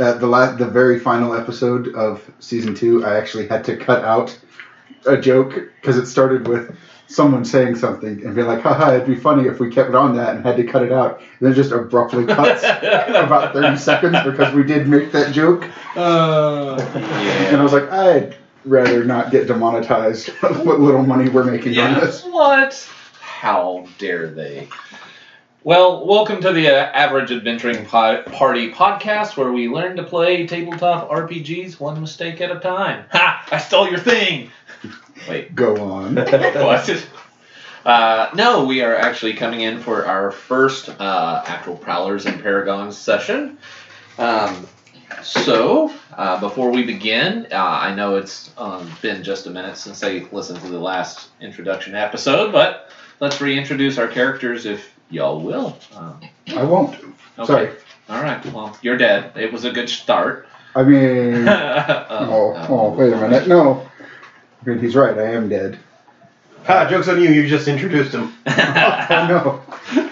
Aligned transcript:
At 0.00 0.18
the 0.20 0.26
la- 0.26 0.52
the 0.56 0.66
very 0.66 0.98
final 0.98 1.34
episode 1.34 1.94
of 1.94 2.22
season 2.40 2.74
two, 2.74 3.04
I 3.04 3.16
actually 3.16 3.46
had 3.48 3.62
to 3.64 3.76
cut 3.76 4.02
out 4.04 4.36
a 5.06 5.16
joke 5.16 5.52
because 5.80 5.96
it 5.98 6.06
started 6.06 6.48
with 6.48 6.74
someone 7.06 7.44
saying 7.44 7.74
something 7.76 8.24
and 8.24 8.34
being 8.34 8.46
like, 8.46 8.60
haha, 8.62 8.94
it'd 8.94 9.06
be 9.06 9.16
funny 9.16 9.46
if 9.48 9.58
we 9.60 9.68
kept 9.70 9.88
it 9.90 9.94
on 9.96 10.16
that 10.16 10.36
and 10.36 10.44
had 10.46 10.56
to 10.56 10.64
cut 10.64 10.82
it 10.82 10.92
out. 10.92 11.18
And 11.18 11.48
then 11.48 11.54
just 11.54 11.72
abruptly 11.72 12.24
cuts 12.24 12.62
about 13.18 13.52
30 13.52 13.76
seconds 13.76 14.16
because 14.24 14.54
we 14.54 14.62
did 14.62 14.88
make 14.88 15.10
that 15.12 15.32
joke. 15.34 15.64
Uh, 15.96 16.76
And 16.94 17.56
I 17.56 17.62
was 17.62 17.72
like, 17.72 17.90
I'd 17.90 18.36
rather 18.64 19.04
not 19.04 19.30
get 19.32 19.48
demonetized 19.48 20.28
what 20.40 20.80
little 20.80 21.02
money 21.02 21.28
we're 21.28 21.44
making 21.44 21.78
on 21.78 21.94
this. 22.00 22.24
What? 22.24 22.88
How 23.20 23.86
dare 23.98 24.28
they? 24.28 24.68
Well, 25.62 26.06
welcome 26.06 26.40
to 26.40 26.54
the 26.54 26.68
uh, 26.68 26.90
Average 26.92 27.32
Adventuring 27.32 27.84
po- 27.84 28.22
Party 28.22 28.72
podcast, 28.72 29.36
where 29.36 29.52
we 29.52 29.68
learn 29.68 29.94
to 29.96 30.02
play 30.02 30.46
tabletop 30.46 31.10
RPGs 31.10 31.78
one 31.78 32.00
mistake 32.00 32.40
at 32.40 32.50
a 32.50 32.58
time. 32.58 33.04
Ha! 33.10 33.46
I 33.52 33.58
stole 33.58 33.86
your 33.86 33.98
thing. 33.98 34.50
Wait, 35.28 35.54
Go 35.54 35.76
on. 35.82 36.16
what? 36.16 37.06
Uh, 37.84 38.30
no, 38.34 38.64
we 38.64 38.80
are 38.80 38.96
actually 38.96 39.34
coming 39.34 39.60
in 39.60 39.82
for 39.82 40.06
our 40.06 40.30
first 40.30 40.88
uh, 40.98 41.42
actual 41.46 41.76
Prowlers 41.76 42.24
and 42.24 42.40
Paragons 42.40 42.94
session. 42.94 43.58
Um, 44.16 44.66
so, 45.22 45.92
uh, 46.16 46.40
before 46.40 46.70
we 46.70 46.84
begin, 46.84 47.48
uh, 47.52 47.56
I 47.56 47.94
know 47.94 48.16
it's 48.16 48.50
um, 48.56 48.90
been 49.02 49.22
just 49.22 49.46
a 49.46 49.50
minute 49.50 49.76
since 49.76 50.02
I 50.02 50.26
listened 50.32 50.62
to 50.62 50.68
the 50.68 50.80
last 50.80 51.28
introduction 51.38 51.94
episode, 51.94 52.50
but 52.50 52.90
let's 53.20 53.42
reintroduce 53.42 53.98
our 53.98 54.08
characters 54.08 54.64
if 54.64 54.90
y'all 55.10 55.40
will. 55.40 55.78
Um, 55.94 56.20
I 56.56 56.64
won't. 56.64 56.94
okay. 57.38 57.46
Sorry. 57.46 57.70
All 58.08 58.22
right. 58.22 58.44
Well, 58.46 58.76
you're 58.82 58.96
dead. 58.96 59.36
It 59.36 59.52
was 59.52 59.64
a 59.64 59.70
good 59.70 59.88
start. 59.88 60.48
I 60.74 60.82
mean, 60.84 61.48
oh, 61.48 62.06
oh, 62.08 62.66
oh, 62.68 62.90
wait 62.92 63.12
a 63.12 63.16
minute. 63.16 63.48
No. 63.48 63.88
I 64.62 64.68
mean, 64.68 64.78
he's 64.78 64.94
right. 64.94 65.16
I 65.16 65.32
am 65.32 65.48
dead. 65.48 65.78
Ha, 66.66 66.88
joke's 66.88 67.08
on 67.08 67.20
you, 67.22 67.30
you 67.30 67.48
just 67.48 67.68
introduced 67.68 68.12
him. 68.12 68.32
oh 68.46 69.26
no. 69.28 69.62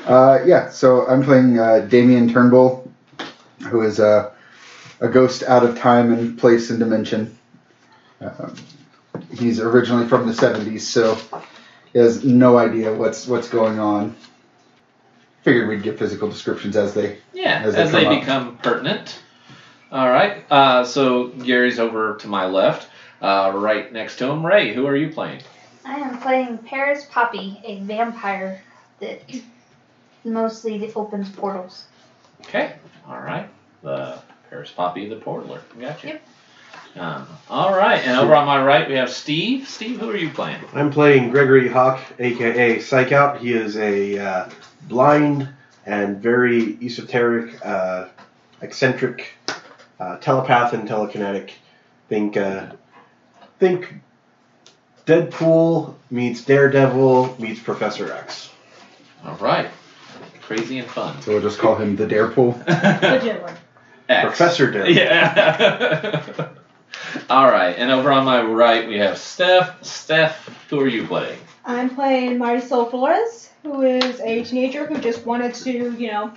Uh, 0.07 0.43
yeah, 0.47 0.71
so 0.71 1.07
I'm 1.07 1.23
playing 1.23 1.59
uh, 1.59 1.81
Damien 1.81 2.33
Turnbull, 2.33 2.91
who 3.69 3.83
is 3.83 4.01
uh, 4.01 4.33
a 5.01 5.09
ghost 5.09 5.43
out 5.43 5.65
of 5.65 5.79
time 5.79 6.13
and 6.13 6.39
place 6.39 6.71
and 6.71 6.79
dimension. 6.79 7.37
Um, 8.21 8.55
he's 9.33 9.61
originally 9.61 10.09
from 10.09 10.27
the 10.27 10.33
70s, 10.33 10.81
so 10.81 11.19
he 11.93 11.99
has 11.99 12.25
no 12.25 12.59
idea 12.59 12.93
what's 12.93 13.27
what's 13.27 13.49
going 13.49 13.79
on. 13.79 14.17
Figured 15.49 15.67
we'd 15.71 15.83
get 15.83 15.99
physical 15.99 16.29
descriptions 16.29 16.77
as 16.77 16.93
they. 16.93 17.17
Yeah, 17.33 17.63
as 17.65 17.75
as 17.75 17.91
they 17.91 18.01
they, 18.01 18.07
up. 18.07 18.21
become 18.21 18.59
pertinent. 18.59 19.19
All 19.91 20.07
right. 20.07 20.45
Uh, 20.51 20.85
so 20.85 21.29
Gary's 21.29 21.79
over 21.79 22.17
to 22.17 22.29
my 22.29 22.45
left. 22.45 22.87
Uh, 23.23 23.53
right 23.55 23.91
next 23.91 24.17
to 24.17 24.27
him, 24.27 24.45
Ray. 24.45 24.75
Who 24.75 24.87
are 24.87 24.95
you 24.95 25.09
playing? 25.09 25.41
I 25.87 26.01
am 26.01 26.21
playing 26.21 26.59
Paris 26.59 27.07
Poppy, 27.11 27.63
a 27.65 27.81
vampire 27.81 28.63
that 29.01 29.23
mostly 30.23 30.93
opens 30.93 31.31
portals. 31.31 31.87
Okay. 32.43 32.75
All 33.09 33.19
right. 33.19 33.49
The 33.83 34.21
Paris 34.51 34.71
Poppy, 34.71 35.09
the 35.09 35.17
Portler. 35.17 35.63
Gotcha. 35.81 36.09
Yep. 36.09 36.23
Um, 36.97 37.27
all 37.49 37.75
right. 37.75 38.05
And 38.05 38.19
over 38.19 38.35
on 38.35 38.47
my 38.47 38.63
right, 38.63 38.89
we 38.89 38.95
have 38.95 39.11
Steve. 39.11 39.69
Steve, 39.69 40.01
who 40.01 40.11
are 40.11 40.17
you 40.17 40.31
playing? 40.31 40.61
I'm 40.75 40.91
playing 40.91 41.31
Gregory 41.31 41.69
Hawk, 41.69 42.01
aka 42.19 42.81
Psych 42.81 43.13
Out. 43.13 43.41
He 43.41 43.53
is 43.53 43.77
a 43.77 44.19
uh, 44.19 44.51
blind 44.89 45.49
and 45.87 46.19
very 46.19 46.77
esoteric, 46.83 47.65
uh, 47.65 48.09
eccentric 48.63 49.35
uh, 50.01 50.17
telepath 50.19 50.73
and 50.73 50.89
telekinetic. 50.89 51.53
Think, 52.09 52.37
uh, 52.37 52.73
think 53.59 53.95
Deadpool 55.07 55.95
meets 56.11 56.45
Daredevil 56.45 57.37
meets 57.39 57.61
Professor 57.61 58.13
X. 58.13 58.51
All 59.25 59.37
right. 59.37 59.71
Crazy 60.43 60.79
and 60.79 60.89
fun. 60.89 61.21
So 61.23 61.33
we'll 61.33 61.43
just 61.43 61.59
call 61.59 61.77
him 61.77 61.97
the 61.97 62.07
Darepool. 62.07 62.59
Legitimate. 63.03 63.57
X. 64.09 64.27
Professor 64.27 64.71
Daredevil. 64.71 64.95
Yeah. 64.97 66.49
all 67.31 67.47
right. 67.47 67.75
And 67.77 67.91
over 67.91 68.11
on 68.13 68.25
my 68.25 68.43
right, 68.43 68.89
we 68.89 68.99
have 68.99 69.19
Steph. 69.19 69.83
Steph, 69.85 70.67
who 70.69 70.81
are 70.81 70.89
you 70.89 71.07
playing? 71.07 71.39
I'm 71.65 71.95
playing 71.95 72.39
Marisol 72.39 72.91
Flores, 72.91 73.51
who 73.63 73.83
is 73.83 74.21
a 74.21 74.43
teenager 74.45 74.87
who 74.87 74.99
just 74.99 75.27
wanted 75.27 75.55
to, 75.55 75.93
you 75.93 76.11
know, 76.11 76.33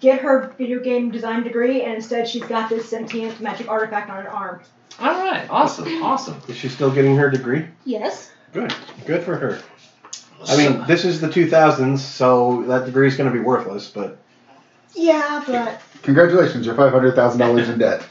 get 0.00 0.20
her 0.20 0.54
video 0.58 0.80
game 0.80 1.10
design 1.10 1.42
degree, 1.42 1.82
and 1.82 1.94
instead 1.94 2.28
she's 2.28 2.44
got 2.44 2.68
this 2.68 2.88
sentient 2.88 3.40
magic 3.40 3.68
artifact 3.68 4.10
on 4.10 4.22
her 4.22 4.30
arm. 4.30 4.60
All 5.00 5.24
right. 5.24 5.46
Awesome. 5.48 6.02
Awesome. 6.02 6.40
Is 6.48 6.56
she 6.56 6.68
still 6.68 6.90
getting 6.90 7.16
her 7.16 7.30
degree? 7.30 7.66
Yes. 7.84 8.32
Good. 8.52 8.74
Good 9.06 9.22
for 9.22 9.36
her. 9.36 9.60
I 10.48 10.56
mean, 10.56 10.86
this 10.86 11.04
is 11.04 11.20
the 11.20 11.28
2000s, 11.28 11.98
so 11.98 12.64
that 12.64 12.86
degree 12.86 13.06
is 13.06 13.16
going 13.16 13.30
to 13.30 13.36
be 13.36 13.42
worthless, 13.42 13.90
but 13.90 14.18
Yeah, 14.94 15.42
but 15.46 15.80
Congratulations, 16.02 16.64
you're 16.64 16.74
$500,000 16.74 17.68
in 17.68 17.78
debt. 17.78 18.02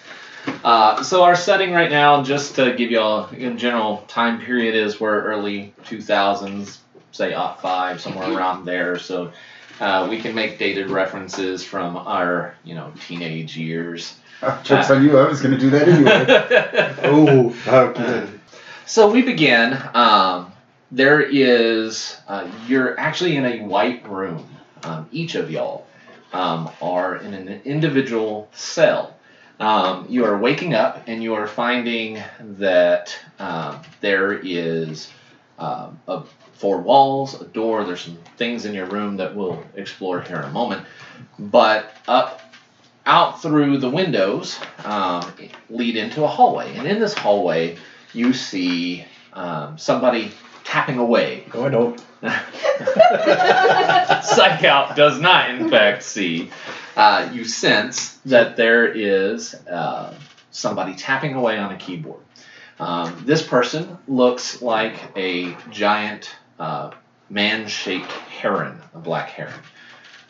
Uh, 0.63 1.03
so 1.03 1.23
our 1.23 1.35
setting 1.35 1.71
right 1.71 1.91
now, 1.91 2.23
just 2.23 2.55
to 2.55 2.73
give 2.73 2.91
you 2.91 2.99
all 2.99 3.27
in 3.29 3.57
general 3.57 4.03
time 4.07 4.39
period, 4.39 4.75
is 4.75 4.99
we're 4.99 5.21
early 5.23 5.73
2000s, 5.85 6.77
say 7.11 7.33
op 7.33 7.61
five, 7.61 8.01
somewhere 8.01 8.31
around 8.31 8.65
there. 8.65 8.97
So 8.97 9.31
uh, 9.79 10.07
we 10.09 10.19
can 10.19 10.35
make 10.35 10.57
dated 10.57 10.89
references 10.89 11.63
from 11.63 11.97
our 11.97 12.55
you 12.63 12.75
know 12.75 12.91
teenage 13.07 13.57
years. 13.57 14.15
Joke's 14.63 14.89
on 14.89 15.03
you, 15.03 15.17
I 15.17 15.27
was 15.27 15.41
going 15.41 15.53
to 15.53 15.59
do 15.59 15.69
that 15.71 15.87
anyway. 15.87 16.95
oh, 17.03 17.49
how 17.65 17.91
good. 17.91 18.39
So 18.85 19.11
we 19.11 19.21
begin. 19.21 19.77
Um, 19.93 20.51
there 20.91 21.21
is 21.21 22.17
uh, 22.27 22.49
you're 22.67 22.99
actually 22.99 23.35
in 23.35 23.45
a 23.45 23.59
white 23.59 24.07
room. 24.07 24.45
Um, 24.83 25.09
each 25.11 25.35
of 25.35 25.51
y'all 25.51 25.85
um, 26.33 26.69
are 26.81 27.17
in 27.17 27.33
an 27.33 27.61
individual 27.65 28.49
cell. 28.53 29.15
Um, 29.59 30.05
you 30.07 30.23
are 30.25 30.37
waking 30.37 30.73
up 30.73 31.03
and 31.07 31.21
you 31.21 31.33
are 31.33 31.47
finding 31.47 32.21
that 32.39 33.17
um, 33.39 33.81
there 33.99 34.39
is 34.41 35.11
um, 35.57 35.99
a, 36.07 36.23
four 36.53 36.79
walls, 36.79 37.41
a 37.41 37.45
door. 37.45 37.83
There's 37.83 38.01
some 38.01 38.17
things 38.37 38.65
in 38.65 38.73
your 38.73 38.85
room 38.85 39.17
that 39.17 39.35
we'll 39.35 39.61
explore 39.75 40.21
here 40.21 40.37
in 40.37 40.45
a 40.45 40.51
moment. 40.51 40.85
But 41.37 41.93
up 42.07 42.41
out 43.05 43.41
through 43.41 43.79
the 43.79 43.89
windows 43.89 44.59
um, 44.83 45.29
lead 45.69 45.97
into 45.97 46.23
a 46.23 46.27
hallway, 46.27 46.75
and 46.75 46.87
in 46.87 46.99
this 46.99 47.13
hallway 47.13 47.75
you 48.13 48.33
see 48.33 49.03
um, 49.33 49.77
somebody 49.77 50.31
tapping 50.63 50.99
away. 50.99 51.43
No, 51.53 51.65
I 51.65 51.69
don't. 51.69 51.99
Psych 54.23 54.63
out 54.63 54.95
does 54.95 55.19
not, 55.19 55.49
in 55.49 55.69
fact, 55.69 56.03
see. 56.03 56.49
Uh, 56.99 57.31
you 57.31 57.45
sense 57.45 58.15
that 58.25 58.57
there 58.57 58.85
is 58.85 59.53
uh, 59.53 60.13
somebody 60.51 60.93
tapping 60.93 61.33
away 61.33 61.57
on 61.57 61.71
a 61.71 61.77
keyboard. 61.77 62.19
Um, 62.77 63.23
this 63.25 63.41
person 63.41 63.97
looks 64.09 64.61
like 64.61 64.95
a 65.15 65.55
giant 65.71 66.29
uh, 66.59 66.91
man-shaped 67.29 68.11
heron, 68.11 68.81
a 68.93 68.97
black 68.99 69.29
heron. 69.29 69.61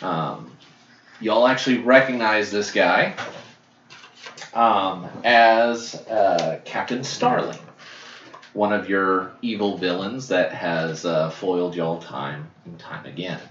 Um, 0.04 0.52
y'all 1.20 1.48
actually 1.48 1.80
recognize 1.80 2.52
this 2.52 2.72
guy 2.72 3.16
um, 4.54 5.10
as 5.24 5.96
uh, 5.96 6.60
Captain 6.66 7.04
Starling, 7.04 7.58
one 8.54 8.74
of 8.74 8.88
your 8.88 9.32
evil 9.42 9.76
villains 9.76 10.28
that 10.28 10.54
has 10.54 11.04
uh, 11.04 11.32
foiled 11.32 11.76
y'all 11.76 12.00
time 12.00 12.48
and 12.66 12.78
time 12.78 13.08
again. 13.08 13.42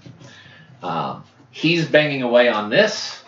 Um, 0.81 1.25
he's 1.51 1.87
banging 1.87 2.21
away 2.23 2.47
on 2.47 2.69
this. 2.69 3.23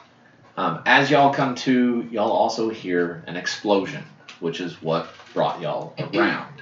Um, 0.58 0.82
as 0.86 1.10
y'all 1.10 1.34
come 1.34 1.56
to, 1.56 2.08
y'all 2.12 2.32
also 2.32 2.70
hear 2.70 3.24
an 3.28 3.36
explosion, 3.36 4.04
which 4.40 4.60
is 4.60 4.82
what 4.82 5.10
brought 5.34 5.62
y'all 5.62 5.94
around. 6.14 6.62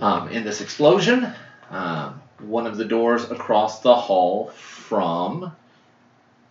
Um, 0.00 0.28
in 0.28 0.44
this 0.44 0.60
explosion, 0.60 1.28
um, 1.70 2.22
one 2.40 2.66
of 2.66 2.76
the 2.76 2.84
doors 2.84 3.30
across 3.30 3.80
the 3.80 3.94
hall 3.94 4.48
from 4.50 5.52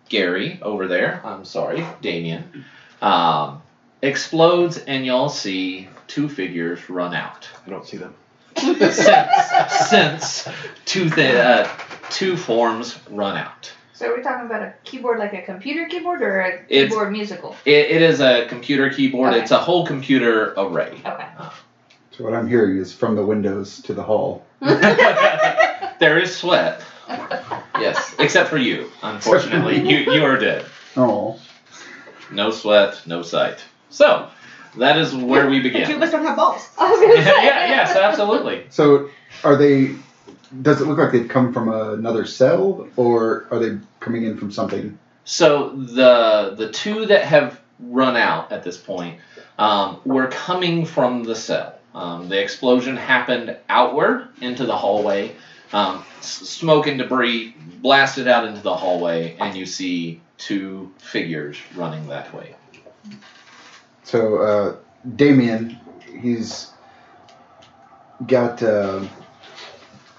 Gary 0.08 0.58
over 0.62 0.86
there, 0.86 1.20
I'm 1.24 1.44
sorry, 1.44 1.84
Damien, 2.02 2.64
um, 3.00 3.62
explodes, 4.02 4.78
and 4.78 5.04
y'all 5.04 5.28
see 5.28 5.88
two 6.06 6.28
figures 6.28 6.88
run 6.90 7.14
out. 7.14 7.48
I 7.66 7.70
don't 7.70 7.86
see 7.86 7.96
them. 7.96 8.14
since, 8.56 8.96
since 9.88 10.48
two, 10.84 11.08
th- 11.10 11.34
uh, 11.34 11.68
two 12.10 12.36
forms 12.36 12.98
run 13.10 13.36
out. 13.36 13.72
So 13.98 14.12
are 14.12 14.16
we 14.16 14.22
talking 14.22 14.46
about 14.46 14.62
a 14.62 14.74
keyboard 14.84 15.18
like 15.18 15.32
a 15.34 15.42
computer 15.42 15.86
keyboard 15.88 16.22
or 16.22 16.40
a 16.40 16.48
It's- 16.68 16.88
keyboard 16.88 17.10
musical? 17.10 17.56
It, 17.64 17.90
it 17.90 18.00
is 18.00 18.20
a 18.20 18.46
computer 18.46 18.90
keyboard. 18.90 19.32
Okay. 19.32 19.42
It's 19.42 19.50
a 19.50 19.58
whole 19.58 19.84
computer 19.84 20.54
array. 20.56 21.00
Okay. 21.04 21.26
So 22.12 22.22
what 22.22 22.32
I'm 22.32 22.46
hearing 22.46 22.76
is 22.78 22.92
from 22.94 23.16
the 23.16 23.24
windows 23.24 23.82
to 23.82 23.94
the 23.94 24.02
hall. 24.04 24.46
there 24.60 26.16
is 26.18 26.36
sweat. 26.36 26.80
Yes, 27.80 28.14
except 28.20 28.50
for 28.50 28.56
you. 28.58 28.88
Unfortunately, 29.02 29.80
you 29.90 30.12
you 30.12 30.24
are 30.24 30.36
dead. 30.38 30.64
Oh. 30.96 31.40
no 32.30 32.52
sweat, 32.52 33.00
no 33.04 33.22
sight. 33.22 33.64
So 33.90 34.30
that 34.76 34.96
is 34.96 35.12
where 35.12 35.48
we 35.50 35.58
The 35.60 35.70
two 35.70 35.78
of 35.78 35.86
begin. 35.88 36.02
us 36.04 36.10
don't 36.12 36.24
have 36.24 36.36
balls. 36.36 36.68
I 36.78 36.88
was 36.88 37.00
gonna 37.00 37.14
yeah, 37.14 37.66
yes, 37.66 37.96
absolutely. 37.96 38.66
So, 38.70 39.10
are 39.42 39.56
they? 39.56 39.96
Does 40.62 40.80
it 40.80 40.86
look 40.86 40.98
like 40.98 41.12
they've 41.12 41.28
come 41.28 41.52
from 41.52 41.68
another 41.68 42.24
cell, 42.24 42.88
or 42.96 43.46
are 43.50 43.58
they 43.58 43.78
coming 44.00 44.24
in 44.24 44.36
from 44.38 44.50
something? 44.50 44.98
So 45.24 45.70
the 45.70 46.54
the 46.56 46.70
two 46.70 47.06
that 47.06 47.24
have 47.24 47.60
run 47.80 48.16
out 48.16 48.50
at 48.50 48.64
this 48.64 48.76
point 48.76 49.20
um, 49.58 50.00
were 50.04 50.28
coming 50.28 50.84
from 50.84 51.24
the 51.24 51.36
cell. 51.36 51.74
Um, 51.94 52.28
the 52.28 52.40
explosion 52.40 52.96
happened 52.96 53.56
outward 53.68 54.28
into 54.40 54.64
the 54.64 54.76
hallway. 54.76 55.34
Um, 55.72 56.04
s- 56.18 56.26
smoke 56.28 56.86
and 56.86 56.98
debris 56.98 57.54
blasted 57.82 58.26
out 58.28 58.46
into 58.46 58.60
the 58.62 58.74
hallway, 58.74 59.36
and 59.38 59.56
you 59.56 59.66
see 59.66 60.20
two 60.38 60.92
figures 60.98 61.58
running 61.74 62.08
that 62.08 62.32
way. 62.32 62.54
So, 64.04 64.36
uh, 64.36 64.76
Damien, 65.16 65.78
he's 66.20 66.70
got, 68.26 68.62
uh, 68.62 69.00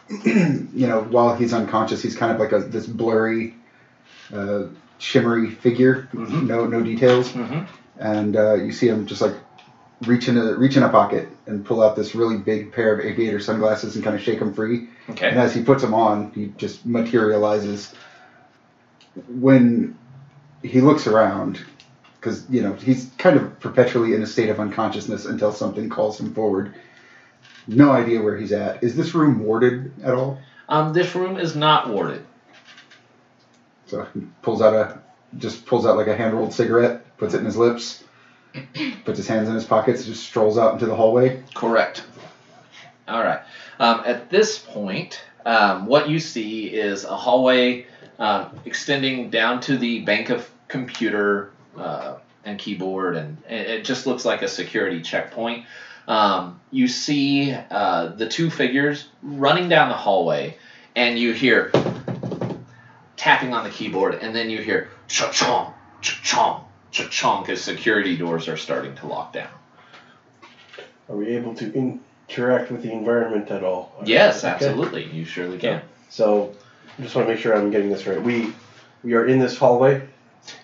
you 0.26 0.88
know, 0.88 1.02
while 1.02 1.36
he's 1.36 1.54
unconscious, 1.54 2.02
he's 2.02 2.16
kind 2.16 2.32
of 2.32 2.40
like 2.40 2.52
a 2.52 2.60
this 2.60 2.88
blurry, 2.88 3.56
uh, 4.34 4.64
shimmery 4.98 5.50
figure, 5.50 6.08
Mhm. 6.14 6.48
no 6.48 6.66
no 6.66 6.82
details, 6.82 7.32
Mm-hmm. 7.32 7.60
and 8.00 8.36
uh, 8.36 8.56
you 8.56 8.72
see 8.72 8.88
him 8.88 9.06
just 9.06 9.22
like 9.22 9.36
reach 10.08 10.28
in 10.30 10.38
a 10.38 10.56
reach 10.56 10.78
in 10.78 10.84
a 10.84 10.90
pocket 10.90 11.28
and 11.46 11.66
pull 11.66 11.82
out 11.84 11.96
this 11.96 12.16
really 12.16 12.38
big 12.38 12.72
pair 12.72 12.94
of 12.94 13.06
aviator 13.06 13.40
sunglasses 13.40 13.96
and 13.96 14.04
kind 14.04 14.16
of 14.16 14.22
shake 14.22 14.40
them 14.40 14.54
free. 14.54 14.88
And 15.30 15.38
as 15.40 15.54
he 15.54 15.62
puts 15.62 15.82
them 15.84 15.94
on, 15.94 16.32
he 16.34 16.52
just 16.58 16.86
materializes. 16.86 17.94
When 19.28 19.96
he 20.64 20.82
looks 20.82 21.08
around, 21.08 21.60
because 22.20 22.50
you 22.50 22.62
know 22.62 22.74
he's 22.74 23.10
kind 23.18 23.38
of 23.38 23.60
perpetually 23.60 24.14
in 24.14 24.22
a 24.22 24.26
state 24.28 24.50
of 24.50 24.60
unconsciousness 24.60 25.26
until 25.26 25.52
something 25.52 25.90
calls 25.90 26.20
him 26.20 26.34
forward. 26.34 26.74
No 27.70 27.92
idea 27.92 28.20
where 28.22 28.36
he's 28.36 28.52
at. 28.52 28.84
Is 28.84 28.96
this 28.96 29.14
room 29.14 29.40
warded 29.40 29.92
at 30.04 30.16
all? 30.16 30.40
Um, 30.68 30.92
this 30.92 31.14
room 31.14 31.38
is 31.38 31.56
not 31.56 31.90
warded. 31.90 32.26
So 33.86 34.08
he 34.14 34.26
pulls 34.42 34.62
out 34.62 34.74
a, 34.74 35.00
just 35.38 35.68
pulls 35.68 35.86
out 35.86 35.96
like 35.96 36.08
a 36.08 36.16
hand 36.16 36.34
rolled 36.34 36.52
cigarette, 36.52 37.16
puts 37.18 37.36
it 37.36 37.40
in 37.40 37.46
his 37.46 37.58
lips, 37.58 38.04
puts 39.06 39.18
his 39.18 39.28
hands 39.28 39.48
in 39.50 39.54
his 39.54 39.66
pockets, 39.66 40.06
just 40.06 40.24
strolls 40.24 40.58
out 40.58 40.74
into 40.74 40.88
the 40.88 40.96
hallway. 40.96 41.44
Correct. 41.54 42.04
All 43.08 43.22
right. 43.22 43.42
Um, 43.80 44.02
at 44.04 44.32
this 44.32 44.58
point, 44.58 45.22
um, 45.46 45.86
what 45.86 46.10
you 46.10 46.20
see 46.20 46.68
is 46.68 47.04
a 47.04 47.16
hallway 47.16 47.86
uh, 48.18 48.50
extending 48.66 49.30
down 49.30 49.62
to 49.62 49.78
the 49.78 50.00
bank 50.00 50.32
of 50.32 50.50
computer 50.68 51.52
uh, 51.78 52.16
and 52.46 52.58
keyboard, 52.58 53.16
and 53.16 53.38
it 53.48 53.70
it 53.70 53.86
just 53.86 54.08
looks 54.08 54.26
like 54.26 54.42
a 54.42 54.48
security 54.48 55.02
checkpoint. 55.02 55.66
Um, 56.10 56.60
you 56.72 56.88
see 56.88 57.56
uh, 57.70 58.08
the 58.08 58.28
two 58.28 58.50
figures 58.50 59.08
running 59.22 59.70
down 59.70 59.90
the 59.90 59.96
hallway, 59.96 60.58
and 60.96 61.20
you 61.20 61.34
hear 61.34 61.72
tapping 63.16 63.54
on 63.54 63.64
the 63.64 63.70
keyboard, 63.70 64.16
and 64.16 64.36
then 64.36 64.50
you 64.50 64.60
hear 64.60 64.90
cha-chong, 65.08 65.72
cha-chong, 66.02 66.66
cha-chong, 66.90 67.48
as 67.50 67.62
security 67.62 68.18
doors 68.18 68.48
are 68.48 68.58
starting 68.58 68.96
to 68.96 69.06
lock 69.06 69.34
down. 69.34 69.50
Are 71.08 71.16
we 71.16 71.36
able 71.36 71.54
to 71.56 71.72
interact 72.28 72.72
with 72.72 72.82
the 72.82 72.92
environment 72.92 73.52
at 73.52 73.64
all? 73.64 73.92
Yes, 74.04 74.44
Okay. 74.44 74.52
absolutely. 74.52 75.04
You 75.06 75.26
surely 75.26 75.60
can. 75.60 75.82
So, 76.10 76.52
I 76.98 77.04
just 77.04 77.16
want 77.16 77.28
to 77.28 77.34
make 77.34 77.42
sure 77.42 77.56
I'm 77.56 77.70
getting 77.70 77.90
this 77.90 78.08
right. 78.08 78.22
We 78.22 78.52
we 79.04 79.14
are 79.14 79.26
in 79.26 79.38
this 79.40 79.58
hallway. 79.58 80.02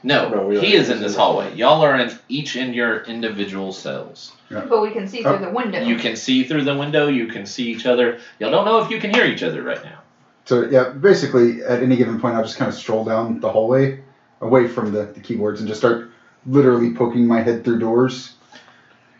No, 0.03 0.29
No, 0.29 0.49
he 0.49 0.73
is 0.75 0.89
in 0.89 1.01
this 1.01 1.15
hallway. 1.15 1.53
Y'all 1.55 1.81
are 1.81 1.95
in 1.95 2.11
each 2.29 2.55
in 2.55 2.73
your 2.73 3.03
individual 3.03 3.71
cells. 3.71 4.31
But 4.49 4.81
we 4.81 4.91
can 4.91 5.07
see 5.07 5.23
through 5.23 5.39
the 5.39 5.49
window. 5.49 5.81
You 5.81 5.97
can 5.97 6.15
see 6.15 6.43
through 6.43 6.63
the 6.63 6.75
window. 6.77 7.07
You 7.07 7.27
can 7.27 7.45
see 7.45 7.69
each 7.71 7.85
other. 7.85 8.19
Y'all 8.39 8.51
don't 8.51 8.65
know 8.65 8.79
if 8.83 8.89
you 8.91 8.99
can 8.99 9.13
hear 9.13 9.25
each 9.25 9.43
other 9.43 9.63
right 9.63 9.83
now. 9.83 9.99
So 10.45 10.65
yeah, 10.69 10.89
basically 10.89 11.63
at 11.63 11.81
any 11.81 11.97
given 11.97 12.19
point, 12.19 12.35
I'll 12.35 12.43
just 12.43 12.57
kind 12.57 12.69
of 12.69 12.75
stroll 12.75 13.03
down 13.03 13.39
the 13.39 13.49
hallway, 13.49 14.01
away 14.41 14.67
from 14.67 14.91
the, 14.91 15.05
the 15.05 15.19
keyboards, 15.19 15.59
and 15.59 15.67
just 15.67 15.81
start 15.81 16.09
literally 16.45 16.93
poking 16.93 17.25
my 17.25 17.41
head 17.41 17.63
through 17.63 17.79
doors. 17.79 18.35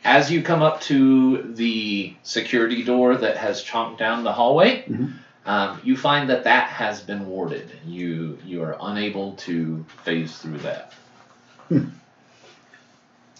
As 0.04 0.32
you 0.32 0.44
come 0.44 0.62
up 0.62 0.82
to 0.82 1.42
the 1.54 2.14
security 2.22 2.84
door 2.84 3.16
that 3.16 3.38
has 3.38 3.64
chomped 3.64 3.98
down 3.98 4.24
the 4.24 4.32
hallway, 4.32 4.84
Mhm. 4.88 5.14
Um, 5.45 5.80
you 5.83 5.95
find 5.95 6.30
that 6.30 6.44
that 6.45 6.69
has 6.69 7.01
been 7.01 7.27
warded. 7.27 7.71
You 7.86 8.38
you 8.45 8.63
are 8.63 8.77
unable 8.81 9.33
to 9.47 9.86
phase 10.03 10.38
through 10.38 10.59
that. 10.59 10.94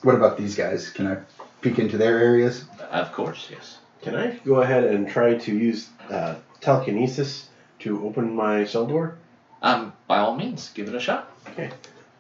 What 0.02 0.16
about 0.16 0.38
these 0.38 0.56
guys? 0.56 0.90
Can 0.90 1.08
I 1.08 1.18
peek 1.62 1.80
into 1.80 1.98
their 1.98 2.20
areas? 2.20 2.66
Of 2.92 3.12
course, 3.12 3.50
yes. 3.52 3.80
Can 4.04 4.16
I 4.16 4.36
go 4.46 4.62
ahead 4.62 4.84
and 4.84 5.10
try 5.10 5.36
to 5.36 5.52
use 5.52 5.90
uh, 6.12 6.36
telekinesis 6.62 7.50
to 7.80 8.06
open 8.06 8.36
my 8.36 8.66
cell 8.66 8.86
door? 8.86 9.18
Um, 9.64 9.94
by 10.06 10.20
all 10.20 10.36
means, 10.36 10.70
give 10.76 10.88
it 10.88 10.94
a 10.94 11.00
shot. 11.00 11.32
Okay, 11.50 11.72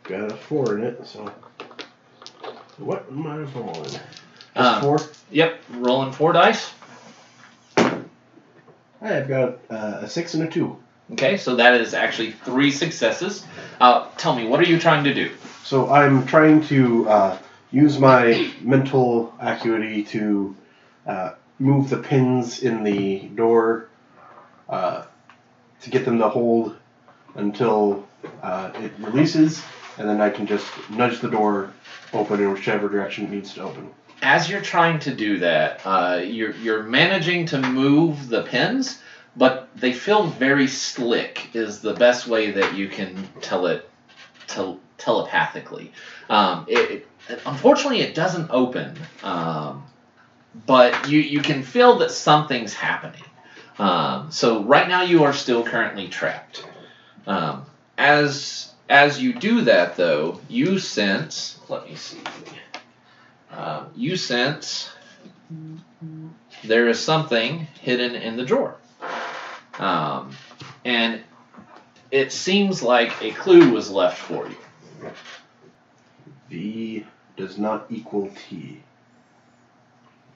got 0.03 0.31
a 0.31 0.35
four 0.35 0.77
in 0.77 0.83
it, 0.83 1.05
so. 1.05 1.31
What 2.77 3.05
am 3.09 3.27
I 3.27 3.37
rolling? 3.37 3.99
Um, 4.55 4.81
four? 4.81 4.99
Yep, 5.31 5.61
rolling 5.69 6.11
four 6.11 6.33
dice. 6.33 6.73
I 9.05 9.09
have 9.09 9.27
got 9.27 9.59
uh, 9.69 9.99
a 10.01 10.09
six 10.09 10.33
and 10.33 10.43
a 10.43 10.47
two. 10.49 10.77
Okay, 11.11 11.37
so 11.37 11.57
that 11.57 11.79
is 11.79 11.93
actually 11.93 12.31
three 12.31 12.71
successes. 12.71 13.45
Uh, 13.79 14.09
tell 14.17 14.35
me, 14.35 14.47
what 14.47 14.59
are 14.59 14.65
you 14.65 14.79
trying 14.79 15.03
to 15.03 15.13
do? 15.13 15.31
So 15.63 15.91
I'm 15.91 16.25
trying 16.25 16.65
to 16.67 17.07
uh, 17.07 17.37
use 17.69 17.99
my 17.99 18.51
mental 18.61 19.31
acuity 19.39 20.03
to 20.05 20.55
uh, 21.05 21.33
move 21.59 21.91
the 21.91 21.97
pins 21.97 22.63
in 22.63 22.83
the 22.83 23.27
door 23.35 23.89
uh, 24.67 25.03
to 25.81 25.89
get 25.91 26.03
them 26.03 26.17
to 26.17 26.27
hold 26.27 26.75
until 27.35 28.07
uh, 28.41 28.71
it 28.75 28.91
releases, 28.97 29.61
and 29.99 30.09
then 30.09 30.19
I 30.19 30.31
can 30.31 30.47
just 30.47 30.65
nudge 30.89 31.19
the 31.19 31.29
door 31.29 31.71
open 32.11 32.41
in 32.41 32.51
whichever 32.51 32.89
direction 32.89 33.25
it 33.25 33.29
needs 33.29 33.53
to 33.53 33.61
open. 33.61 33.91
As 34.25 34.49
you're 34.49 34.59
trying 34.59 34.97
to 35.01 35.13
do 35.13 35.37
that, 35.37 35.81
uh, 35.85 36.19
you're 36.23 36.55
you're 36.55 36.81
managing 36.81 37.45
to 37.47 37.59
move 37.59 38.27
the 38.27 38.41
pins, 38.41 38.99
but 39.35 39.69
they 39.75 39.93
feel 39.93 40.23
very 40.25 40.67
slick. 40.67 41.49
Is 41.53 41.79
the 41.79 41.93
best 41.93 42.25
way 42.25 42.49
that 42.49 42.73
you 42.73 42.87
can 42.87 43.29
tell 43.41 43.67
it 43.67 43.87
tel- 44.47 44.79
telepathically. 44.97 45.91
Um, 46.27 46.65
it, 46.67 47.07
it, 47.29 47.39
unfortunately, 47.45 47.99
it 47.99 48.15
doesn't 48.15 48.49
open, 48.49 48.97
um, 49.21 49.83
but 50.65 51.07
you 51.07 51.19
you 51.19 51.41
can 51.41 51.61
feel 51.61 51.99
that 51.99 52.09
something's 52.09 52.73
happening. 52.73 53.21
Um, 53.77 54.31
so 54.31 54.63
right 54.63 54.87
now, 54.87 55.03
you 55.03 55.23
are 55.25 55.33
still 55.33 55.63
currently 55.63 56.07
trapped. 56.07 56.65
Um, 57.27 57.67
as 57.95 58.73
as 58.89 59.21
you 59.21 59.33
do 59.33 59.61
that, 59.65 59.97
though, 59.97 60.41
you 60.49 60.79
sense. 60.79 61.59
Let 61.69 61.87
me 61.87 61.95
see. 61.95 62.17
Um, 63.51 63.87
you 63.95 64.17
sense 64.17 64.91
there 66.63 66.89
is 66.89 66.99
something 66.99 67.67
hidden 67.81 68.15
in 68.15 68.37
the 68.37 68.45
drawer, 68.45 68.75
um, 69.79 70.35
and 70.83 71.21
it 72.11 72.31
seems 72.31 72.81
like 72.83 73.13
a 73.23 73.31
clue 73.31 73.71
was 73.71 73.89
left 73.91 74.17
for 74.17 74.47
you. 74.47 74.57
V 76.49 77.05
does 77.37 77.57
not 77.57 77.85
equal 77.89 78.31
T. 78.49 78.81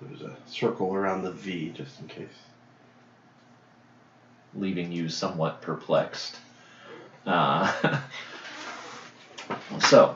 There's 0.02 0.22
a 0.22 0.36
circle 0.48 0.94
around 0.96 1.24
the 1.24 1.32
V 1.32 1.72
just 1.76 2.00
in 2.02 2.08
case. 2.08 2.28
leaving 4.56 4.92
you 4.92 5.10
somewhat 5.10 5.62
perplexed. 5.62 6.38
Uh, 7.26 7.72
so, 9.80 10.16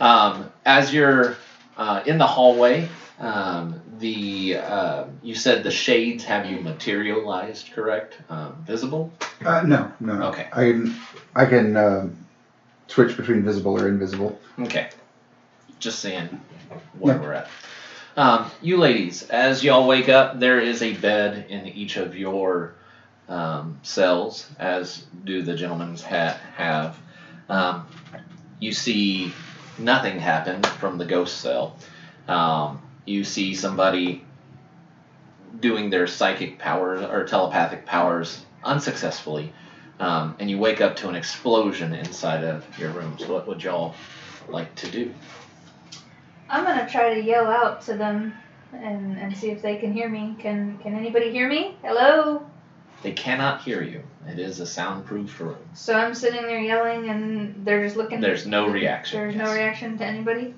um, 0.00 0.50
as 0.64 0.92
you're 0.92 1.36
uh, 1.78 2.02
in 2.04 2.18
the 2.18 2.26
hallway, 2.26 2.88
um, 3.20 3.80
the 3.98 4.56
uh, 4.56 5.04
you 5.22 5.34
said 5.34 5.62
the 5.62 5.70
shades 5.70 6.24
have 6.24 6.44
you 6.46 6.58
materialized, 6.60 7.70
correct? 7.72 8.18
Um, 8.28 8.56
visible. 8.66 9.12
Uh, 9.44 9.62
no, 9.62 9.90
no. 10.00 10.22
Okay. 10.28 10.48
I 10.52 10.64
can, 10.72 10.94
I 11.34 11.46
can 11.46 11.76
um 11.76 12.16
switch 12.88 13.16
between 13.16 13.44
visible 13.44 13.80
or 13.80 13.88
invisible. 13.88 14.38
Okay. 14.58 14.88
Just 15.78 16.00
saying 16.00 16.40
where 16.98 17.14
Yeah. 17.14 17.20
we're 17.20 17.32
at. 17.32 17.48
Um, 18.16 18.50
you 18.60 18.78
ladies, 18.78 19.22
as 19.30 19.62
y'all 19.62 19.86
wake 19.86 20.08
up, 20.08 20.40
there 20.40 20.58
is 20.58 20.82
a 20.82 20.92
bed 20.94 21.46
in 21.48 21.66
each 21.68 21.96
of 21.96 22.16
your 22.16 22.74
um, 23.28 23.78
cells, 23.84 24.50
as 24.58 25.04
do 25.24 25.42
the 25.42 25.54
gentlemen's 25.54 26.02
ha- 26.02 26.38
have. 26.56 26.96
Um, 27.48 27.86
you 28.58 28.72
see 28.72 29.32
nothing 29.78 30.18
happened 30.18 30.66
from 30.66 30.98
the 30.98 31.04
ghost 31.04 31.40
cell. 31.40 31.76
Um, 32.26 32.80
you 33.04 33.24
see 33.24 33.54
somebody 33.54 34.24
doing 35.60 35.90
their 35.90 36.06
psychic 36.06 36.58
powers 36.58 37.02
or 37.02 37.24
telepathic 37.24 37.86
powers 37.86 38.44
unsuccessfully. 38.62 39.52
Um, 39.98 40.36
and 40.38 40.48
you 40.48 40.58
wake 40.58 40.80
up 40.80 40.96
to 40.96 41.08
an 41.08 41.16
explosion 41.16 41.92
inside 41.92 42.44
of 42.44 42.64
your 42.78 42.90
room. 42.90 43.16
So 43.18 43.32
what 43.32 43.48
would 43.48 43.62
y'all 43.62 43.94
like 44.48 44.74
to 44.76 44.90
do? 44.90 45.12
I'm 46.48 46.64
gonna 46.64 46.88
try 46.88 47.14
to 47.14 47.22
yell 47.22 47.46
out 47.46 47.82
to 47.82 47.94
them 47.94 48.32
and, 48.72 49.18
and 49.18 49.36
see 49.36 49.50
if 49.50 49.60
they 49.60 49.76
can 49.76 49.92
hear 49.92 50.08
me. 50.08 50.36
Can 50.38 50.78
can 50.82 50.94
anybody 50.94 51.30
hear 51.30 51.48
me? 51.48 51.76
Hello? 51.82 52.47
They 53.02 53.12
cannot 53.12 53.62
hear 53.62 53.82
you. 53.82 54.02
It 54.28 54.38
is 54.38 54.60
a 54.60 54.66
soundproof 54.66 55.40
room. 55.40 55.56
So 55.74 55.94
I'm 55.94 56.14
sitting 56.14 56.42
there 56.42 56.60
yelling 56.60 57.08
and 57.08 57.64
they're 57.64 57.82
just 57.84 57.96
looking 57.96 58.20
There's 58.20 58.46
no 58.46 58.66
reaction. 58.66 59.18
There's 59.18 59.36
no 59.36 59.52
reaction 59.52 59.98
to 59.98 60.04
anybody? 60.04 60.52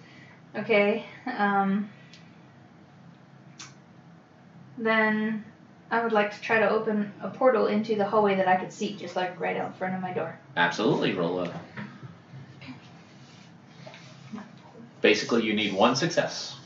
Okay. 0.57 1.05
Um 1.27 1.87
then 4.79 5.45
I 5.91 6.01
would 6.03 6.13
like 6.13 6.31
to 6.33 6.41
try 6.41 6.59
to 6.59 6.69
open 6.69 7.11
a 7.21 7.29
portal 7.29 7.67
into 7.67 7.97
the 7.97 8.05
hallway 8.05 8.37
that 8.37 8.49
I 8.49 8.57
could 8.57 8.73
see, 8.73 8.95
just 8.95 9.17
like 9.17 9.39
right 9.39 9.57
out 9.57 9.67
in 9.67 9.73
front 9.75 9.95
of 9.95 10.01
my 10.01 10.13
door. 10.13 10.37
Absolutely, 10.57 11.13
roll 11.13 11.41
a. 11.41 11.51
Basically, 15.03 15.43
you 15.43 15.53
need 15.55 15.73
one 15.73 15.95
success. 15.95 16.57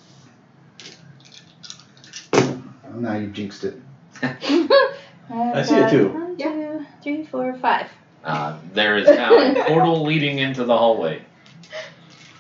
Well, 2.35 2.59
now 2.97 3.15
you've 3.15 3.33
jinxed 3.33 3.65
it. 3.65 3.75
I 5.31 5.63
see 5.63 5.77
it 5.77 5.91
too. 5.91 6.09
One, 6.09 6.37
two, 6.37 6.87
three, 7.03 7.25
four, 7.27 7.55
five. 7.59 7.89
Uh, 8.25 8.59
there 8.73 8.97
is 8.97 9.07
now 9.07 9.35
a 9.35 9.65
portal 9.69 10.03
leading 10.03 10.39
into 10.39 10.65
the 10.65 10.77
hallway. 10.77 11.23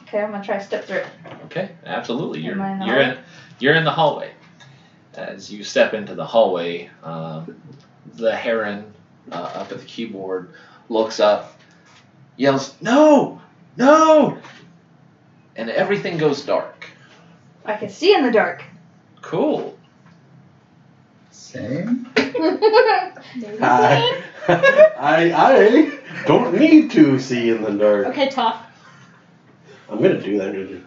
Okay, 0.02 0.20
I'm 0.20 0.30
gonna 0.30 0.44
try 0.44 0.58
to 0.58 0.64
step 0.64 0.84
through 0.84 0.98
it. 0.98 1.06
Okay, 1.46 1.70
absolutely. 1.84 2.40
You're 2.40 2.54
Am 2.54 2.62
I 2.62 2.72
in 2.72 2.78
the 2.78 2.86
you're 2.86 3.00
in 3.00 3.18
you're 3.58 3.74
in 3.74 3.84
the 3.84 3.90
hallway. 3.90 4.32
As 5.14 5.52
you 5.52 5.62
step 5.62 5.94
into 5.94 6.14
the 6.14 6.24
hallway, 6.24 6.90
um, 7.02 7.60
the 8.14 8.34
heron 8.34 8.92
uh, 9.30 9.36
up 9.36 9.70
at 9.70 9.78
the 9.78 9.84
keyboard 9.84 10.54
looks 10.88 11.20
up, 11.20 11.58
yells, 12.36 12.74
"No, 12.80 13.40
no!" 13.76 14.38
and 15.56 15.70
everything 15.70 16.18
goes 16.18 16.42
dark. 16.42 16.86
I 17.64 17.76
can 17.76 17.88
see 17.88 18.14
in 18.14 18.22
the 18.22 18.30
dark. 18.30 18.64
Cool. 19.22 19.78
Same. 21.54 22.08
I, 23.62 24.22
I, 24.98 25.32
I 25.32 25.98
don't 26.26 26.54
need 26.58 26.90
to 26.92 27.20
see 27.20 27.48
in 27.50 27.62
the 27.62 27.70
dark. 27.70 28.06
Okay, 28.08 28.28
tough. 28.28 28.60
I'm 29.88 30.02
gonna 30.02 30.20
do 30.20 30.36
that. 30.38 30.82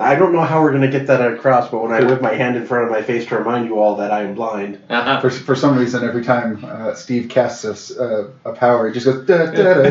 I 0.00 0.16
don't 0.16 0.32
know 0.32 0.40
how 0.40 0.60
we're 0.62 0.72
gonna 0.72 0.88
get 0.90 1.06
that 1.06 1.20
across, 1.32 1.70
but 1.70 1.80
when 1.80 1.92
I 1.92 2.02
whip 2.02 2.20
my 2.20 2.34
hand 2.34 2.56
in 2.56 2.66
front 2.66 2.86
of 2.86 2.90
my 2.90 3.02
face 3.02 3.24
to 3.26 3.36
remind 3.38 3.66
you 3.66 3.78
all 3.78 3.94
that 3.96 4.10
I 4.10 4.22
am 4.22 4.34
blind, 4.34 4.80
Uh-huh. 4.90 5.20
For, 5.20 5.30
for 5.30 5.54
some 5.54 5.78
reason, 5.78 6.02
every 6.02 6.24
time 6.24 6.64
uh, 6.64 6.94
Steve 6.94 7.28
casts 7.28 7.64
a, 7.64 7.70
s- 7.70 7.96
uh, 7.96 8.30
a 8.44 8.52
power, 8.54 8.88
he 8.88 8.94
just 8.98 9.06
goes 9.06 9.24
da 9.26 9.46
da 9.46 9.90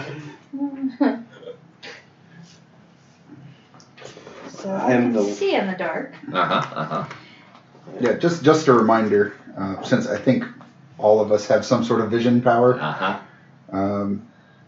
da. 0.00 0.02
So 4.88 4.94
I 4.94 4.96
I 4.96 4.96
am 4.96 5.12
can 5.12 5.12
the- 5.24 5.32
see 5.34 5.54
in 5.54 5.66
the 5.66 5.74
dark. 5.76 6.12
Uh-huh, 6.32 6.54
uh-huh. 6.80 7.04
yeah, 8.00 8.12
just 8.14 8.42
just 8.42 8.68
a 8.68 8.72
reminder, 8.72 9.34
uh, 9.56 9.82
since 9.82 10.06
I 10.06 10.18
think 10.18 10.44
all 10.98 11.20
of 11.20 11.30
us 11.32 11.46
have 11.48 11.64
some 11.64 11.84
sort 11.84 12.00
of 12.00 12.10
vision 12.10 12.40
power. 12.42 12.74
Uh-huh. 12.80 13.18
Um, 13.72 14.22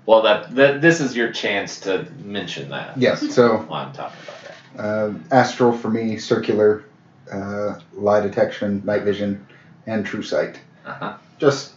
Well, 0.07 0.23
that, 0.23 0.55
that 0.57 0.81
this 0.81 1.01
is 1.01 1.17
your 1.17 1.33
chance 1.33 1.81
to 1.81 2.07
mention 2.25 2.69
that. 2.71 2.97
Yes. 2.99 3.35
so 3.35 3.59
While 3.59 3.87
I'm 3.87 3.93
talking 3.93 4.19
about 4.25 4.41
that. 4.77 4.83
uh, 4.85 5.13
astral 5.31 5.73
for 5.77 5.89
me, 5.91 6.19
circular, 6.19 6.85
uh, 7.33 7.79
lie 7.95 8.21
detection, 8.21 8.83
night 8.85 9.03
vision, 9.03 9.45
and 9.87 10.05
true 10.05 10.23
sight. 10.23 10.61
Uh-huh. 10.87 11.15
Just 11.39 11.75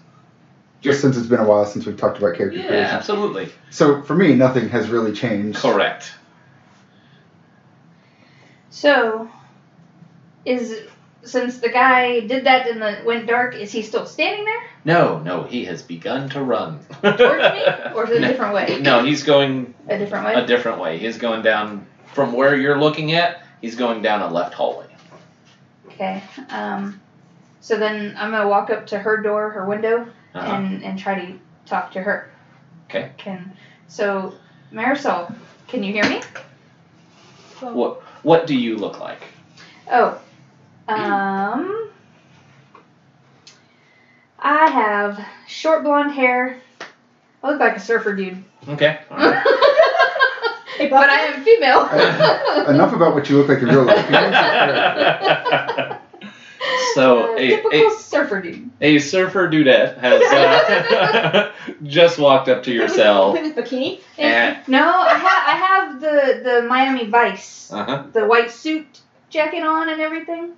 just 0.82 1.00
since 1.02 1.16
it's 1.16 1.28
been 1.28 1.40
a 1.40 1.46
while 1.48 1.66
since 1.66 1.86
we've 1.86 1.96
talked 1.98 2.18
about 2.18 2.36
character 2.36 2.60
Yeah, 2.60 2.68
creation. 2.68 2.96
absolutely. 2.96 3.50
So 3.70 4.02
for 4.02 4.16
me, 4.16 4.36
nothing 4.36 4.68
has 4.70 4.90
really 4.90 5.14
changed. 5.14 5.60
Correct. 5.60 6.12
So, 8.74 9.30
is 10.46 10.80
since 11.22 11.60
the 11.60 11.70
guy 11.70 12.22
did 12.22 12.46
that 12.46 12.68
and 12.68 12.82
the 12.82 13.04
went 13.06 13.28
dark, 13.28 13.56
is 13.56 13.72
he 13.72 13.84
still 13.84 14.08
standing 14.08 14.44
there 14.46 14.62
No, 14.84 15.20
no, 15.20 15.44
he 15.44 15.64
has 15.66 15.84
begun 15.84 16.28
to 16.30 16.42
run. 16.44 16.80
towards 17.02 17.20
me, 17.20 17.64
or 17.94 18.04
is 18.06 18.10
it 18.10 18.18
a 18.18 18.20
No. 18.22 18.28
different 18.28 18.54
way? 18.56 18.80
No, 18.82 19.04
he's 19.04 19.22
going 19.24 19.76
a 19.88 19.98
different 20.00 20.26
way. 20.26 20.34
a 20.34 20.46
different 20.48 20.80
way. 20.80 20.98
He's 20.98 21.20
going 21.20 21.44
down 21.44 21.86
from 22.14 22.34
where 22.34 22.56
you're 22.56 22.80
looking 22.80 23.14
at. 23.14 23.44
He's 23.62 23.76
going 23.76 24.02
down 24.02 24.22
a 24.24 24.28
left 24.34 24.56
hallway. 24.56 24.88
Okay. 25.90 26.24
Um, 26.50 27.00
so 27.62 27.78
then 27.78 28.16
I'm 28.18 28.32
gonna 28.32 28.50
walk 28.50 28.72
up 28.72 28.88
to 28.88 28.98
her 28.98 29.18
door, 29.22 29.52
her 29.52 29.66
window, 29.68 30.08
Uh-huh. 30.34 30.52
and 30.52 30.84
and 30.84 30.98
try 30.98 31.14
to 31.24 31.40
talk 31.68 31.92
to 31.92 32.02
her. 32.02 32.28
Okay. 32.90 33.12
Can 33.18 33.54
so 33.88 34.34
Marisol, 34.74 35.32
can 35.68 35.84
you 35.84 35.94
hear 35.94 36.06
me? 36.10 36.22
What 37.62 38.03
What 38.24 38.48
do 38.48 38.56
you 38.56 38.78
look 38.78 39.00
like? 39.00 39.22
Oh, 39.92 40.18
um, 40.88 41.90
I 44.40 44.70
have 44.70 45.20
short 45.48 45.84
blonde 45.84 46.12
hair. 46.14 46.58
I 47.44 47.50
look 47.52 47.60
like 47.60 47.76
a 47.76 47.80
surfer 47.82 48.14
dude, 48.14 48.42
Okay. 48.70 48.98
all 49.12 49.18
right. 49.18 49.46
Hey, 50.78 50.88
but 50.90 51.08
I 51.08 51.18
am 51.26 51.44
female. 51.44 51.86
Enough 52.68 52.94
about 52.94 53.14
what 53.14 53.30
you 53.30 53.38
look 53.38 53.48
like 53.48 53.60
in 53.60 53.68
real 53.68 53.84
life. 53.84 54.10
Here's 56.96 57.06
your 57.06 57.16
character. 57.26 57.34
so 57.34 57.38
a, 57.38 57.48
typical 57.50 57.88
a, 57.88 58.00
surfer 58.00 58.42
dude. 58.42 58.70
a 58.82 59.00
surfer 59.00 59.48
dudette 59.50 59.98
has 59.98 60.22
uh, 60.22 61.52
just 61.84 62.20
walked 62.20 62.50
up 62.50 62.64
to 62.64 62.72
your 62.72 62.88
cell. 62.88 63.34
With 63.34 63.44
his 63.44 63.54
bikini. 63.54 64.02
And, 64.18 64.58
no, 64.68 64.92
I 64.92 65.14
have 65.16 65.24
I 65.24 65.58
have 65.58 66.02
the 66.02 66.42
the 66.44 66.68
Miami 66.68 67.08
Vice, 67.08 67.72
uh-huh. 67.72 68.06
the 68.14 68.26
white 68.26 68.52
suit 68.52 69.02
jacket 69.30 69.64
on 69.64 69.90
and 69.90 70.02
everything, 70.02 70.54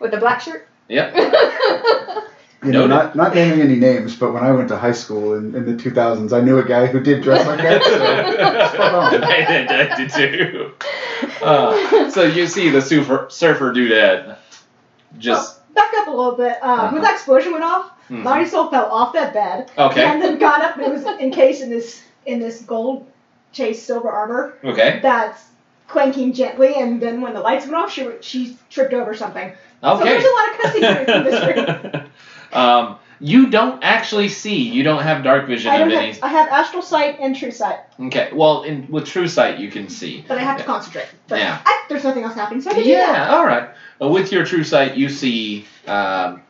with 0.00 0.10
the 0.10 0.18
black 0.18 0.40
shirt. 0.40 0.68
Yep. 0.88 1.14
You 2.64 2.72
know, 2.72 2.86
Noted. 2.86 3.14
not 3.14 3.14
not 3.14 3.34
naming 3.34 3.60
any 3.60 3.76
names, 3.76 4.16
but 4.16 4.32
when 4.32 4.42
I 4.42 4.50
went 4.50 4.68
to 4.68 4.78
high 4.78 4.92
school 4.92 5.34
in, 5.34 5.54
in 5.54 5.66
the 5.66 5.74
2000s, 5.74 6.32
I 6.32 6.40
knew 6.40 6.58
a 6.58 6.64
guy 6.64 6.86
who 6.86 6.98
did 6.98 7.22
dress 7.22 7.46
like 7.46 7.58
that. 7.58 7.82
So. 7.84 9.20
I 9.22 9.44
did, 9.44 9.68
I 9.68 9.96
did 9.96 10.10
too. 10.10 10.72
Uh, 11.42 12.10
so 12.10 12.22
you 12.22 12.46
see 12.46 12.70
the 12.70 12.80
surfer, 12.80 13.26
surfer 13.28 13.70
dudette 13.70 14.38
just. 15.18 15.60
Back 15.74 15.90
up 15.96 16.06
a 16.06 16.10
little 16.10 16.36
bit. 16.36 16.62
Um, 16.62 16.92
When 16.94 17.02
that 17.02 17.14
explosion 17.14 17.50
went 17.52 17.64
off, 17.64 17.90
Mhm. 18.08 18.22
Marisol 18.22 18.70
fell 18.70 18.86
off 18.92 19.12
that 19.14 19.32
bed 19.34 19.70
Okay. 19.76 20.04
and 20.04 20.22
then 20.22 20.38
got 20.38 20.60
up 20.62 20.76
and 20.76 20.86
it 20.86 20.92
was 20.92 21.04
encased 21.04 21.62
in 21.62 21.70
this 21.70 22.02
in 22.26 22.38
this 22.38 22.62
gold 22.62 23.06
chased 23.52 23.84
silver 23.86 24.08
armor 24.10 24.54
Okay. 24.64 25.00
that's 25.02 25.42
clanking 25.88 26.32
gently. 26.32 26.74
And 26.76 27.00
then 27.00 27.20
when 27.20 27.34
the 27.34 27.40
lights 27.40 27.64
went 27.66 27.76
off, 27.76 27.90
she 27.90 28.08
she 28.20 28.56
tripped 28.70 28.94
over 28.94 29.14
something. 29.14 29.52
Okay. 29.82 29.98
So 29.98 30.04
there's 30.04 30.24
a 30.24 30.28
lot 30.28 30.48
of 30.50 30.58
cussing 30.60 31.04
from 31.04 31.24
this 31.24 31.92
room. 31.92 32.02
um, 32.52 32.96
you 33.24 33.48
don't 33.48 33.82
actually 33.82 34.28
see. 34.28 34.68
You 34.68 34.82
don't 34.82 35.02
have 35.02 35.24
dark 35.24 35.46
vision 35.46 35.70
I 35.70 35.76
of 35.76 35.88
don't 35.88 35.98
any. 35.98 36.12
have, 36.12 36.22
I 36.22 36.28
have 36.28 36.48
astral 36.48 36.82
sight 36.82 37.16
and 37.20 37.34
true 37.34 37.50
sight, 37.50 37.78
Okay. 37.98 38.28
Well, 38.34 38.64
in 38.64 38.86
with 38.90 39.06
true 39.06 39.28
sight, 39.28 39.58
you 39.58 39.70
can 39.70 39.88
see. 39.88 40.22
but 40.28 40.36
I 40.36 40.42
have 40.42 40.58
to 40.58 40.64
concentrate. 40.64 41.06
But 41.26 41.38
Yeah. 41.38 41.58
I, 41.64 41.84
there's 41.88 42.04
nothing 42.04 42.22
else 42.24 42.34
happening, 42.34 42.60
so 42.60 42.70
I 42.70 42.74
can 42.74 42.82
do 42.82 42.90
that. 42.90 43.28
Yeah. 43.28 43.34
All 43.34 43.46
right. 43.46 43.70
Uh, 44.02 44.08
with 44.08 44.30
your 44.30 44.44
true 44.44 44.62
sight, 44.62 44.96
you 44.96 45.08
see 45.08 45.64
um, 45.86 46.42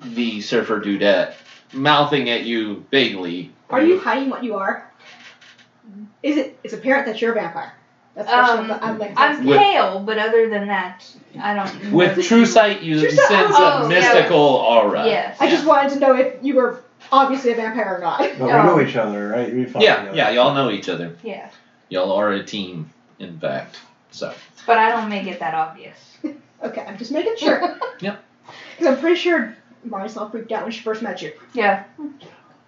the 0.00 0.40
surfer 0.40 0.80
dudette 0.80 1.34
mouthing 1.74 2.30
at 2.30 2.44
you 2.44 2.86
vaguely. 2.90 3.52
Are 3.68 3.82
you 3.82 3.98
hiding 4.00 4.30
what 4.30 4.42
you 4.42 4.54
are? 4.54 4.90
Is 6.22 6.38
it? 6.38 6.58
It's 6.64 6.72
apparent 6.72 7.04
that 7.06 7.20
you're 7.20 7.32
a 7.32 7.34
vampire. 7.34 7.74
That's 8.14 8.28
the 8.30 8.34
question 8.36 8.70
Um, 8.70 9.12
I'm 9.16 9.44
With- 9.46 9.58
pale, 9.58 10.00
but 10.00 10.18
other 10.18 10.48
than 10.48 10.68
that, 10.68 11.04
I 11.40 11.54
don't. 11.54 11.84
know 11.84 11.96
With 11.96 12.16
that 12.16 12.24
true 12.24 12.40
you- 12.40 12.46
sight, 12.46 12.80
you 12.82 13.00
True 13.00 13.10
sight- 13.10 13.28
sense 13.28 13.54
oh, 13.56 13.78
a 13.78 13.82
yeah. 13.82 13.88
mystical 13.88 14.38
aura. 14.38 15.04
Yes. 15.06 15.36
I 15.40 15.50
just 15.50 15.66
wanted 15.66 15.92
to 15.94 15.98
know 15.98 16.14
if 16.16 16.34
you 16.42 16.54
were 16.54 16.80
obviously 17.10 17.52
a 17.52 17.56
vampire 17.56 17.96
or 17.96 18.00
not. 18.00 18.18
but 18.18 18.40
we 18.40 18.46
know 18.46 18.80
each 18.80 18.96
other, 18.96 19.28
right? 19.28 19.52
We 19.52 19.64
fought 19.64 19.82
Yeah, 19.82 19.96
together. 19.96 20.16
yeah, 20.16 20.30
y'all 20.30 20.54
know 20.54 20.70
each 20.70 20.88
other. 20.88 21.16
Yeah, 21.22 21.48
Y'all 21.88 22.12
are 22.12 22.30
a 22.32 22.42
team, 22.44 22.90
in 23.18 23.38
fact. 23.38 23.78
So, 24.10 24.32
but 24.66 24.78
I 24.78 24.90
don't 24.90 25.08
make 25.08 25.26
it 25.26 25.40
that 25.40 25.54
obvious. 25.54 25.98
Okay, 26.62 26.82
I'm 26.88 26.96
just 26.96 27.10
making 27.12 27.36
sure. 27.36 27.78
Yep. 28.00 28.24
Because 28.78 28.94
I'm 28.94 28.98
pretty 29.00 29.16
sure 29.16 29.54
Marisol 29.86 30.30
freaked 30.30 30.50
out 30.52 30.62
when 30.62 30.72
she 30.72 30.80
first 30.80 31.02
met 31.02 31.20
you. 31.20 31.32
Yeah. 31.52 31.84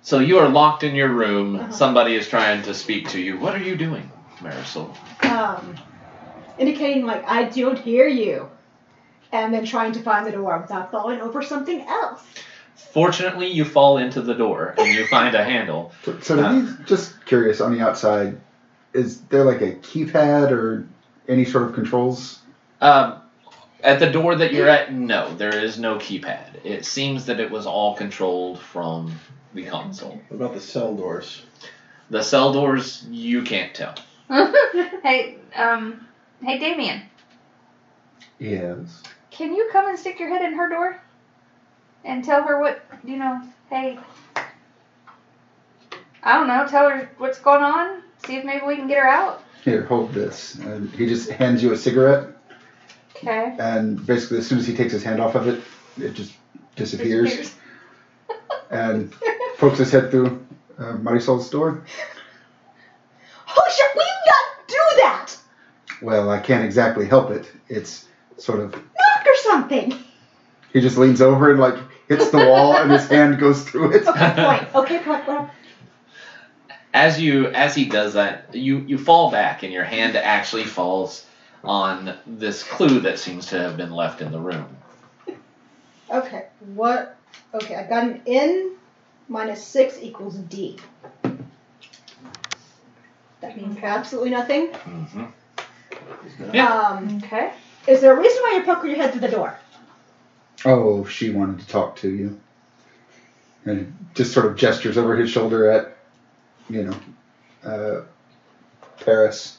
so 0.02 0.18
you 0.18 0.38
are 0.38 0.48
locked 0.50 0.82
in 0.84 0.94
your 0.94 1.08
room. 1.08 1.56
Uh-huh. 1.56 1.70
Somebody 1.72 2.14
is 2.14 2.28
trying 2.28 2.62
to 2.64 2.74
speak 2.74 3.08
to 3.10 3.20
you. 3.20 3.38
What 3.38 3.54
are 3.54 3.62
you 3.62 3.74
doing, 3.74 4.10
Marisol? 4.38 4.94
Um, 5.24 5.76
indicating 6.58 7.06
like 7.06 7.24
I 7.26 7.44
don't 7.44 7.78
hear 7.78 8.06
you, 8.06 8.48
and 9.32 9.52
then 9.52 9.64
trying 9.64 9.92
to 9.92 10.00
find 10.00 10.26
the 10.26 10.32
door 10.32 10.58
without 10.58 10.90
falling 10.90 11.20
over 11.20 11.42
something 11.42 11.80
else. 11.82 12.22
Fortunately, 12.74 13.48
you 13.48 13.64
fall 13.64 13.98
into 13.98 14.20
the 14.20 14.34
door 14.34 14.74
and 14.78 14.88
you 14.92 15.06
find 15.06 15.34
a 15.34 15.44
handle. 15.44 15.92
So, 16.04 16.18
so 16.20 16.42
are 16.42 16.54
you 16.54 16.76
just 16.86 17.24
curious 17.24 17.60
on 17.60 17.76
the 17.76 17.80
outside? 17.80 18.40
Is 18.92 19.20
there 19.22 19.44
like 19.44 19.60
a 19.60 19.72
keypad 19.72 20.50
or 20.50 20.86
any 21.28 21.44
sort 21.44 21.64
of 21.64 21.74
controls? 21.74 22.38
Um, 22.80 23.20
at 23.82 24.00
the 24.00 24.10
door 24.10 24.34
that 24.36 24.52
you're 24.52 24.68
at, 24.68 24.92
no, 24.92 25.34
there 25.36 25.54
is 25.54 25.78
no 25.78 25.96
keypad. 25.96 26.64
It 26.64 26.84
seems 26.84 27.26
that 27.26 27.40
it 27.40 27.50
was 27.50 27.66
all 27.66 27.94
controlled 27.96 28.60
from 28.60 29.18
the 29.54 29.64
console. 29.64 30.20
What 30.28 30.36
about 30.36 30.54
the 30.54 30.60
cell 30.60 30.94
doors? 30.94 31.42
The 32.10 32.22
cell 32.22 32.52
doors, 32.52 33.06
you 33.10 33.42
can't 33.42 33.74
tell. 33.74 33.94
hey, 35.02 35.34
um, 35.56 36.06
hey, 36.42 36.58
Damien, 36.58 37.02
Yes. 38.38 39.02
can 39.30 39.52
you 39.52 39.66
come 39.72 39.88
and 39.88 39.98
stick 39.98 40.20
your 40.20 40.28
head 40.28 40.42
in 40.42 40.54
her 40.54 40.68
door 40.68 40.96
and 42.04 42.24
tell 42.24 42.42
her 42.44 42.58
what 42.58 42.78
you 43.04 43.16
know? 43.16 43.40
Hey, 43.70 43.98
I 46.22 46.34
don't 46.34 46.48
know. 46.48 46.64
Tell 46.66 46.88
her 46.88 47.08
what's 47.18 47.38
going 47.38 47.62
on. 47.62 48.02
See 48.18 48.36
if 48.36 48.44
maybe 48.44 48.64
we 48.64 48.76
can 48.76 48.88
get 48.88 48.98
her 48.98 49.08
out. 49.08 49.40
Here, 49.64 49.82
hold 49.82 50.12
this. 50.12 50.54
And 50.56 50.90
he 50.94 51.06
just 51.06 51.30
hands 51.30 51.62
you 51.62 51.72
a 51.72 51.76
cigarette, 51.76 52.24
Okay. 53.16 53.52
and 53.58 54.04
basically, 54.06 54.38
as 54.38 54.46
soon 54.46 54.58
as 54.58 54.66
he 54.66 54.74
takes 54.74 54.92
his 54.92 55.02
hand 55.02 55.20
off 55.20 55.34
of 55.36 55.46
it, 55.48 55.60
it 55.98 56.14
just 56.14 56.34
disappears, 56.76 57.28
Disappears. 57.30 57.56
and 58.70 59.12
pokes 59.58 59.78
his 59.78 59.90
head 59.90 60.10
through 60.10 60.40
uh, 60.78 60.94
Marisol's 60.94 61.50
door. 61.50 61.82
Oh 63.48 63.70
shit, 63.70 63.86
we 63.96 64.04
not 64.26 64.68
do 64.68 64.76
that! 65.02 65.36
Well, 66.02 66.30
I 66.30 66.38
can't 66.38 66.64
exactly 66.64 67.06
help 67.06 67.30
it. 67.30 67.50
It's 67.68 68.06
sort 68.36 68.60
of. 68.60 68.72
Knock 68.72 69.26
or 69.26 69.36
something! 69.42 69.98
He 70.72 70.80
just 70.80 70.98
leans 70.98 71.22
over 71.22 71.50
and 71.50 71.60
like 71.60 71.76
hits 72.08 72.30
the 72.30 72.38
wall, 72.38 72.76
and 72.76 72.90
his 72.90 73.08
hand 73.08 73.38
goes 73.38 73.62
through 73.68 73.92
it. 73.92 74.06
Okay, 74.06 74.32
point. 74.36 74.74
Okay, 74.74 74.98
point. 74.98 75.26
What? 75.26 75.50
As 76.92 77.20
you 77.20 77.48
as 77.48 77.74
he 77.74 77.86
does 77.86 78.14
that, 78.14 78.54
you 78.54 78.78
you 78.78 78.98
fall 78.98 79.30
back 79.30 79.62
and 79.62 79.72
your 79.72 79.84
hand 79.84 80.16
actually 80.16 80.64
falls 80.64 81.26
on 81.64 82.14
this 82.26 82.62
clue 82.62 83.00
that 83.00 83.18
seems 83.18 83.46
to 83.46 83.58
have 83.58 83.76
been 83.76 83.90
left 83.90 84.20
in 84.20 84.32
the 84.32 84.38
room. 84.38 84.66
Okay, 86.10 86.46
what? 86.74 87.16
Okay, 87.52 87.74
I 87.74 87.82
got 87.84 88.04
an 88.04 88.22
N 88.26 88.76
minus 89.28 89.64
6 89.64 89.98
equals 90.00 90.36
D. 90.36 90.78
That 93.40 93.56
means 93.56 93.78
absolutely 93.82 94.30
nothing. 94.30 94.68
Mm-hmm. 94.68 95.24
Yeah. 96.52 96.72
Um, 96.72 97.20
Okay. 97.24 97.52
is 97.86 98.00
there 98.00 98.16
a 98.16 98.20
reason 98.20 98.42
why 98.42 98.52
you're 98.54 98.64
poking 98.64 98.90
your 98.90 98.98
head 98.98 99.12
through 99.12 99.22
the 99.22 99.28
door? 99.28 99.56
Oh, 100.64 101.04
she 101.04 101.30
wanted 101.30 101.60
to 101.60 101.66
talk 101.66 101.96
to 101.96 102.08
you. 102.10 102.40
And 103.64 103.96
just 104.14 104.32
sort 104.32 104.46
of 104.46 104.56
gestures 104.56 104.96
over 104.96 105.16
his 105.16 105.30
shoulder 105.30 105.70
at, 105.70 105.96
you 106.68 106.84
know, 106.84 106.96
uh, 107.64 108.02
Paris, 109.04 109.58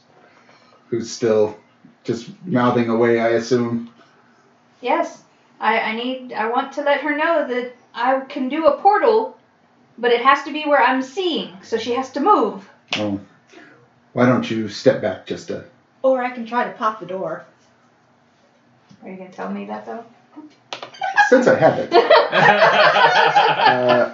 who's 0.88 1.12
still 1.12 1.58
just 2.04 2.30
mouthing 2.46 2.89
away, 2.89 3.20
I 3.20 3.30
assume. 3.30 3.89
Yes. 4.82 5.24
I, 5.60 5.80
I 5.80 5.96
need. 5.96 6.34
I 6.34 6.50
want 6.50 6.74
to 6.74 6.84
let 6.84 7.01
her 7.01 7.18
know 7.18 7.48
that 7.48 7.74
I 7.94 8.22
can 8.22 8.48
do 8.48 8.68
a 8.68 8.80
portal, 8.80 9.38
but 9.98 10.12
it 10.12 10.22
has 10.22 10.44
to 10.44 10.54
be 10.54 10.63
where 10.63 10.82
I'm 10.82 11.01
seeing. 11.01 11.51
So 11.63 11.77
she 11.77 11.94
has 11.94 12.12
to 12.12 12.20
move. 12.20 12.70
Oh, 12.96 13.20
why 14.13 14.25
don't 14.27 14.50
you 14.50 14.70
step 14.70 15.01
back 15.01 15.25
just 15.25 15.50
a. 15.50 15.66
Or 16.08 16.24
I 16.24 16.30
can 16.30 16.46
try 16.46 16.64
to 16.64 16.72
pop 16.72 17.02
the 17.02 17.06
door. 17.06 17.44
Are 19.04 19.10
you 19.10 19.18
gonna 19.18 19.30
tell 19.30 19.52
me 19.52 19.66
that 19.66 19.86
though? 19.86 20.06
Since 21.28 21.48
I 21.48 21.56
have 21.56 21.78
it, 21.80 21.92
uh, 21.94 22.00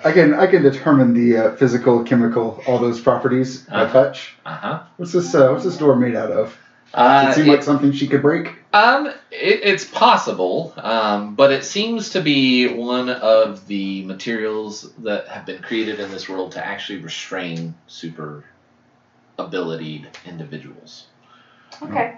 I 0.03 0.11
can 0.11 0.33
I 0.33 0.47
can 0.47 0.63
determine 0.63 1.13
the 1.13 1.37
uh, 1.37 1.55
physical, 1.55 2.03
chemical, 2.03 2.63
all 2.65 2.79
those 2.79 2.99
properties 2.99 3.61
by 3.61 3.83
Uh-huh. 3.83 3.93
touch. 3.93 4.33
uh-huh. 4.43 4.81
What's 4.97 5.11
this? 5.11 5.35
Uh, 5.35 5.49
what's 5.51 5.65
this 5.65 5.77
door 5.77 5.95
made 5.95 6.15
out 6.15 6.31
of? 6.31 6.57
Does 6.95 6.95
Uh, 6.95 7.29
it 7.29 7.35
seem 7.35 7.45
like 7.47 7.61
something 7.61 7.91
she 7.91 8.07
could 8.07 8.23
break? 8.23 8.55
Um, 8.73 9.05
it, 9.29 9.59
it's 9.63 9.85
possible, 9.85 10.73
um, 10.77 11.35
but 11.35 11.51
it 11.51 11.63
seems 11.63 12.09
to 12.11 12.21
be 12.21 12.73
one 12.73 13.11
of 13.11 13.67
the 13.67 14.03
materials 14.05 14.91
that 14.99 15.27
have 15.27 15.45
been 15.45 15.61
created 15.61 15.99
in 15.99 16.09
this 16.09 16.27
world 16.27 16.53
to 16.53 16.65
actually 16.65 17.01
restrain 17.01 17.75
super 17.85 18.43
abilitied 19.37 20.07
individuals. 20.25 21.05
Okay. 21.81 22.17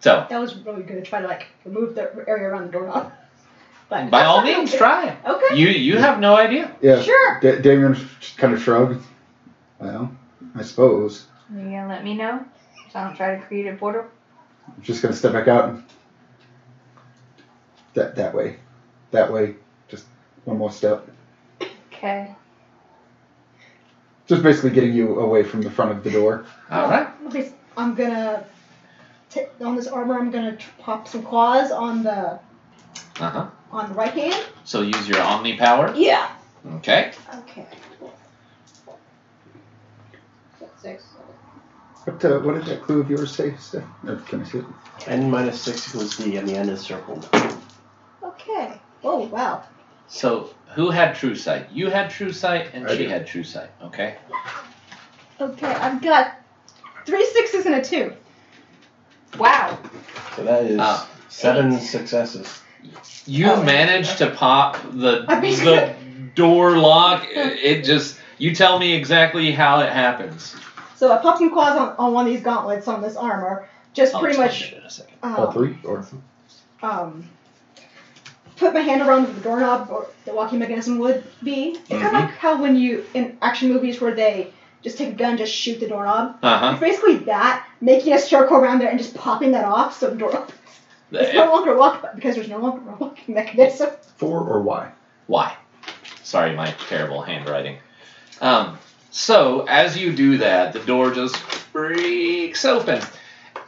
So, 0.00 0.26
That 0.28 0.40
was 0.40 0.56
really 0.56 0.82
good 0.82 0.96
to 0.96 1.02
try 1.02 1.20
to 1.20 1.28
like 1.28 1.46
remove 1.64 1.94
the 1.94 2.24
area 2.26 2.48
around 2.48 2.66
the 2.66 2.72
doorknob. 2.72 3.12
But 3.88 4.10
by 4.10 4.24
all 4.24 4.40
means, 4.42 4.70
okay. 4.70 4.78
try. 4.78 5.16
Okay. 5.26 5.56
You 5.56 5.68
you 5.68 5.98
have 5.98 6.18
no 6.18 6.34
idea. 6.34 6.74
Yeah. 6.80 7.02
Sure. 7.02 7.40
Da- 7.40 7.60
Damien 7.60 7.94
kind 8.38 8.54
of 8.54 8.62
shrugged. 8.62 9.04
Well, 9.78 10.10
I 10.56 10.62
suppose. 10.62 11.26
Are 11.52 11.58
you 11.58 11.64
gonna 11.64 11.88
let 11.88 12.02
me 12.02 12.14
know? 12.16 12.42
So 12.90 12.98
I 13.00 13.04
don't 13.04 13.16
try 13.16 13.36
to 13.36 13.42
create 13.42 13.66
a 13.66 13.74
portal. 13.76 14.06
I'm 14.66 14.80
just 14.82 15.02
gonna 15.02 15.14
step 15.14 15.34
back 15.34 15.46
out. 15.46 15.68
and- 15.68 15.84
That 17.92 18.16
that 18.16 18.34
way, 18.34 18.56
that 19.10 19.30
way. 19.30 19.56
Just 19.88 20.06
one 20.46 20.56
more 20.56 20.72
step. 20.72 21.06
Okay. 21.92 22.34
Just 24.26 24.42
basically 24.42 24.70
getting 24.70 24.94
you 24.94 25.20
away 25.20 25.42
from 25.42 25.60
the 25.60 25.70
front 25.70 25.90
of 25.90 26.02
the 26.02 26.10
door. 26.10 26.46
All 26.70 26.88
right. 26.88 27.08
Okay, 27.26 27.48
so 27.48 27.54
I'm 27.76 27.94
gonna 27.94 28.44
t- 29.30 29.42
on 29.62 29.76
this 29.76 29.88
armor. 29.88 30.18
I'm 30.18 30.30
gonna 30.30 30.56
tr- 30.56 30.70
pop 30.78 31.08
some 31.08 31.22
claws 31.22 31.72
on 31.72 32.04
the 32.04 32.38
Uh 33.20 33.30
huh. 33.30 33.46
on 33.70 33.88
the 33.88 33.94
right 33.94 34.12
hand. 34.14 34.42
So 34.64 34.82
use 34.82 35.08
your 35.08 35.20
omni 35.22 35.56
power. 35.56 35.94
Yeah. 35.94 36.28
Okay. 36.76 37.12
Okay. 37.34 37.66
Six. 40.76 41.04
What 42.04 42.24
uh, 42.24 42.38
what 42.40 42.54
did 42.54 42.66
that 42.66 42.80
clue 42.82 43.00
of 43.00 43.10
yours 43.10 43.32
say, 43.32 43.54
Steph? 43.58 43.84
Or 44.06 44.16
can 44.16 44.40
I 44.42 44.44
see 44.44 44.58
it? 44.58 44.64
N 45.06 45.30
minus 45.30 45.60
6 45.60 45.88
equals 45.88 46.14
D, 46.14 46.36
and 46.36 46.48
the 46.48 46.56
N 46.56 46.68
is 46.70 46.80
circled. 46.80 47.28
Okay. 48.24 48.80
Oh 49.04 49.28
wow. 49.30 49.62
So 50.08 50.48
who 50.74 50.90
had 50.90 51.14
true 51.14 51.34
sight? 51.34 51.66
You 51.70 51.88
had 51.88 52.10
true 52.10 52.32
sight, 52.32 52.70
and 52.74 52.88
I 52.88 52.90
she 52.90 53.06
do. 53.06 53.08
had 53.08 53.26
true 53.26 53.44
sight. 53.44 53.70
Okay. 53.82 54.14
Okay, 55.40 55.76
I've 55.80 56.00
got 56.00 56.28
three 57.06 57.26
sixes 57.26 57.66
and 57.66 57.74
a 57.76 57.84
two. 57.84 58.12
Wow. 59.38 59.78
So 60.36 60.44
that 60.44 60.64
is 60.64 60.78
Ah. 60.80 61.08
seven 61.28 61.78
successes. 61.80 62.60
You 63.26 63.52
Oh. 63.52 63.62
managed 63.62 64.18
to 64.18 64.30
pop 64.30 64.76
the 64.92 65.24
I 65.28 65.40
basically- 65.40 65.76
the 65.76 65.94
door 66.34 66.76
lock. 66.78 67.26
It 67.30 67.58
it 67.62 67.84
just 67.84 68.18
you 68.38 68.54
tell 68.54 68.78
me 68.78 68.94
exactly 68.94 69.52
how 69.52 69.80
it 69.80 69.92
happens. 69.92 70.54
So 70.96 71.12
I 71.12 71.18
popped 71.18 71.38
some 71.38 71.50
claws 71.50 71.76
on, 71.78 71.94
on 71.98 72.12
one 72.12 72.26
of 72.26 72.32
these 72.32 72.42
gauntlets 72.42 72.88
on 72.88 73.02
this 73.02 73.16
armor. 73.16 73.68
Just 73.94 74.14
I'll 74.14 74.20
pretty 74.20 74.40
explain 74.40 74.48
much 74.48 74.72
it 74.72 74.78
in 74.78 74.84
a 74.84 74.90
second. 74.90 75.14
All 75.22 75.46
um, 75.48 75.52
three 75.52 75.78
or 75.84 76.04
um, 76.82 77.28
put 78.56 78.72
my 78.72 78.80
hand 78.80 79.02
around 79.02 79.26
the 79.34 79.40
doorknob 79.40 79.88
or 79.90 80.06
the 80.24 80.32
walking 80.34 80.58
mechanism 80.58 80.98
would 80.98 81.22
be. 81.42 81.76
It's 81.88 81.88
kind 81.88 82.06
of 82.06 82.12
like 82.12 82.30
how 82.36 82.60
when 82.60 82.76
you 82.76 83.04
in 83.14 83.36
action 83.42 83.72
movies 83.72 84.00
where 84.00 84.14
they 84.14 84.52
just 84.82 84.98
take 84.98 85.10
a 85.10 85.16
gun, 85.16 85.36
just 85.36 85.52
shoot 85.52 85.80
the 85.80 85.88
doorknob. 85.88 86.38
Uh 86.42 86.58
huh. 86.58 86.70
It's 86.72 86.80
basically 86.80 87.16
that, 87.26 87.66
making 87.80 88.12
a 88.12 88.18
circle 88.18 88.56
around 88.56 88.80
there 88.80 88.90
and 88.90 88.98
just 88.98 89.14
popping 89.14 89.52
that 89.52 89.64
off 89.64 89.98
so 89.98 90.10
the 90.10 90.16
door 90.16 90.36
opens. 90.36 90.58
It's 91.12 91.34
no 91.34 91.52
longer 91.52 91.74
locked 91.74 92.14
because 92.14 92.36
there's 92.36 92.48
no 92.48 92.58
longer 92.58 92.90
a 92.90 93.04
locking 93.04 93.34
mechanism. 93.34 93.90
For 94.16 94.40
or 94.40 94.62
why? 94.62 94.92
Why? 95.26 95.56
Sorry, 96.22 96.54
my 96.56 96.70
terrible 96.88 97.20
handwriting. 97.20 97.78
Um, 98.40 98.78
so 99.10 99.66
as 99.68 99.96
you 99.96 100.12
do 100.12 100.38
that, 100.38 100.72
the 100.72 100.80
door 100.80 101.12
just 101.12 101.36
breaks 101.72 102.64
open, 102.64 103.02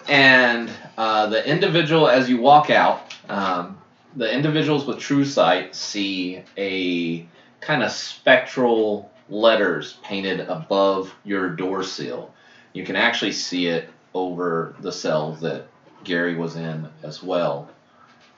and 0.09 0.71
uh, 0.97 1.27
the 1.27 1.47
individual, 1.47 2.09
as 2.09 2.31
you 2.31 2.41
walk 2.41 2.71
out, 2.71 3.15
um, 3.29 3.79
the 4.17 4.33
individuals 4.33 4.87
with 4.87 4.99
true 4.99 5.25
sight 5.25 5.75
see 5.75 6.43
a 6.57 7.27
kind 7.61 7.83
of 7.83 7.91
spectral 7.91 9.11
letters 9.29 9.95
painted 10.03 10.41
above 10.41 11.15
your 11.25 11.51
door 11.51 11.83
sill. 11.83 12.33
You 12.73 12.85
can 12.85 12.97
actually 12.97 13.33
see 13.33 13.67
it 13.67 13.89
over 14.13 14.75
the 14.81 14.93
cell 14.93 15.33
that 15.35 15.67
Gary 16.05 16.37
was 16.37 16.57
in 16.57 16.89
as 17.03 17.23
well 17.23 17.71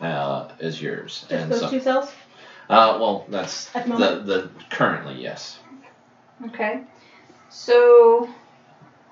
uh, 0.01 0.49
as 0.61 0.81
yours. 0.81 1.27
Just 1.29 1.33
and 1.33 1.53
those 1.53 1.61
so, 1.61 1.70
two 1.70 1.81
cells. 1.81 2.12
uh, 2.68 2.99
well, 3.01 3.27
that's 3.29 3.75
At 3.75 3.87
the 3.87 3.96
the, 3.96 4.20
the 4.20 4.51
currently 4.70 5.20
yes. 5.20 5.59
Okay. 6.46 6.83
So 7.49 8.29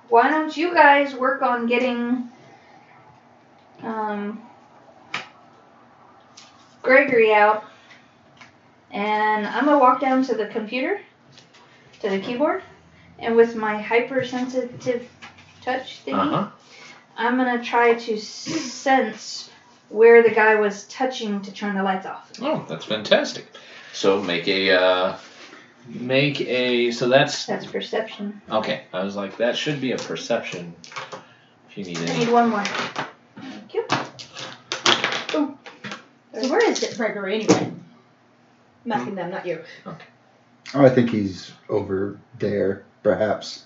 why 0.08 0.28
don't 0.28 0.54
you 0.56 0.74
guys 0.74 1.14
work 1.14 1.42
on 1.42 1.66
getting 1.66 2.30
um, 3.82 4.42
Gregory 6.82 7.32
out, 7.32 7.64
and 8.90 9.46
I'm 9.46 9.64
gonna 9.64 9.78
walk 9.78 10.00
down 10.00 10.22
to 10.24 10.34
the 10.34 10.46
computer, 10.48 11.00
to 12.04 12.10
the 12.10 12.18
keyboard, 12.18 12.62
and 13.18 13.34
with 13.34 13.56
my 13.56 13.80
hypersensitive 13.80 15.08
touch 15.62 16.04
thingy, 16.04 16.12
Uh 16.14 16.28
huh. 16.30 16.48
I'm 17.16 17.36
gonna 17.36 17.62
try 17.64 17.94
to 17.94 18.18
sense 18.18 19.50
where 19.88 20.22
the 20.22 20.30
guy 20.30 20.56
was 20.56 20.84
touching 20.84 21.40
to 21.42 21.52
turn 21.52 21.76
the 21.76 21.82
lights 21.82 22.06
off. 22.06 22.30
Oh, 22.42 22.64
that's 22.68 22.84
fantastic. 22.84 23.46
So 23.92 24.20
make 24.20 24.46
a 24.48 24.72
uh, 24.72 25.16
make 25.86 26.40
a 26.42 26.90
so 26.90 27.08
that's 27.08 27.46
That's 27.46 27.66
perception. 27.66 28.40
okay. 28.50 28.82
I 28.92 29.02
was 29.04 29.16
like 29.16 29.36
that 29.38 29.56
should 29.56 29.80
be 29.80 29.92
a 29.92 29.96
perception. 29.96 30.74
If 31.70 31.78
you 31.78 31.84
need 31.84 31.98
I 31.98 32.02
any. 32.12 32.18
need 32.24 32.32
one 32.32 32.50
more. 32.50 32.64
Thank 33.40 33.74
you. 33.74 33.84
Boom. 35.32 35.58
So 36.34 36.48
where 36.50 36.70
is 36.70 36.82
it, 36.82 36.96
Gregory, 36.96 37.34
anyway? 37.34 37.72
I'm 38.84 38.92
asking 38.92 39.14
them, 39.14 39.30
not 39.30 39.46
you. 39.46 39.62
Oh, 39.86 39.96
I 40.74 40.88
think 40.88 41.10
he's 41.10 41.52
over 41.68 42.18
there. 42.38 42.84
perhaps. 43.02 43.64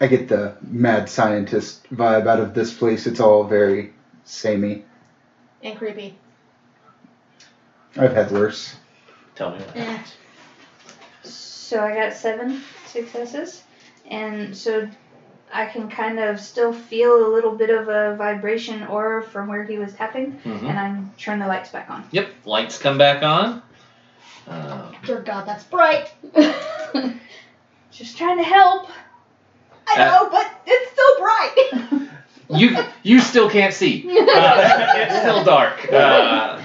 I 0.00 0.06
get 0.08 0.28
the 0.28 0.56
mad 0.62 1.08
scientist 1.08 1.84
vibe 1.94 2.26
out 2.26 2.40
of 2.40 2.54
this 2.54 2.72
place. 2.74 3.06
It's 3.06 3.20
all 3.20 3.44
very 3.44 3.92
samey. 4.24 4.84
And 5.62 5.76
creepy. 5.78 6.16
I've 7.96 8.14
had 8.14 8.30
worse. 8.30 8.74
Tell 9.34 9.50
me. 9.52 9.58
What 9.58 9.76
Eh. 9.76 9.98
So 11.22 11.80
I 11.80 11.94
got 11.94 12.12
seven 12.12 12.62
successes, 12.86 13.62
and 14.10 14.56
so 14.56 14.88
I 15.52 15.66
can 15.66 15.88
kind 15.90 16.18
of 16.18 16.40
still 16.40 16.72
feel 16.72 17.26
a 17.26 17.30
little 17.32 17.52
bit 17.56 17.70
of 17.70 17.88
a 17.88 18.14
vibration 18.16 18.84
aura 18.86 19.22
from 19.22 19.48
where 19.48 19.64
he 19.64 19.78
was 19.78 19.94
tapping, 19.94 20.40
Mhm. 20.44 20.62
and 20.64 20.78
I'm 20.78 21.12
turning 21.18 21.40
the 21.40 21.48
lights 21.48 21.70
back 21.70 21.90
on. 21.90 22.04
Yep, 22.12 22.28
lights 22.44 22.78
come 22.78 22.98
back 22.98 23.22
on. 23.22 23.62
Uh, 24.48 24.92
Dear 25.04 25.20
God, 25.20 25.46
that's 25.46 25.64
bright. 25.64 26.10
Just 27.90 28.16
trying 28.16 28.38
to 28.38 28.44
help. 28.44 28.88
I 29.88 30.00
Uh, 30.00 30.04
know, 30.04 30.28
but 30.30 30.46
it's 30.66 30.92
still 30.92 31.18
bright. 31.18 32.08
you 32.60 32.76
you 33.02 33.20
still 33.20 33.48
can't 33.50 33.74
see. 33.74 34.04
Uh, 34.38 34.86
it's 34.96 35.18
still 35.20 35.44
dark. 35.44 35.92
Uh 35.92 36.60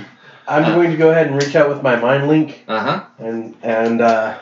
I'm 0.45 0.73
going 0.75 0.91
to 0.91 0.97
go 0.97 1.09
ahead 1.09 1.27
and 1.27 1.37
reach 1.41 1.55
out 1.55 1.69
with 1.69 1.81
my 1.81 1.95
mind 1.95 2.27
link 2.27 2.65
Uh 2.67 2.79
huh. 2.79 3.03
and 3.17 3.55
and 3.63 4.01
uh, 4.01 4.37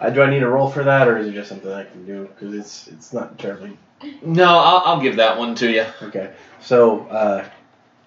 uh, 0.00 0.10
do 0.10 0.22
I 0.22 0.28
need 0.30 0.42
a 0.42 0.48
roll 0.48 0.68
for 0.70 0.84
that 0.84 1.08
or 1.08 1.16
is 1.18 1.26
it 1.28 1.32
just 1.32 1.48
something 1.48 1.72
I 1.72 1.84
can 1.84 2.04
do? 2.04 2.28
Because 2.34 2.54
it's 2.54 2.86
it's 2.88 3.12
not 3.12 3.38
terribly 3.38 3.76
No, 4.22 4.44
I'll, 4.58 4.82
I'll 4.84 5.00
give 5.00 5.16
that 5.16 5.38
one 5.38 5.54
to 5.56 5.70
you. 5.70 5.86
okay. 6.02 6.30
So 6.60 7.06
uh, 7.08 7.44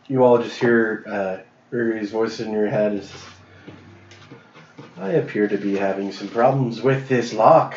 you 0.07 0.23
all 0.23 0.37
just 0.37 0.57
hear 0.59 1.03
uh, 1.07 1.37
Riri's 1.75 2.11
voice 2.11 2.39
in 2.39 2.51
your 2.51 2.69
head 2.69 2.93
is. 2.93 3.11
I 5.01 5.13
appear 5.13 5.47
to 5.47 5.57
be 5.57 5.75
having 5.75 6.11
some 6.11 6.27
problems 6.27 6.79
with 6.79 7.09
this 7.09 7.33
lock. 7.33 7.75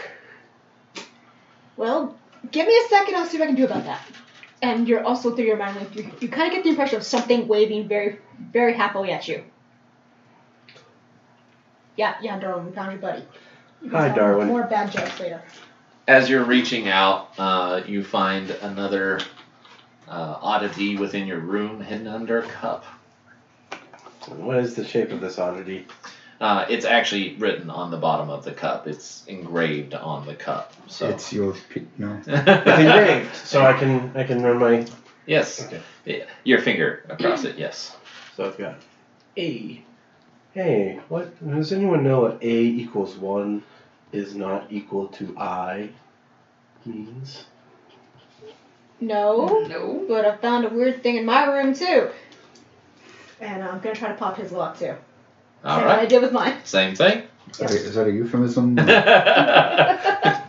well, 1.78 2.14
give 2.50 2.66
me 2.66 2.76
a 2.84 2.88
second. 2.88 3.16
I'll 3.16 3.24
see 3.24 3.38
what 3.38 3.44
I 3.44 3.46
can 3.46 3.56
do 3.56 3.64
about 3.64 3.84
that. 3.84 4.02
And 4.60 4.86
you're 4.86 5.02
also 5.02 5.34
through 5.34 5.46
your 5.46 5.56
mind 5.56 5.76
link. 5.76 5.96
You, 5.96 6.10
you 6.20 6.28
kind 6.28 6.48
of 6.48 6.54
get 6.54 6.64
the 6.64 6.70
impression 6.70 6.98
of 6.98 7.02
something 7.02 7.48
waving 7.48 7.88
very, 7.88 8.18
very 8.52 8.74
happily 8.74 9.10
at 9.10 9.26
you. 9.26 9.42
Yeah, 11.96 12.14
yeah, 12.20 12.38
Darwin, 12.38 12.66
we 12.66 12.72
found 12.72 12.92
your 12.92 13.00
buddy. 13.00 13.22
You 13.80 13.88
can 13.88 13.98
Hi, 13.98 14.08
tell 14.08 14.16
Darwin. 14.16 14.48
More 14.48 14.64
bad 14.64 14.92
jokes 14.92 15.18
later. 15.18 15.42
As 16.06 16.28
you're 16.28 16.44
reaching 16.44 16.88
out, 16.88 17.30
uh, 17.38 17.82
you 17.86 18.04
find 18.04 18.50
another 18.50 19.20
uh, 20.06 20.36
oddity 20.42 20.98
within 20.98 21.26
your 21.26 21.40
room 21.40 21.80
hidden 21.80 22.06
under 22.06 22.40
a 22.40 22.42
cup. 22.42 22.84
What 24.28 24.58
is 24.58 24.74
the 24.74 24.84
shape 24.84 25.10
of 25.10 25.22
this 25.22 25.38
oddity? 25.38 25.86
Uh, 26.44 26.66
it's 26.68 26.84
actually 26.84 27.36
written 27.36 27.70
on 27.70 27.90
the 27.90 27.96
bottom 27.96 28.28
of 28.28 28.44
the 28.44 28.50
cup. 28.52 28.86
It's 28.86 29.24
engraved 29.28 29.94
on 29.94 30.26
the 30.26 30.34
cup. 30.34 30.74
So 30.88 31.08
It's 31.08 31.32
your 31.32 31.54
pe- 31.70 31.86
no. 31.96 32.20
It's 32.26 32.26
engraved, 32.28 33.34
so 33.34 33.64
I 33.64 33.72
can 33.72 34.12
I 34.14 34.24
can 34.24 34.42
run 34.42 34.58
my. 34.58 34.86
yes, 35.24 35.64
Okay. 35.64 35.80
Yeah, 36.04 36.24
your 36.44 36.58
finger 36.60 37.02
across 37.08 37.44
it. 37.44 37.56
Yes. 37.56 37.96
So 38.36 38.44
I've 38.44 38.58
got 38.58 38.74
A. 39.38 39.82
Hey, 40.52 41.00
what 41.08 41.26
does 41.50 41.72
anyone 41.72 42.04
know 42.04 42.20
what 42.20 42.42
A 42.42 42.54
equals 42.82 43.16
one 43.16 43.62
is 44.12 44.34
not 44.34 44.66
equal 44.70 45.08
to 45.18 45.34
I 45.38 45.88
means? 46.84 47.44
No, 49.00 49.46
No. 49.66 50.04
but 50.06 50.26
I 50.26 50.36
found 50.36 50.66
a 50.66 50.68
weird 50.68 51.02
thing 51.02 51.16
in 51.16 51.24
my 51.24 51.46
room 51.46 51.74
too. 51.74 52.10
And 53.40 53.64
I'm 53.64 53.80
gonna 53.80 53.94
try 53.94 54.08
to 54.08 54.14
pop 54.14 54.36
his 54.36 54.52
lock 54.52 54.78
too. 54.78 54.94
All 55.64 55.78
Same 55.80 55.88
I 55.88 55.96
right. 55.96 56.08
did 56.08 56.22
with 56.22 56.32
mine. 56.32 56.56
Same 56.64 56.94
thing. 56.94 57.22
Is 57.50 57.58
that 57.58 57.70
a- 57.70 57.74
is 57.74 57.94
that 57.94 58.06
a 58.06 58.10
euphemism? 58.10 58.76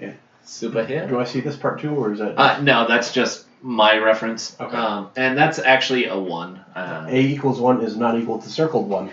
Yeah. 0.00 0.12
Super 0.44 0.84
hit. 0.84 1.08
Do 1.08 1.18
I 1.20 1.24
see 1.24 1.40
this 1.40 1.56
part 1.56 1.80
too, 1.80 1.94
or 1.94 2.12
is 2.12 2.18
that 2.20 2.38
Uh, 2.38 2.60
no, 2.60 2.86
that's 2.88 3.12
just 3.12 3.44
my 3.62 3.98
reference. 3.98 4.56
Okay. 4.60 4.76
Um, 4.76 5.10
and 5.16 5.36
that's 5.36 5.58
actually 5.58 6.06
a 6.06 6.16
one. 6.18 6.60
Uh, 6.74 7.06
A 7.08 7.20
equals 7.20 7.60
one 7.60 7.82
is 7.82 7.96
not 7.96 8.18
equal 8.18 8.38
to 8.40 8.48
circled 8.48 8.88
one? 8.88 9.10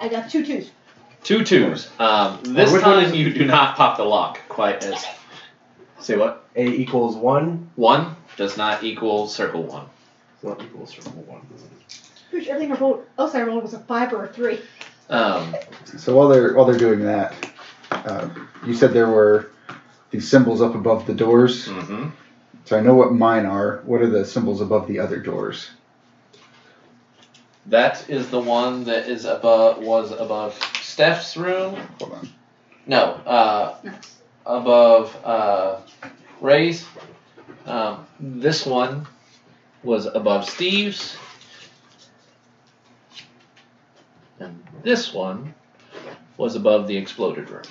I 0.00 0.08
got 0.08 0.30
two 0.30 0.44
twos. 0.44 0.70
two 1.24 1.44
twos. 1.44 1.88
Um, 1.98 2.38
this 2.44 2.72
which 2.72 2.82
time 2.82 3.12
you 3.14 3.32
do 3.32 3.44
not 3.44 3.76
pop 3.76 3.96
the 3.98 4.04
lock 4.04 4.40
quite 4.48 4.82
as. 4.84 5.04
Say 5.98 6.16
what? 6.16 6.44
A 6.56 6.64
equals 6.66 7.14
one 7.16 7.68
One 7.76 8.16
does 8.36 8.56
not 8.56 8.82
equal 8.82 9.28
circle 9.28 9.62
one. 9.64 9.84
is 10.38 10.44
not 10.48 10.62
equal 10.62 10.86
circle 10.86 11.12
one. 11.26 11.42
Pretty 12.30 12.46
sure 12.46 12.54
everything 12.54 12.74
I 12.76 12.78
rolled, 12.78 13.04
else 13.18 13.34
I 13.34 13.42
rolled 13.42 13.62
was 13.62 13.74
a 13.74 13.80
five 13.80 14.12
or 14.12 14.24
a 14.24 14.28
three. 14.28 14.60
Um, 15.08 15.54
So 15.98 16.14
while 16.16 16.28
they're 16.28 16.54
while 16.54 16.64
they're 16.64 16.78
doing 16.78 17.04
that, 17.04 17.34
uh, 17.90 18.28
you 18.64 18.74
said 18.74 18.92
there 18.92 19.10
were 19.10 19.50
these 20.10 20.28
symbols 20.28 20.62
up 20.62 20.74
above 20.74 21.06
the 21.06 21.14
doors. 21.14 21.66
hmm 21.66 22.08
So 22.64 22.78
I 22.78 22.80
know 22.80 22.94
what 22.94 23.12
mine 23.12 23.46
are. 23.46 23.80
What 23.84 24.00
are 24.00 24.10
the 24.10 24.24
symbols 24.24 24.60
above 24.60 24.86
the 24.86 25.00
other 25.00 25.18
doors? 25.18 25.70
That 27.66 28.08
is 28.08 28.30
the 28.30 28.40
one 28.40 28.84
that 28.84 29.08
is 29.08 29.24
above 29.24 29.78
was 29.78 30.12
above 30.12 30.58
Steph's 30.80 31.36
room. 31.36 31.76
Hold 32.00 32.12
on. 32.12 32.28
No, 32.86 33.02
uh, 33.26 33.74
above 34.46 35.16
uh, 35.24 35.76
Ray's. 36.40 36.86
Um, 37.66 38.06
this 38.18 38.64
one 38.66 39.06
was 39.82 40.06
above 40.06 40.48
Steve's. 40.48 41.16
This 44.82 45.12
one 45.12 45.54
was 46.36 46.56
above 46.56 46.86
the 46.88 46.96
exploded 46.96 47.50
room. 47.50 47.62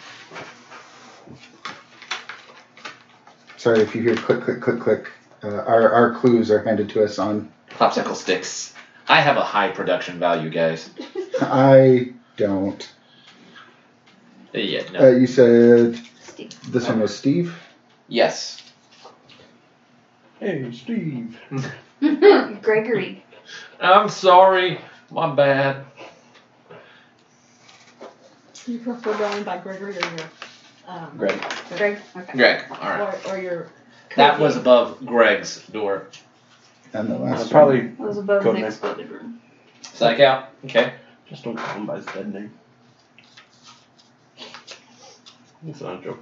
Sorry 3.58 3.82
if 3.82 3.94
you 3.96 4.02
hear 4.02 4.16
click 4.16 4.42
click 4.42 4.62
click 4.62 4.80
click. 4.80 5.12
Uh, 5.44 5.48
our 5.64 5.92
our 5.92 6.14
clues 6.16 6.52
are 6.52 6.64
handed 6.64 6.90
to 6.90 7.04
us 7.04 7.20
on. 7.20 7.52
Popsicle 7.72 8.16
sticks. 8.16 8.74
I 9.08 9.22
have 9.22 9.38
a 9.38 9.44
high 9.44 9.70
production 9.70 10.20
value, 10.20 10.50
guys. 10.50 10.90
I 11.42 12.14
don't. 12.38 12.92
Uh, 14.54 14.60
yeah, 14.60 14.84
no. 14.92 15.00
Uh, 15.00 15.10
you 15.12 15.28
said 15.28 16.00
Steve. 16.22 16.72
this 16.72 16.88
one 16.88 17.00
was 17.00 17.16
Steve. 17.16 17.56
yes. 18.08 18.64
Hey, 20.40 20.72
Steve. 20.72 21.38
Gregory. 22.62 23.26
I'm 23.82 24.08
sorry. 24.08 24.80
My 25.12 25.34
bad. 25.36 25.86
You 28.70 28.78
prefer 28.80 29.18
going 29.18 29.44
by 29.44 29.58
Gregory 29.58 29.98
or 29.98 30.00
your 30.00 30.30
um, 30.88 31.18
Greg. 31.18 31.40
Greg. 31.78 31.98
Okay. 32.18 32.34
Greg. 32.38 32.64
All 32.70 32.90
right. 32.90 33.26
or, 33.26 33.32
or 33.34 33.38
your 33.40 33.68
That 34.16 34.40
was 34.40 34.56
above 34.58 35.06
Greg's 35.06 35.66
door. 35.68 36.04
And 36.94 37.10
the 37.10 37.16
Uh, 37.16 37.20
last 37.20 37.40
one. 37.40 37.50
probably 37.52 37.82
That 37.82 38.00
was 38.08 38.18
above 38.18 38.44
Code 38.44 38.56
the 38.56 38.60
name. 38.60 38.66
exploded 38.68 39.10
room. 39.10 39.40
Psych 39.82 40.20
out. 40.20 40.50
Okay. 40.66 40.94
just 41.30 41.44
don't 41.44 41.56
call 41.56 41.76
him 41.76 41.86
by 41.88 41.96
his 41.98 42.06
dead 42.06 42.32
name. 42.32 42.52
It's 45.68 45.82
not 45.82 46.00
a 46.00 46.04
joke. 46.04 46.20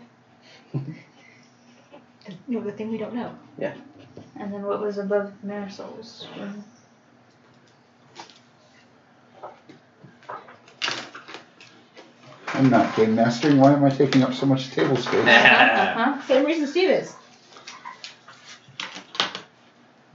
you 0.74 0.82
know, 2.48 2.62
the 2.62 2.72
thing 2.72 2.92
we 2.92 2.98
don't 2.98 3.14
know. 3.14 3.32
Yeah. 3.58 3.74
And 4.40 4.54
then 4.54 4.64
what 4.64 4.80
was 4.82 4.98
above 4.98 5.32
Marisol's 5.46 6.26
room? 6.38 6.64
I'm 12.58 12.72
not 12.72 12.96
game 12.96 13.16
mastering. 13.16 13.60
Why 13.60 13.74
am 13.74 13.84
I 13.84 13.90
taking 13.90 14.24
up 14.24 14.34
so 14.34 14.48
much 14.48 14.72
table 14.72 14.98
space? 14.98 15.14
Uh-huh. 15.28 16.22
Same 16.24 16.46
reason 16.46 16.68
Steve 16.68 16.90
is. 16.90 17.16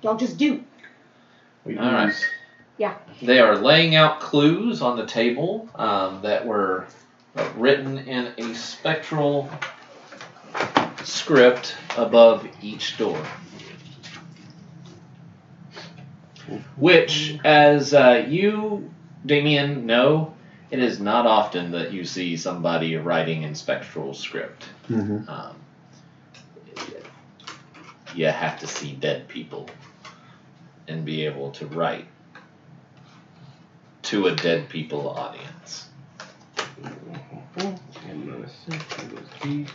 Y'all 0.02 0.16
just 0.16 0.38
do. 0.38 0.64
We 1.64 1.78
All 1.78 1.92
right. 1.92 2.06
use- 2.06 2.24
They 3.22 3.38
are 3.38 3.56
laying 3.56 3.94
out 3.94 4.18
clues 4.20 4.82
on 4.82 4.96
the 4.96 5.06
table 5.06 5.68
um, 5.76 6.22
that 6.22 6.44
were 6.44 6.86
written 7.56 7.98
in 7.98 8.32
a 8.38 8.54
spectral 8.54 9.48
script 11.04 11.76
above 11.96 12.44
each 12.60 12.98
door. 12.98 13.22
Which, 16.76 17.38
as 17.44 17.94
uh, 17.94 18.24
you, 18.28 18.90
Damien, 19.24 19.86
know, 19.86 20.34
it 20.72 20.80
is 20.80 21.00
not 21.00 21.26
often 21.26 21.72
that 21.72 21.92
you 21.92 22.04
see 22.04 22.36
somebody 22.36 22.96
writing 22.96 23.42
in 23.42 23.54
spectral 23.54 24.14
script. 24.14 24.70
hmm 24.88 25.18
Um, 25.28 25.56
you 28.14 28.26
have 28.26 28.58
to 28.60 28.66
see 28.66 28.94
dead 28.94 29.28
people 29.28 29.68
and 30.88 31.04
be 31.04 31.26
able 31.26 31.52
to 31.52 31.66
write 31.66 32.06
to 34.04 34.26
a 34.28 34.36
dead 34.36 34.68
people 34.70 35.08
audience. 35.10 35.88
N 38.08 38.26
minus 38.26 38.52
six 38.66 38.84
equals 39.04 39.28
D. 39.42 39.66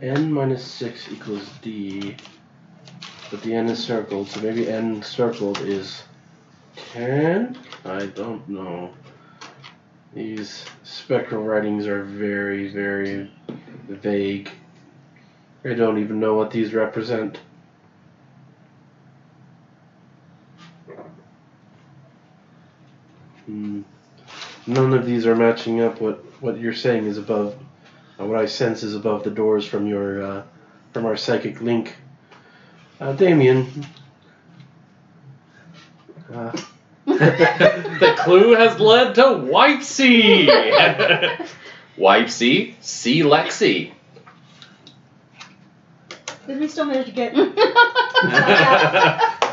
N 0.00 0.32
minus 0.32 0.64
six 0.64 1.10
equals 1.12 1.50
D. 1.62 2.16
But 3.30 3.42
the 3.42 3.54
N 3.54 3.68
is 3.68 3.82
circled, 3.82 4.28
so 4.30 4.40
maybe 4.40 4.68
N 4.68 5.02
circled 5.02 5.60
is 5.60 6.04
ten? 6.92 7.58
I 7.84 8.06
don't 8.06 8.48
know. 8.48 8.92
These 10.14 10.64
spectral 10.82 11.44
writings 11.44 11.86
are 11.86 12.02
very, 12.02 12.68
very 12.68 13.30
vague. 13.88 14.50
I 15.64 15.74
don't 15.74 15.98
even 15.98 16.18
know 16.18 16.34
what 16.34 16.50
these 16.50 16.74
represent. 16.74 17.38
Hmm. 23.46 23.82
None 24.66 24.94
of 24.94 25.06
these 25.06 25.26
are 25.26 25.34
matching 25.36 25.80
up. 25.80 26.00
What 26.00 26.24
what 26.40 26.58
you're 26.58 26.72
saying 26.72 27.06
is 27.06 27.18
above. 27.18 27.56
Uh, 28.18 28.26
what 28.26 28.38
I 28.38 28.46
sense 28.46 28.82
is 28.82 28.94
above 28.94 29.24
the 29.24 29.30
doors 29.30 29.66
from 29.66 29.86
your 29.86 30.22
uh, 30.22 30.42
from 30.92 31.06
our 31.06 31.16
psychic 31.16 31.60
link. 31.60 31.96
Uh, 33.00 33.12
Damien. 33.12 33.86
Uh, 36.32 36.56
the 38.00 38.14
clue 38.20 38.54
has 38.54 38.80
led 38.80 39.14
to 39.16 39.32
Wipe 39.36 39.82
C. 39.82 40.46
Wipe 41.96 42.30
C, 42.30 42.74
C 42.80 43.20
Lexi. 43.22 43.92
Did 46.46 46.58
we 46.60 46.66
still 46.68 46.86
manage 46.86 47.06
to 47.06 47.12
get? 47.12 47.32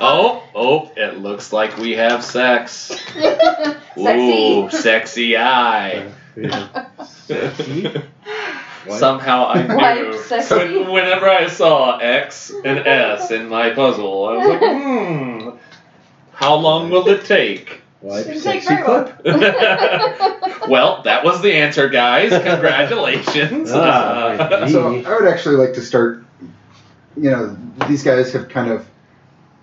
oh, 0.01 0.43
oh, 0.55 0.91
it 0.95 1.17
looks 1.19 1.51
like 1.53 1.77
we 1.77 1.91
have 1.91 2.23
sex. 2.23 2.73
Sexy. 3.15 3.99
Ooh, 3.99 4.69
sexy 4.69 5.37
eye. 5.37 6.09
Sexy? 7.05 7.91
Somehow 8.89 9.47
I 9.47 9.63
knew. 10.01 10.17
sexy. 10.23 10.55
When- 10.55 10.91
Whenever 10.91 11.29
I 11.29 11.47
saw 11.47 11.97
X 11.97 12.51
and 12.63 12.79
S 12.87 13.31
in 13.31 13.49
my 13.49 13.71
puzzle, 13.71 14.25
I 14.29 14.37
was 14.37 14.47
like, 14.47 14.61
hmm, 14.61 15.36
how 16.37 16.53
long 16.55 16.91
will 16.91 17.07
it 17.09 17.25
take? 17.25 17.81
Wipe 18.01 18.25
take 18.27 18.39
sexy 18.41 18.75
clip. 18.83 19.25
well, 20.69 21.01
that 21.01 21.23
was 21.23 21.41
the 21.41 21.51
answer, 21.53 21.89
guys. 21.89 22.29
Congratulations. 22.29 23.71
Ah, 23.73 24.33
Uh, 24.33 24.67
So 24.69 24.95
I 25.03 25.19
would 25.19 25.27
actually 25.27 25.55
like 25.55 25.73
to 25.73 25.81
start. 25.81 26.23
You 27.15 27.31
know, 27.31 27.57
these 27.87 28.03
guys 28.03 28.31
have 28.33 28.49
kind 28.49 28.69
of. 28.69 28.87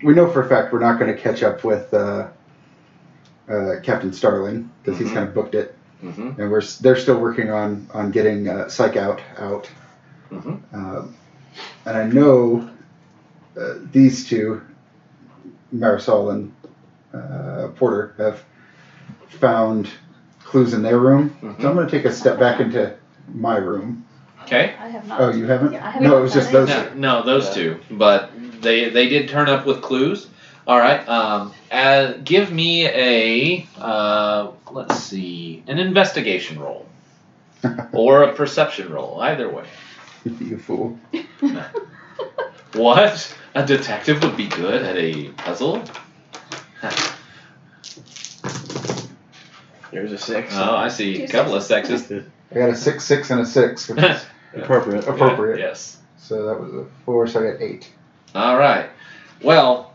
We 0.03 0.13
know 0.13 0.29
for 0.29 0.41
a 0.43 0.49
fact 0.49 0.73
we're 0.73 0.79
not 0.81 0.99
going 0.99 1.15
to 1.15 1.19
catch 1.19 1.43
up 1.43 1.63
with 1.63 1.93
uh, 1.93 2.27
uh, 3.49 3.79
Captain 3.81 4.11
Starling 4.11 4.69
because 4.83 4.99
he's 4.99 5.07
Mhm. 5.09 5.13
kind 5.13 5.27
of 5.29 5.33
booked 5.33 5.55
it, 5.55 5.73
mhm, 6.03 6.37
and 6.37 6.51
we're 6.51 6.61
they're 6.81 6.97
still 6.97 7.17
working 7.19 7.49
on 7.51 7.87
on 7.93 8.11
getting 8.11 8.49
uh, 8.49 8.67
Psych 8.67 8.97
out 8.97 9.21
out. 9.37 9.69
mhm. 10.29 10.59
Um, 10.73 11.15
and 11.85 11.97
I 11.97 12.03
know 12.07 12.69
uh, 13.57 13.75
these 13.93 14.27
two, 14.27 14.61
Marisol 15.73 16.33
and 16.33 16.51
uh, 17.15 17.67
Porter, 17.75 18.13
have 18.17 18.43
found 19.39 19.89
clues 20.43 20.73
in 20.73 20.81
their 20.81 20.99
room. 20.99 21.35
Mhm. 21.41 21.61
So 21.61 21.69
I'm 21.69 21.75
going 21.75 21.87
to 21.87 21.91
take 21.91 22.05
a 22.05 22.11
step 22.13 22.39
back 22.39 22.59
into 22.59 22.95
my 23.33 23.57
room. 23.57 24.05
Okay. 24.43 24.75
I 24.79 24.87
have 24.89 25.07
not. 25.07 25.21
Oh, 25.21 25.29
you 25.31 25.45
haven't? 25.45 25.73
I 25.75 25.89
haven't 25.89 26.07
no, 26.07 26.17
it 26.17 26.21
was 26.21 26.33
just 26.33 26.51
those. 26.51 26.69
any. 26.69 26.99
No, 26.99 27.19
no, 27.21 27.25
those 27.25 27.53
two, 27.53 27.79
but 27.89 28.31
they 28.61 28.89
they 28.89 29.09
did 29.09 29.29
turn 29.29 29.49
up 29.49 29.65
with 29.65 29.81
clues. 29.81 30.27
All 30.67 30.77
right. 30.77 31.07
Um, 31.07 31.53
uh, 31.71 32.13
give 32.23 32.51
me 32.51 32.85
a 32.87 33.67
uh, 33.79 34.51
let's 34.71 34.97
see, 34.99 35.63
an 35.67 35.79
investigation 35.79 36.59
roll 36.59 36.85
or 37.93 38.23
a 38.23 38.33
perception 38.33 38.91
roll, 38.91 39.19
either 39.21 39.49
way. 39.49 39.65
you 40.25 40.57
fool. 40.57 40.99
What? 42.73 43.35
A 43.55 43.65
detective 43.65 44.21
would 44.21 44.35
be 44.35 44.47
good 44.47 44.81
at 44.83 44.97
a 44.97 45.29
puzzle? 45.29 45.83
There's 49.91 50.11
a 50.11 50.17
six. 50.17 50.53
Oh, 50.55 50.75
I 50.75 50.89
see. 50.89 51.23
A 51.23 51.27
Two 51.27 51.31
couple 51.31 51.55
of 51.55 51.63
sexes. 51.63 52.11
I 52.51 52.55
got 52.55 52.69
a 52.69 52.75
six, 52.75 53.05
six, 53.05 53.29
and 53.31 53.41
a 53.41 53.45
six, 53.45 53.87
which 53.89 54.03
is 54.03 54.25
Appropriate. 54.55 55.07
appropriate. 55.07 55.59
Yes. 55.59 55.97
So 56.17 56.45
that 56.47 56.59
was 56.59 56.73
a 56.73 56.85
four, 57.05 57.27
so 57.27 57.41
I 57.47 57.51
got 57.51 57.61
eight. 57.61 57.91
All 58.33 58.57
right. 58.57 58.89
Well, 59.41 59.93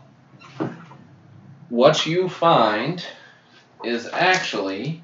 what 1.69 2.05
you 2.05 2.29
find 2.29 3.03
is 3.83 4.07
actually 4.11 5.01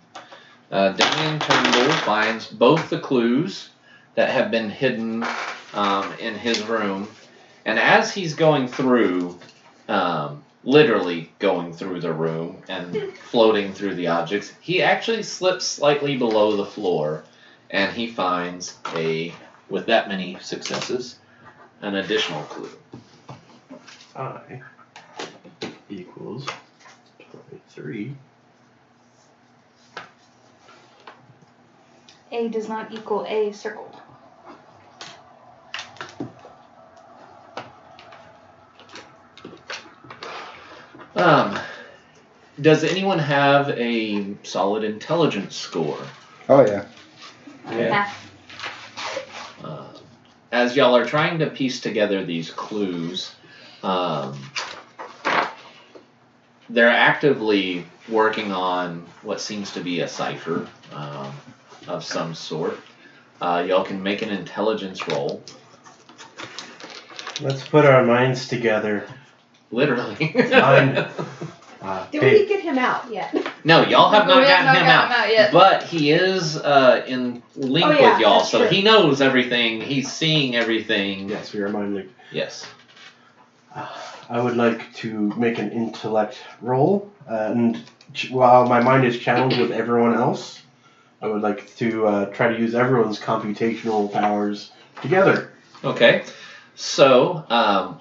uh, 0.72 0.90
Damien 0.94 1.40
Turnbull 1.40 1.92
finds 1.98 2.48
both 2.48 2.90
the 2.90 3.00
clues 3.00 3.70
that 4.16 4.30
have 4.30 4.52
been 4.52 4.70
hidden 4.70 5.26
um, 5.74 6.14
in 6.20 6.36
his 6.36 6.62
room, 6.64 7.08
and 7.66 7.80
as 7.80 8.14
he's 8.14 8.34
going 8.36 8.68
through, 8.68 9.38
um, 9.88 10.44
literally 10.68 11.32
going 11.40 11.72
through 11.72 12.02
the 12.02 12.12
room 12.12 12.62
and 12.68 13.14
floating 13.14 13.72
through 13.72 13.96
the 13.96 14.08
objects, 14.08 14.52
he 14.60 14.84
actually 14.84 15.24
slips 15.24 15.66
slightly 15.66 16.18
below 16.18 16.58
the 16.58 16.66
floor, 16.66 17.24
and 17.70 17.94
he 17.94 18.06
finds 18.06 18.78
a, 18.94 19.34
with 19.70 19.86
that 19.86 20.10
many 20.10 20.38
successes, 20.42 21.20
an 21.82 21.96
additional 21.96 22.44
clue. 22.44 22.70
I 24.14 24.62
equals 25.90 26.46
23. 27.32 28.14
A 32.34 32.50
does 32.50 32.68
not 32.68 32.92
equal 32.92 33.26
A 33.26 33.54
circled. 33.54 33.96
Um, 41.18 41.58
does 42.62 42.84
anyone 42.84 43.18
have 43.18 43.70
a 43.72 44.36
solid 44.44 44.84
intelligence 44.84 45.56
score? 45.56 45.98
Oh 46.48 46.64
yeah. 46.66 46.86
Yeah. 47.72 48.12
Uh, 49.64 49.88
as 50.52 50.76
y'all 50.76 50.96
are 50.96 51.06
trying 51.06 51.40
to 51.40 51.50
piece 51.50 51.80
together 51.82 52.24
these 52.24 52.52
clues, 52.52 53.34
um, 53.82 54.40
they're 56.70 56.88
actively 56.88 57.86
working 58.10 58.52
on 58.52 59.04
what 59.24 59.42
seems 59.42 59.72
to 59.72 59.82
be 59.82 60.02
a 60.02 60.08
cipher 60.08 60.68
um, 60.94 61.34
of 61.88 62.04
some 62.04 62.36
sort. 62.36 62.80
Uh, 63.42 63.66
y'all 63.68 63.84
can 63.84 64.02
make 64.04 64.22
an 64.22 64.30
intelligence 64.30 65.08
roll. 65.08 65.42
Let's 67.42 67.68
put 67.68 67.86
our 67.86 68.06
minds 68.06 68.48
together. 68.48 69.08
Literally. 69.72 70.16
Fine. 70.50 71.08
Uh, 71.82 72.08
Did 72.12 72.22
hey, 72.24 72.42
we 72.42 72.48
get 72.48 72.62
him 72.62 72.78
out 72.78 73.12
yet? 73.12 73.36
no, 73.64 73.86
y'all 73.86 74.10
have 74.12 74.28
not 74.28 74.38
We 74.38 74.44
have 74.48 74.66
gotten 74.66 74.82
him 74.82 74.88
not 74.88 75.04
out. 75.06 75.10
gotten 75.10 75.32
yet. 75.32 75.52
But 75.54 75.84
he 75.84 76.12
is 76.12 76.58
uh, 76.58 77.04
in 77.08 77.44
link 77.56 77.86
Oh, 77.86 77.92
yeah, 77.92 78.12
with 78.14 78.22
y'all, 78.22 78.38
that's 78.40 78.50
so 78.52 78.60
true. 78.60 78.68
he 78.70 78.82
knows 78.82 79.22
everything. 79.22 79.82
He's 79.82 80.12
seeing 80.12 80.56
everything. 80.56 81.30
yes, 81.30 81.54
we 81.54 81.60
are 81.62 81.70
mind 81.70 81.94
linked. 81.96 82.14
Yes. 82.32 82.66
I 84.30 84.42
would 84.42 84.58
like 84.58 84.92
to 84.96 85.32
make 85.38 85.60
an 85.60 85.72
intellect 85.72 86.38
roll, 86.62 87.12
and 87.28 87.80
ch- 88.14 88.32
while 88.32 88.66
my 88.68 88.82
mind 88.82 89.06
is 89.06 89.20
channeled 89.20 89.58
with 89.58 89.72
everyone 89.72 90.16
else, 90.16 90.62
I 91.22 91.28
would 91.28 91.42
like 91.44 91.74
to 91.78 92.08
uh, 92.08 92.26
try 92.34 92.48
to 92.52 92.60
use 92.60 92.74
everyone's 92.74 93.20
computational 93.20 94.12
powers 94.12 94.72
together. 95.02 95.52
Okay. 95.84 96.24
So, 96.76 97.46
um, 97.50 98.00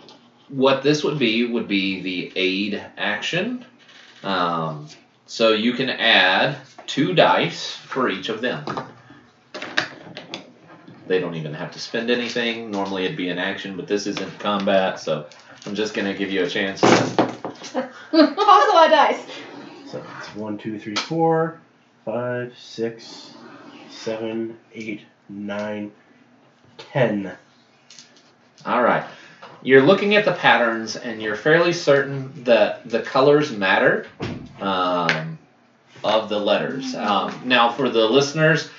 what 0.49 0.83
this 0.83 1.03
would 1.05 1.19
be 1.19 1.47
would 1.47 1.69
be 1.69 2.03
the 2.03 2.33
aid 2.37 2.85
action. 2.97 3.65
Um, 4.23 4.89
so 5.27 5.53
you 5.53 5.73
can 5.73 5.91
add 5.91 6.57
two 6.87 7.15
dice 7.15 7.75
for 7.75 8.09
each 8.09 8.29
of 8.29 8.41
them. 8.41 8.65
They 11.07 11.21
don't 11.21 11.35
even 11.35 11.55
have 11.55 11.73
to 11.73 11.79
spend 11.79 12.11
anything. 12.11 12.71
Normally 12.71 13.05
it'd 13.05 13.17
be 13.17 13.29
an 13.29 13.39
action, 13.39 13.77
but 13.77 13.87
this 13.87 14.07
isn't 14.07 14.39
combat, 14.39 14.99
so 14.99 15.27
I'm 15.65 15.75
just 15.75 15.95
gonna 15.95 16.15
give 16.15 16.31
you 16.31 16.45
a 16.45 16.49
chance. 16.49 16.81
To, 16.81 16.87
Toss 16.87 17.93
a 18.11 18.17
lot 18.17 18.87
of 18.87 18.91
dice. 18.91 19.27
So 19.87 20.03
it's 20.19 20.35
one, 20.35 20.59
two, 20.59 20.79
three, 20.79 20.97
four, 20.97 21.61
five, 22.05 22.57
six, 22.59 23.35
seven, 23.89 24.59
eight, 24.75 25.03
nine, 25.29 25.93
ten. 26.79 27.33
all 28.65 28.83
right. 28.83 29.05
You're 29.67 29.83
looking 29.83 30.15
at 30.15 30.25
the 30.25 30.33
patterns, 30.33 30.95
and 30.95 31.21
you're 31.21 31.35
fairly 31.35 31.73
certain 31.73 32.45
that 32.45 32.89
the 32.89 33.03
colors 33.03 33.51
matter 33.51 34.07
um, 34.61 35.41
of 36.05 36.29
the 36.29 36.39
letters. 36.39 36.95
Um, 36.95 37.43
now, 37.45 37.73
for 37.73 37.89
the 37.89 38.05
listeners, 38.09 38.71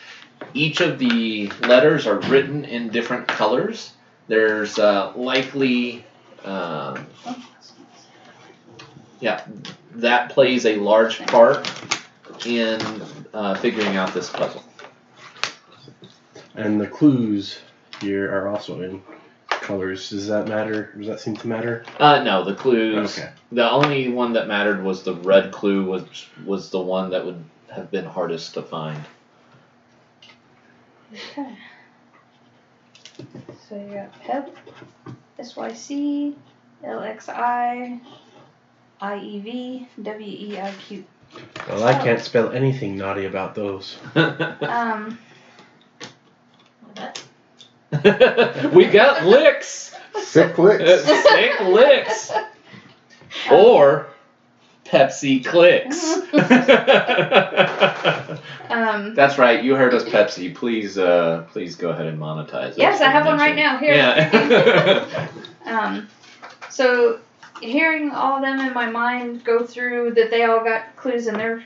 each 0.53 0.79
of 0.79 0.97
the 0.97 1.49
letters 1.59 2.07
are 2.07 2.19
written 2.29 2.63
in 2.63 2.87
different 2.87 3.27
colors. 3.27 3.91
There's 4.29 4.79
uh, 4.79 5.11
likely, 5.13 6.05
um, 6.45 7.05
yeah, 9.19 9.45
that 9.95 10.29
plays 10.29 10.65
a 10.65 10.77
large 10.77 11.19
part 11.27 11.69
in 12.45 12.79
uh, 13.33 13.55
figuring 13.55 13.97
out 13.97 14.13
this 14.13 14.29
puzzle. 14.29 14.63
And 16.55 16.79
the 16.79 16.87
clues 16.87 17.59
here 17.99 18.33
are 18.33 18.47
also 18.47 18.79
in 18.83 19.03
colors. 19.61 20.09
Does 20.09 20.27
that 20.27 20.47
matter? 20.47 20.93
Does 20.97 21.07
that 21.07 21.19
seem 21.19 21.35
to 21.37 21.47
matter? 21.47 21.85
Uh, 21.99 22.23
no, 22.23 22.43
the 22.43 22.55
clues. 22.55 23.17
Okay. 23.17 23.29
The 23.51 23.69
only 23.69 24.09
one 24.09 24.33
that 24.33 24.47
mattered 24.47 24.83
was 24.83 25.03
the 25.03 25.13
red 25.13 25.51
clue, 25.51 25.89
which 25.89 26.29
was 26.45 26.69
the 26.69 26.79
one 26.79 27.11
that 27.11 27.25
would 27.25 27.43
have 27.71 27.91
been 27.91 28.05
hardest 28.05 28.53
to 28.55 28.61
find. 28.61 29.03
Okay. 31.13 31.57
So 33.69 33.75
you 33.75 33.93
got 33.93 34.21
PEP, 34.21 34.55
SYC, 35.41 36.35
LXI, 36.83 37.99
IEV, 39.01 39.87
WEIQ. 40.01 41.03
Well, 41.67 41.83
I 41.83 41.93
can't 41.93 42.21
spell 42.21 42.51
anything 42.51 42.95
naughty 42.97 43.25
about 43.25 43.55
those. 43.55 43.97
Um, 44.15 45.17
we 48.73 48.85
got 48.85 49.25
licks. 49.25 49.95
Sick 50.23 50.57
licks. 50.57 51.03
Sick 51.05 51.59
licks. 51.61 52.31
Or 53.51 54.07
Pepsi 54.85 55.45
clicks. 55.45 56.17
um, 58.69 59.13
That's 59.13 59.37
right. 59.37 59.63
You 59.63 59.75
heard 59.75 59.93
us, 59.93 60.03
Pepsi. 60.03 60.55
Please, 60.55 60.97
uh, 60.97 61.45
please 61.51 61.75
go 61.75 61.89
ahead 61.89 62.05
and 62.05 62.19
monetize. 62.19 62.71
us 62.71 62.77
yes, 62.77 63.01
I 63.01 63.09
have 63.09 63.25
one 63.25 63.37
right 63.37 63.55
now. 63.55 63.77
Here. 63.77 63.93
Yeah. 63.93 65.27
Um, 65.65 66.07
so 66.69 67.19
hearing 67.61 68.11
all 68.11 68.37
of 68.37 68.41
them 68.41 68.59
in 68.59 68.73
my 68.73 68.89
mind 68.89 69.43
go 69.43 69.65
through 69.65 70.13
that 70.13 70.29
they 70.29 70.43
all 70.43 70.63
got 70.63 70.95
clues 70.95 71.27
in 71.27 71.37
their 71.37 71.63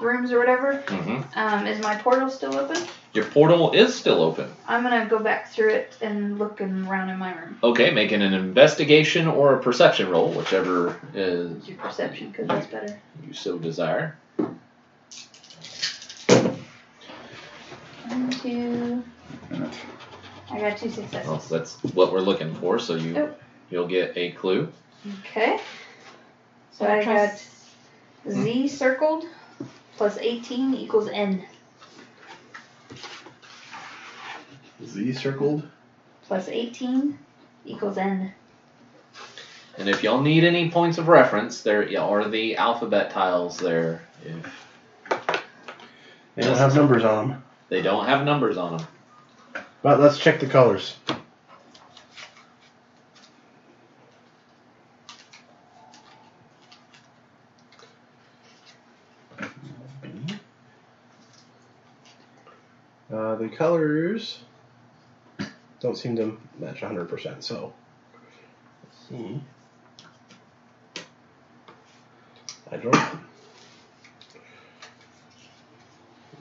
rooms 0.00 0.32
or 0.32 0.38
whatever. 0.38 0.76
hmm 0.88 1.20
Um, 1.38 1.66
is 1.66 1.82
my 1.82 1.96
portal 1.96 2.28
still 2.30 2.54
open? 2.56 2.76
Your 3.12 3.24
portal 3.26 3.72
is 3.72 3.94
still 3.94 4.22
open. 4.22 4.50
I'm 4.66 4.82
gonna 4.82 5.06
go 5.06 5.18
back 5.20 5.50
through 5.52 5.70
it 5.70 5.96
and 6.00 6.38
look 6.38 6.60
around 6.60 7.10
in 7.10 7.18
my 7.18 7.32
room. 7.34 7.58
Okay, 7.62 7.90
making 7.92 8.22
an 8.22 8.34
investigation 8.34 9.28
or 9.28 9.54
a 9.54 9.62
perception 9.62 10.10
roll, 10.10 10.30
whichever 10.32 10.96
is 11.14 11.68
Your 11.68 11.78
perception 11.78 12.30
because 12.30 12.48
that's 12.48 12.66
better. 12.66 12.98
you 13.26 13.32
so 13.32 13.56
desire. 13.58 14.16
One, 18.08 18.30
two. 18.42 19.02
I 20.50 20.60
got 20.60 20.76
two 20.76 20.90
successes. 20.90 21.26
Well, 21.28 21.38
that's 21.50 21.76
what 21.94 22.12
we're 22.12 22.20
looking 22.20 22.54
for. 22.56 22.78
So 22.78 22.96
you 22.96 23.16
Oh. 23.16 23.34
you'll 23.70 23.86
get 23.88 24.12
a 24.16 24.32
clue. 24.32 24.68
Okay. 25.20 25.58
So 26.72 26.84
I 26.86 26.98
I 26.98 27.04
got 27.04 27.14
trust- 27.28 27.48
Z 28.28 28.68
circled 28.68 29.24
plus 29.96 30.18
18 30.18 30.74
equals 30.74 31.08
N 31.08 31.44
Z 34.84 35.12
circled. 35.14 35.62
plus 36.26 36.48
18 36.48 37.18
equals 37.64 37.96
N. 37.98 38.32
And 39.78 39.88
if 39.88 40.02
y'all 40.02 40.20
need 40.20 40.44
any 40.44 40.70
points 40.70 40.98
of 40.98 41.08
reference, 41.08 41.62
there 41.62 41.88
are 42.00 42.28
the 42.28 42.56
alphabet 42.56 43.10
tiles 43.10 43.58
there. 43.58 44.02
If 44.24 45.42
They 46.36 46.42
don't 46.42 46.56
have 46.56 46.74
numbers 46.76 47.04
on 47.04 47.28
them. 47.28 47.44
they 47.68 47.82
don't 47.82 48.06
have 48.06 48.24
numbers 48.24 48.56
on 48.56 48.78
them. 48.78 48.86
But 49.82 50.00
let's 50.00 50.18
check 50.18 50.40
the 50.40 50.46
colors. 50.46 50.96
Uh, 63.12 63.34
the 63.36 63.43
colors 63.54 64.40
don't 65.80 65.96
seem 65.96 66.16
to 66.16 66.38
match 66.58 66.80
100%, 66.80 67.42
so 67.42 67.72
let's 68.82 69.08
see. 69.08 69.40
I. 72.72 72.76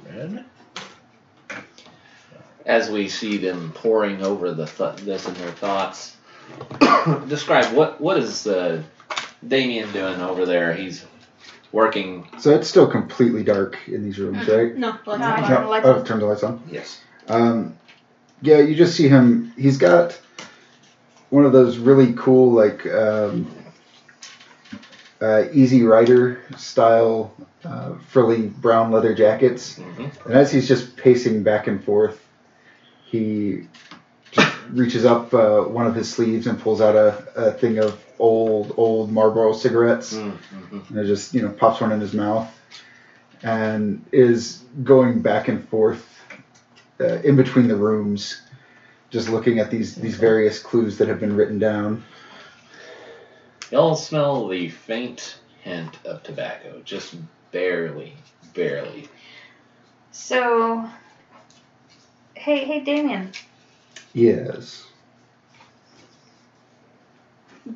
Red. 0.06 0.45
As 2.65 2.89
we 2.89 3.10
see 3.10 3.38
them 3.38 3.71
poring 3.76 4.23
over 4.23 4.54
the 4.54 4.65
th- 4.65 4.95
this 4.97 5.28
in 5.28 5.34
their 5.34 5.52
thoughts, 5.52 6.15
describe 7.28 7.73
what 7.76 7.99
what 7.99 8.17
is 8.17 8.47
uh, 8.47 8.82
Damien 9.45 9.91
doing 9.91 10.21
over 10.21 10.45
there? 10.45 10.73
He's 10.73 11.06
working. 11.74 12.26
So 12.40 12.52
it's 12.52 12.70
still 12.70 12.88
completely 12.88 13.44
dark 13.44 13.78
in 13.88 14.04
these 14.04 14.18
rooms, 14.20 14.48
right? 14.48 14.74
No, 14.76 14.96
let's 15.06 15.20
No, 15.20 15.26
I 15.26 15.42
not. 15.42 15.48
turn 15.48 15.64
the 15.64 15.68
lights 15.70 15.86
oh, 15.86 15.94
on. 15.96 16.06
turn 16.06 16.20
the 16.20 16.26
lights 16.28 16.44
on. 16.44 16.64
Yes. 16.72 17.02
Um, 17.28 17.78
yeah, 18.42 18.60
you 18.60 18.76
just 18.76 18.96
see 18.96 19.10
him. 19.10 19.52
He's 19.58 19.78
got 19.78 20.18
one 21.30 21.46
of 21.46 21.52
those 21.52 21.78
really 21.78 22.14
cool, 22.14 22.52
like 22.52 22.86
um, 22.86 23.52
uh, 25.20 25.46
Easy 25.52 25.84
Rider 25.84 26.42
style 26.58 27.34
uh, 27.66 27.96
frilly 28.10 28.48
brown 28.48 28.92
leather 28.92 29.16
jackets. 29.16 29.78
hmm 29.78 30.06
And 30.26 30.34
as 30.34 30.52
he's 30.52 30.68
just 30.68 30.96
pacing 30.96 31.44
back 31.44 31.68
and 31.68 31.84
forth, 31.84 32.24
he 33.06 33.68
just 33.90 33.92
reaches 34.74 35.06
up 35.06 35.34
uh, 35.34 35.62
one 35.62 35.86
of 35.88 35.96
his 35.96 36.12
sleeves 36.12 36.48
and 36.48 36.60
pulls 36.60 36.82
out 36.82 36.96
a, 36.96 37.24
a 37.36 37.52
thing 37.52 37.78
of 37.80 38.00
old, 38.20 38.74
old 38.78 39.12
Marlboro 39.12 39.54
cigarettes 39.54 40.14
Mm-hmm. 40.14 40.80
and 40.90 40.98
it 41.00 41.06
just 41.06 41.34
you 41.34 41.42
know 41.42 41.50
pops 41.50 41.82
one 41.82 41.92
in 41.92 42.00
his 42.00 42.14
mouth 42.14 42.48
and 43.44 44.04
is 44.12 44.64
going 44.84 45.22
back 45.22 45.48
and 45.48 45.68
forth 45.70 46.08
uh, 47.00 47.20
in 47.24 47.36
between 47.36 47.68
the 47.68 47.76
rooms 47.76 48.42
just 49.10 49.30
looking 49.30 49.60
at 49.60 49.70
these 49.70 49.96
these 49.96 50.16
various 50.16 50.60
clues 50.60 50.98
that 50.98 51.08
have 51.08 51.20
been 51.20 51.36
written 51.36 51.60
down 51.60 52.04
Y'all 53.72 53.96
smell 53.96 54.48
the 54.48 54.70
faint 54.70 55.40
hint 55.64 55.98
of 56.06 56.22
tobacco, 56.22 56.80
just 56.86 57.16
barely, 57.52 58.14
barely. 58.54 59.08
So, 60.12 60.88
hey, 62.36 62.66
hey, 62.66 62.82
Damien, 62.82 63.32
yes 64.13 64.88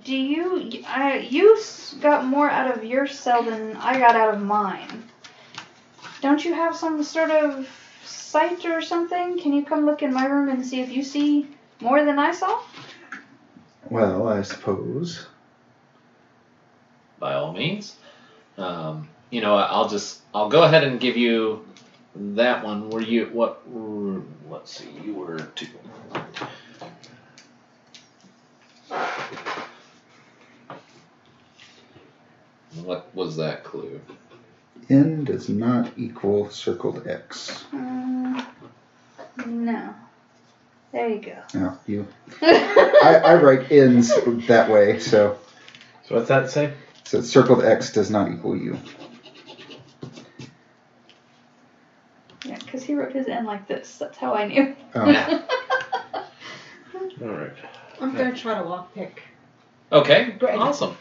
do 0.03 0.15
you, 0.15 0.83
I, 0.85 1.17
you 1.17 1.57
got 2.01 2.25
more 2.25 2.49
out 2.49 2.77
of 2.77 2.83
your 2.83 3.07
cell 3.07 3.43
than 3.43 3.77
I 3.77 3.97
got 3.97 4.15
out 4.15 4.33
of 4.33 4.41
mine. 4.41 5.03
Don't 6.21 6.43
you 6.43 6.53
have 6.53 6.75
some 6.75 7.03
sort 7.03 7.31
of 7.31 7.67
sight 8.03 8.65
or 8.65 8.81
something? 8.81 9.39
Can 9.39 9.53
you 9.53 9.63
come 9.63 9.85
look 9.85 10.03
in 10.03 10.13
my 10.13 10.25
room 10.25 10.49
and 10.49 10.65
see 10.65 10.81
if 10.81 10.91
you 10.91 11.03
see 11.03 11.47
more 11.79 12.03
than 12.03 12.19
I 12.19 12.31
saw? 12.31 12.59
well 13.89 14.27
i 14.27 14.41
suppose 14.41 15.27
by 17.19 17.33
all 17.33 17.53
means. 17.53 17.95
Um, 18.57 19.07
you 19.29 19.41
know, 19.41 19.55
I'll 19.55 19.89
just 19.89 20.21
I'll 20.33 20.49
go 20.49 20.63
ahead 20.63 20.83
and 20.83 20.99
give 20.99 21.17
you 21.17 21.65
that 22.35 22.63
one. 22.63 22.89
Were 22.89 23.01
you 23.01 23.27
what? 23.27 23.67
were- 23.69 24.21
Let's 24.49 24.71
see, 24.71 24.89
you 25.05 25.13
were 25.13 25.39
two. 25.55 25.67
What 32.83 33.13
was 33.15 33.37
that 33.37 33.63
clue? 33.63 33.99
n 34.89 35.23
does 35.25 35.49
not 35.49 35.91
equal 35.97 36.49
circled 36.49 37.07
x 37.07 37.65
Um, 37.73 38.45
no. 39.45 39.93
There 40.93 41.09
you 41.09 41.19
go. 41.19 41.37
now 41.53 41.79
you 41.87 42.07
I, 42.41 43.21
I 43.25 43.35
write 43.35 43.71
n's 43.71 44.09
that 44.47 44.69
way 44.69 44.99
so 44.99 45.37
So 46.07 46.15
what's 46.15 46.29
that 46.29 46.49
say? 46.49 46.73
so 47.05 47.21
circled 47.21 47.63
x 47.63 47.93
does 47.93 48.09
not 48.09 48.31
equal 48.31 48.55
u 48.55 48.77
because 52.67 52.83
he 52.83 52.93
wrote 52.93 53.13
his 53.13 53.27
N 53.27 53.45
like 53.45 53.65
this. 53.67 53.97
That's 53.97 54.17
how 54.17 54.33
I 54.35 54.45
knew. 54.45 54.75
oh, 54.95 55.01
All 57.21 57.27
right. 57.29 57.51
I'm 57.99 58.13
gonna 58.13 58.35
try 58.35 58.55
to 58.55 58.61
lockpick. 58.61 59.09
Okay, 59.91 60.31
Great. 60.37 60.57
awesome. 60.59 60.95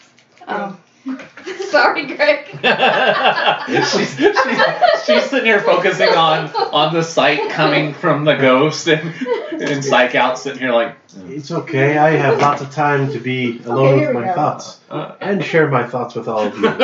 Um, 0.46 0.78
sorry, 1.70 2.06
Greg. 2.06 2.46
she's, 3.86 4.16
she's, 4.16 4.36
she's 5.04 5.24
sitting 5.30 5.44
here 5.44 5.60
focusing 5.60 6.08
on 6.08 6.48
on 6.72 6.94
the 6.94 7.02
sight 7.02 7.50
coming 7.50 7.94
from 7.94 8.24
the 8.24 8.34
ghost, 8.34 8.88
and, 8.88 9.14
and 9.52 9.84
Psych 9.84 10.14
out 10.14 10.38
sitting 10.38 10.58
here 10.58 10.72
like, 10.72 10.96
It's 11.28 11.50
okay. 11.50 11.96
I 11.98 12.10
have 12.10 12.38
lots 12.40 12.62
of 12.62 12.70
time 12.72 13.12
to 13.12 13.20
be 13.20 13.60
alone 13.64 13.86
Okay, 13.94 13.98
here 13.98 14.08
with 14.08 14.16
we 14.16 14.22
my 14.22 14.26
go. 14.28 14.34
thoughts 14.34 14.80
uh, 14.90 15.14
and 15.20 15.44
share 15.44 15.68
my 15.68 15.86
thoughts 15.86 16.14
with 16.14 16.28
all 16.28 16.46
of 16.46 16.56
you. 16.58 16.64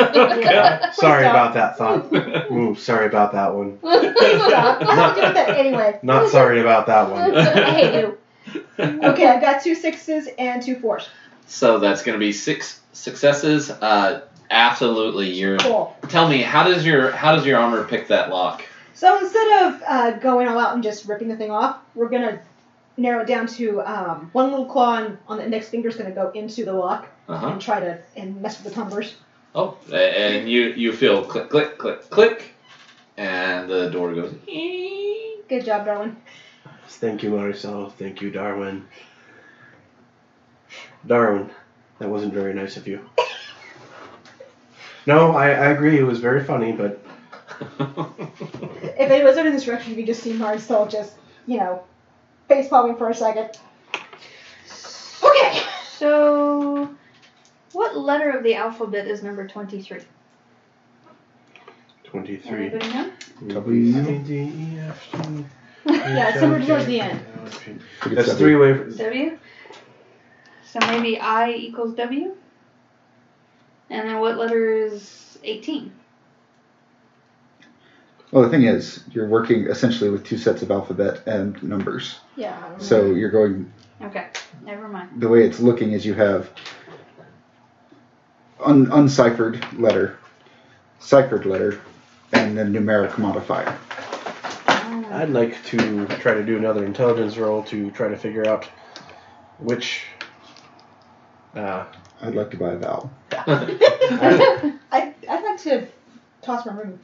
Yeah. 0.43 0.91
sorry 0.91 1.25
about 1.25 1.53
that 1.55 1.77
thought. 1.77 2.11
Ooh, 2.51 2.75
sorry 2.75 3.07
about 3.07 3.31
that 3.33 3.53
one. 3.53 3.77
Please 3.79 4.41
stop. 4.43 4.81
You 4.81 4.87
have 4.87 5.15
to 5.15 5.21
do 5.27 5.33
that 5.33 5.49
anyway. 5.57 5.99
Not 6.03 6.29
sorry 6.29 6.61
about 6.61 6.87
that 6.87 7.09
one. 7.09 7.35
I 7.35 7.71
hate 7.71 7.99
you. 7.99 8.17
Okay, 8.79 9.25
I've 9.27 9.41
got 9.41 9.63
two 9.63 9.73
sixes 9.75 10.27
and 10.37 10.61
two 10.61 10.75
fours. 10.79 11.07
So 11.47 11.79
that's 11.79 12.03
going 12.03 12.13
to 12.13 12.19
be 12.19 12.31
six 12.33 12.79
successes. 12.93 13.69
Uh, 13.69 14.21
absolutely, 14.49 15.29
you're. 15.31 15.57
Cool. 15.57 15.95
Tell 16.09 16.27
me, 16.29 16.41
how 16.41 16.63
does 16.63 16.85
your 16.85 17.11
how 17.11 17.35
does 17.35 17.45
your 17.45 17.59
armor 17.59 17.83
pick 17.85 18.07
that 18.07 18.29
lock? 18.29 18.63
So 18.93 19.17
instead 19.19 19.63
of 19.63 19.83
uh, 19.87 20.11
going 20.19 20.47
all 20.47 20.57
out 20.57 20.73
and 20.75 20.83
just 20.83 21.05
ripping 21.07 21.27
the 21.27 21.35
thing 21.35 21.51
off, 21.51 21.77
we're 21.95 22.09
gonna 22.09 22.39
narrow 22.95 23.21
it 23.23 23.27
down 23.27 23.47
to 23.47 23.81
um, 23.81 24.29
one 24.33 24.51
little 24.51 24.67
claw 24.67 24.93
on, 24.97 25.17
on 25.27 25.37
the 25.37 25.43
index 25.45 25.67
finger 25.69 25.89
is 25.89 25.95
gonna 25.97 26.11
go 26.11 26.29
into 26.31 26.63
the 26.63 26.73
lock 26.73 27.07
Uh 27.27 27.37
huh. 27.37 27.47
and 27.47 27.61
try 27.61 27.79
to 27.79 27.99
and 28.15 28.41
mess 28.41 28.63
with 28.63 28.71
the 28.73 28.79
tumblers. 28.79 29.15
Oh, 29.55 29.77
and 29.91 30.47
you 30.49 30.69
you 30.69 30.93
feel 30.93 31.23
click 31.25 31.49
click 31.49 31.77
click 31.77 32.09
click. 32.09 32.53
and 33.17 33.69
the 33.69 33.89
door 33.89 34.13
goes. 34.13 34.33
Good 35.49 35.65
job, 35.65 35.85
Darwin. 35.85 36.15
Thank 36.87 37.21
you, 37.23 37.31
Marisol. 37.31 37.91
Thank 37.93 38.21
you, 38.21 38.31
Darwin. 38.31 38.87
Darwin, 41.05 41.49
that 42.03 42.09
wasn't 42.09 42.33
very 42.33 42.53
nice 42.53 42.75
of 42.75 42.85
you. 42.85 42.99
No, 45.05 45.37
I, 45.37 45.51
I 45.51 45.67
agree. 45.67 45.97
It 45.97 46.03
was 46.03 46.19
very 46.19 46.43
funny, 46.43 46.73
but 46.73 47.01
If 47.79 49.09
it 49.09 49.23
wasn't 49.23 49.47
in 49.47 49.53
this 49.53 49.63
direction, 49.63 49.91
you 49.91 49.95
could 49.95 50.07
just 50.07 50.21
see 50.21 50.33
Marisol 50.33 50.91
just, 50.91 51.13
you 51.47 51.57
know, 51.57 51.81
face 52.49 52.67
palming 52.67 52.97
for 52.97 53.09
a 53.09 53.15
second. 53.15 53.51
Okay. 55.23 55.61
So, 55.97 56.93
what 57.71 57.97
letter 57.97 58.31
of 58.31 58.43
the 58.43 58.55
alphabet 58.55 59.07
is 59.07 59.23
number 59.23 59.47
23? 59.47 60.01
23. 62.03 62.67
Anybody 62.67 62.89
know? 62.89 63.11
W. 63.47 63.97
A, 63.97 64.19
D, 64.19 64.39
E, 64.39 64.79
F, 64.79 65.09
G, 65.13 65.45
Yeah, 65.85 66.29
it's 66.29 66.39
somewhere 66.41 66.65
towards 66.65 66.85
the 66.85 66.99
end. 66.99 67.21
That's 68.07 68.33
three 68.33 68.57
ways. 68.57 68.97
W? 68.97 69.37
So 70.73 70.79
maybe 70.87 71.19
I 71.19 71.51
equals 71.51 71.93
W? 71.93 72.35
And 73.91 74.09
then 74.09 74.19
what 74.19 74.37
letter 74.37 74.71
is 74.71 75.37
18? 75.43 75.91
Well, 78.31 78.41
the 78.41 78.49
thing 78.49 78.63
is, 78.63 79.03
you're 79.11 79.27
working 79.27 79.67
essentially 79.67 80.09
with 80.09 80.25
two 80.25 80.39
sets 80.39 80.63
of 80.63 80.71
alphabet 80.71 81.21
and 81.27 81.61
numbers. 81.61 82.17
Yeah. 82.35 82.57
I 82.57 82.69
don't 82.69 82.79
know. 82.79 82.83
So 82.83 83.05
you're 83.11 83.29
going 83.29 83.71
Okay, 84.01 84.29
never 84.63 84.87
mind. 84.87 85.09
the 85.21 85.29
way 85.29 85.45
it's 85.45 85.59
looking 85.59 85.91
is 85.91 86.07
you 86.07 86.15
have 86.15 86.49
un- 88.65 88.91
unciphered 88.91 89.63
letter, 89.79 90.17
ciphered 90.97 91.45
letter, 91.45 91.79
and 92.31 92.57
then 92.57 92.73
numeric 92.73 93.15
modifier. 93.19 93.77
I'd 95.11 95.29
like 95.29 95.63
to 95.65 96.07
try 96.17 96.33
to 96.33 96.43
do 96.43 96.57
another 96.57 96.83
intelligence 96.83 97.37
roll 97.37 97.61
to 97.65 97.91
try 97.91 98.07
to 98.07 98.17
figure 98.17 98.47
out 98.47 98.67
which. 99.59 100.01
Uh, 101.55 101.85
I'd 102.21 102.35
like 102.35 102.51
to 102.51 102.57
buy 102.57 102.73
a 102.73 102.77
vowel. 102.77 103.11
I, 104.91 105.13
I'd 105.29 105.43
like 105.43 105.57
to 105.63 105.87
toss 106.43 106.65
my 106.65 106.73
room. 106.73 106.99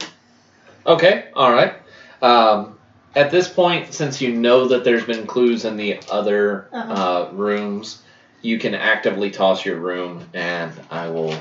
Okay, 0.86 1.24
all 1.34 1.52
right. 1.52 1.74
Um, 2.22 2.78
at 3.16 3.30
this 3.30 3.48
point, 3.48 3.92
since 3.94 4.20
you 4.20 4.30
know 4.32 4.66
that 4.68 4.84
there's 4.84 5.04
been 5.04 5.26
clues 5.26 5.64
in 5.64 5.76
the 5.76 5.96
other 6.10 6.66
Uh-huh. 6.72 6.94
uh, 6.94 7.26
rooms, 7.32 7.98
you 8.42 8.58
can 8.58 8.74
actively 8.74 9.30
toss 9.30 9.64
your 9.64 9.76
room, 9.76 10.24
and 10.34 10.72
I 10.90 11.08
will 11.08 11.34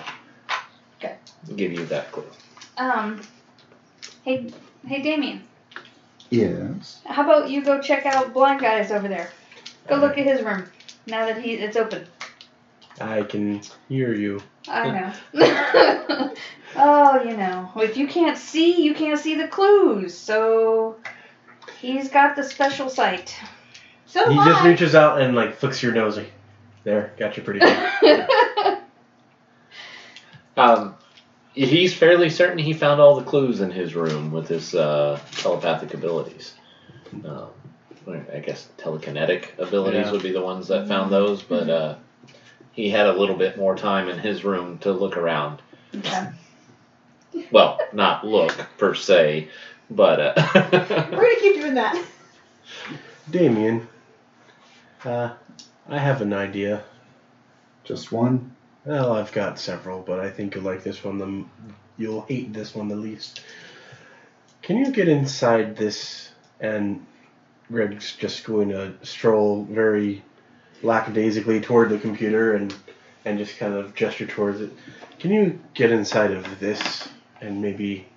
Okay. 1.03 1.15
give 1.55 1.71
you 1.73 1.85
that 1.87 2.11
clue. 2.11 2.25
Um, 2.77 3.21
hey, 4.23 4.47
hey, 4.87 5.01
Damien. 5.01 5.43
Yes. 6.31 7.01
How 7.05 7.23
about 7.23 7.47
you 7.49 7.61
go 7.63 7.79
check 7.79 8.05
out 8.05 8.33
Blind 8.33 8.61
Guys 8.61 8.91
over 8.91 9.07
there? 9.09 9.29
Go 9.87 9.97
look 9.97 10.17
at 10.17 10.25
his 10.25 10.41
room 10.41 10.65
now 11.07 11.25
that 11.25 11.37
he 11.37 11.53
it's 11.53 11.77
open. 11.77 12.07
I 12.99 13.23
can 13.23 13.61
hear 13.87 14.13
you. 14.13 14.41
I 14.67 14.89
know. 15.33 16.33
oh, 16.75 17.23
you 17.23 17.35
know, 17.35 17.69
if 17.77 17.97
you 17.97 18.07
can't 18.07 18.37
see, 18.37 18.83
you 18.83 18.93
can't 18.93 19.19
see 19.19 19.35
the 19.35 19.47
clues. 19.47 20.15
So 20.15 20.97
he's 21.79 22.09
got 22.09 22.35
the 22.35 22.43
special 22.43 22.89
sight. 22.89 23.35
So 24.05 24.27
He 24.29 24.35
am 24.37 24.45
just 24.45 24.61
I. 24.61 24.69
reaches 24.69 24.95
out 24.95 25.21
and 25.21 25.35
like 25.35 25.55
flicks 25.55 25.81
your 25.83 25.93
nose. 25.93 26.17
Like, 26.17 26.31
there, 26.83 27.13
got 27.17 27.37
you 27.37 27.43
pretty 27.43 27.59
good. 27.59 28.25
Um, 30.57 30.95
he's 31.53 31.93
fairly 31.93 32.29
certain 32.29 32.57
he 32.57 32.73
found 32.73 32.99
all 32.99 33.15
the 33.15 33.23
clues 33.23 33.61
in 33.61 33.71
his 33.71 33.95
room 33.95 34.31
with 34.31 34.49
his 34.49 34.75
uh, 34.75 35.17
telepathic 35.31 35.93
abilities. 35.93 36.53
Um, 37.23 37.47
I 38.33 38.39
guess 38.39 38.67
telekinetic 38.77 39.57
abilities 39.57 40.07
Yeah. 40.07 40.11
would 40.11 40.23
be 40.23 40.31
the 40.31 40.41
ones 40.41 40.67
that 40.67 40.87
found 40.87 41.11
those, 41.11 41.41
but 41.41 41.69
uh, 41.69 41.95
he 42.79 42.89
had 42.89 43.07
a 43.07 43.11
little 43.11 43.35
bit 43.35 43.57
more 43.57 43.75
time 43.75 44.07
in 44.07 44.17
his 44.17 44.45
room 44.45 44.77
to 44.77 44.93
look 44.93 45.17
around. 45.17 45.61
okay. 45.93 46.29
Well, 47.51 47.77
not 47.91 48.25
look 48.25 48.55
per 48.77 48.95
se, 48.95 49.49
but 49.89 50.19
uh, 50.21 50.33
We're 50.71 51.09
gonna 51.09 51.35
keep 51.41 51.55
doing 51.55 51.73
that. 51.73 52.01
Damien, 53.29 53.85
uh, 55.03 55.31
I 55.89 55.97
have 55.97 56.21
an 56.21 56.31
idea. 56.31 56.85
Just 57.83 58.13
one. 58.13 58.55
Well, 58.85 59.11
I've 59.11 59.33
got 59.33 59.59
several, 59.59 60.01
but 60.01 60.21
I 60.21 60.29
think 60.29 60.55
you'll 60.55 60.63
like 60.63 60.81
this 60.81 61.03
one. 61.03 61.17
The 61.17 61.45
you'll 61.97 62.21
hate 62.21 62.53
this 62.53 62.73
one 62.73 62.87
the 62.87 62.95
least. 62.95 63.41
Can 64.61 64.77
you 64.77 64.93
get 64.93 65.09
inside 65.09 65.75
this? 65.75 66.29
And 66.61 67.05
Greg's 67.69 68.15
just 68.15 68.45
going 68.45 68.69
to 68.69 68.93
stroll 69.03 69.65
very 69.65 70.23
lackadaisically 70.83 71.61
toward 71.61 71.89
the 71.89 71.97
computer 71.97 72.55
and 72.55 72.73
and 73.25 73.37
just 73.37 73.57
kind 73.57 73.73
of 73.73 73.93
gesture 73.95 74.25
towards 74.25 74.61
it. 74.61 74.71
Can 75.19 75.31
you 75.31 75.59
get 75.73 75.91
inside 75.91 76.31
of 76.31 76.59
this 76.59 77.07
and 77.41 77.61
maybe 77.61 78.07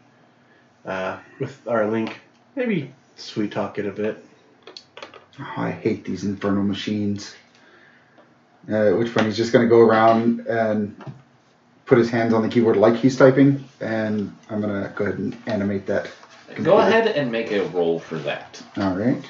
uh, 0.86 1.18
with 1.40 1.66
our 1.66 1.86
link, 1.90 2.20
maybe 2.54 2.92
sweet 3.16 3.52
talk 3.52 3.78
it 3.78 3.86
a 3.86 3.90
bit? 3.90 4.24
Oh, 5.40 5.54
I 5.56 5.70
hate 5.70 6.04
these 6.04 6.24
infernal 6.24 6.62
machines. 6.62 7.34
Uh, 8.70 8.92
at 8.92 8.96
which 8.96 9.12
point 9.12 9.26
he's 9.26 9.36
just 9.36 9.52
going 9.52 9.64
to 9.64 9.68
go 9.68 9.80
around 9.80 10.46
and 10.46 10.94
put 11.86 11.98
his 11.98 12.10
hands 12.10 12.32
on 12.32 12.42
the 12.42 12.48
keyboard 12.48 12.76
like 12.76 12.94
he's 12.94 13.16
typing, 13.16 13.64
and 13.80 14.34
I'm 14.48 14.60
going 14.60 14.82
to 14.82 14.88
go 14.90 15.04
ahead 15.04 15.18
and 15.18 15.36
animate 15.46 15.86
that. 15.86 16.08
go 16.62 16.78
ahead 16.78 17.08
and 17.08 17.32
make 17.32 17.50
a 17.50 17.66
roll 17.68 17.98
for 17.98 18.18
that. 18.20 18.62
All 18.76 18.94
right. 18.94 19.22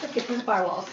Let's 0.00 0.14
get 0.14 0.28
these 0.28 0.42
firewalls. 0.42 0.88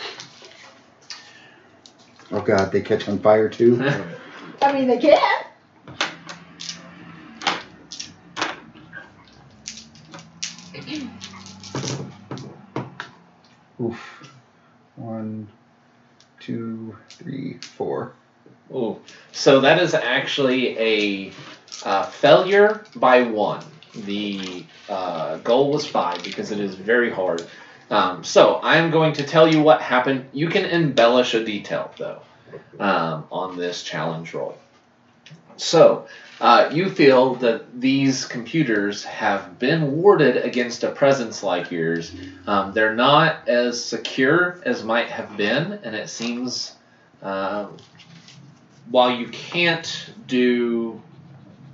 Oh 2.32 2.42
God, 2.42 2.72
they 2.72 2.82
catch 2.82 3.10
on 3.10 3.20
fire 3.20 3.50
too. 3.50 3.82
I 4.62 4.74
mean, 4.74 4.88
they 4.88 4.98
can. 4.98 5.20
Oof. 13.82 14.30
One, 14.96 15.48
two, 16.40 16.96
three, 17.10 17.58
four. 17.60 18.14
Ooh. 18.72 19.02
So 19.32 19.62
that 19.62 19.82
is 19.82 19.94
actually 19.94 20.78
a 20.78 21.32
uh, 21.84 22.04
failure 22.04 22.86
by 22.96 23.24
one. 23.24 23.64
The 23.94 24.64
uh, 24.88 25.38
goal 25.38 25.72
was 25.72 25.86
five 25.86 26.24
because 26.24 26.52
it 26.52 26.60
is 26.60 26.76
very 26.76 27.12
hard. 27.12 27.46
Um, 27.92 28.24
so 28.24 28.60
I'm 28.64 28.90
going 28.90 29.14
to 29.14 29.24
tell 29.24 29.52
you 29.52 29.62
what 29.62 29.82
happened. 29.82 30.26
You 30.32 30.48
can 30.48 30.66
embellish 30.66 31.34
a 31.34 31.44
detail 31.44 31.94
though 31.98 32.22
um, 32.80 33.26
on 33.32 33.58
this 33.58 33.84
challenge 33.84 34.34
roll. 34.34 34.58
So 35.58 36.08
uh, 36.40 36.70
you 36.74 36.90
feel 36.90 37.36
that 37.36 37.80
these 37.80 38.26
computers 38.26 39.04
have 39.04 39.60
been 39.60 39.92
warded 40.02 40.38
against 40.38 40.84
a 40.84 40.92
presence 40.92 41.44
like 41.44 41.70
yours. 41.70 42.12
Um, 42.48 42.74
they're 42.74 42.96
not 42.96 43.48
as 43.48 43.84
secure 43.84 44.60
as 44.66 44.84
might 44.84 45.08
have 45.08 45.38
been, 45.38 45.74
and 45.84 45.94
it 45.94 46.10
seems. 46.10 46.74
Um, 47.22 47.78
while 48.90 49.12
you 49.12 49.28
can't 49.28 50.10
do 50.28 51.00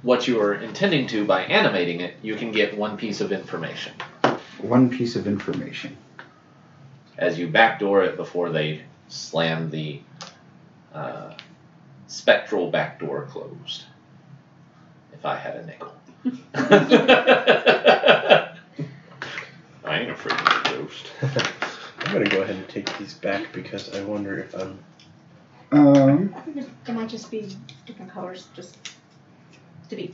what 0.01 0.27
you 0.27 0.41
are 0.41 0.55
intending 0.55 1.07
to 1.07 1.25
by 1.25 1.43
animating 1.43 2.01
it, 2.01 2.15
you 2.21 2.35
can 2.35 2.51
get 2.51 2.77
one 2.77 2.97
piece 2.97 3.21
of 3.21 3.31
information 3.31 3.93
One 4.59 4.89
piece 4.89 5.15
of 5.15 5.25
information. 5.25 5.97
As 7.17 7.37
you 7.39 7.47
backdoor 7.47 8.03
it 8.03 8.17
before 8.17 8.49
they 8.51 8.81
slam 9.07 9.69
the 9.69 9.99
uh, 10.93 11.33
spectral 12.07 12.69
backdoor 12.71 13.25
closed. 13.25 13.85
If 15.13 15.25
I 15.25 15.35
had 15.35 15.55
a 15.57 15.65
nickel. 15.65 15.93
I 19.83 19.99
ain't 19.99 20.11
afraid 20.11 20.39
of 20.39 20.47
a 20.47 20.77
ghost. 20.77 21.07
I'm 22.05 22.13
gonna 22.13 22.25
go 22.29 22.41
ahead 22.41 22.55
and 22.55 22.67
take 22.69 22.97
these 22.97 23.13
back 23.15 23.51
because 23.53 23.95
I 23.95 24.03
wonder 24.03 24.37
if 24.39 24.53
I'm 24.55 24.79
Um, 25.71 26.33
I 26.35 26.39
think 26.41 26.57
it 26.87 26.93
might 26.93 27.09
just 27.09 27.31
be 27.31 27.49
different 27.85 28.11
colors, 28.11 28.47
just 28.55 28.77
to 29.89 29.95
be. 29.95 30.13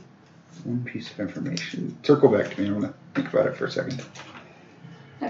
one 0.64 0.82
piece 0.84 1.10
of 1.10 1.20
information. 1.20 1.96
Circle 2.02 2.30
back 2.30 2.54
to 2.54 2.60
me. 2.62 2.68
I 2.68 2.72
want 2.72 2.84
to 2.84 2.92
think 3.14 3.32
about 3.32 3.46
it 3.46 3.56
for 3.56 3.66
a 3.66 3.70
second. 3.70 4.02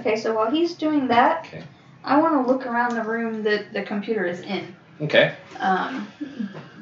Okay, 0.01 0.17
so 0.17 0.35
while 0.35 0.51
he's 0.51 0.75
doing 0.75 1.09
that, 1.09 1.47
Okay. 1.47 1.63
I 2.05 2.21
want 2.21 2.47
to 2.47 2.53
look 2.53 2.67
around 2.67 2.95
the 2.95 3.03
room 3.03 3.43
that 3.45 3.73
the 3.73 3.83
computer 3.83 4.25
is 4.27 4.41
in. 4.41 4.75
Okay. 5.01 5.35
Um, 5.59 6.07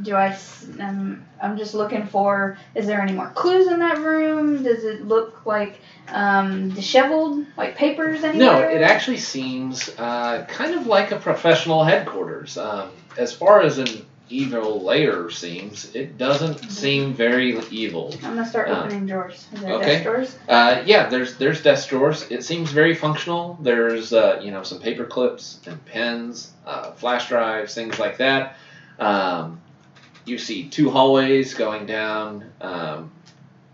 do 0.02 0.14
I? 0.14 0.36
Um, 0.80 1.24
I'm 1.40 1.56
just 1.56 1.74
looking 1.74 2.06
for. 2.06 2.58
Is 2.74 2.86
there 2.86 3.00
any 3.00 3.12
more 3.12 3.30
clues 3.30 3.68
in 3.68 3.78
that 3.78 3.98
room? 3.98 4.62
Does 4.62 4.84
it 4.84 5.06
look 5.06 5.46
like 5.46 5.80
um, 6.08 6.70
disheveled, 6.70 7.46
like 7.56 7.76
papers 7.76 8.22
No, 8.22 8.58
it 8.58 8.82
actually 8.82 9.16
seems 9.16 9.88
uh, 9.98 10.44
kind 10.48 10.74
of 10.74 10.86
like 10.86 11.12
a 11.12 11.18
professional 11.18 11.84
headquarters. 11.84 12.58
Um, 12.58 12.90
as 13.16 13.32
far 13.32 13.62
as 13.62 13.78
an 13.78 14.04
evil 14.32 14.80
lair 14.82 15.30
seems, 15.30 15.94
it 15.94 16.16
doesn't 16.18 16.70
seem 16.70 17.12
very 17.12 17.58
evil. 17.70 18.12
I'm 18.22 18.34
gonna 18.36 18.46
start 18.48 18.68
Uh, 18.68 18.84
opening 18.84 19.06
drawers. 19.06 19.46
Is 19.52 19.60
there 19.60 19.72
okay. 19.74 19.86
desk 19.86 20.02
drawers? 20.04 20.36
Uh, 20.48 20.82
yeah, 20.86 21.08
there's 21.08 21.36
there's 21.36 21.62
desk 21.62 21.88
drawers. 21.90 22.30
It 22.30 22.42
seems 22.44 22.70
very 22.70 22.94
functional. 22.94 23.58
There's 23.60 24.12
uh, 24.12 24.40
you 24.42 24.50
know 24.50 24.62
some 24.62 24.80
paper 24.80 25.04
clips 25.04 25.60
and 25.66 25.84
pens, 25.84 26.50
uh, 26.66 26.92
flash 26.92 27.28
drives, 27.28 27.74
things 27.74 27.98
like 27.98 28.16
that. 28.18 28.56
Um, 28.98 29.60
you 30.24 30.38
see 30.38 30.68
two 30.68 30.90
hallways 30.90 31.54
going 31.54 31.86
down 31.86 32.44
um, 32.60 33.10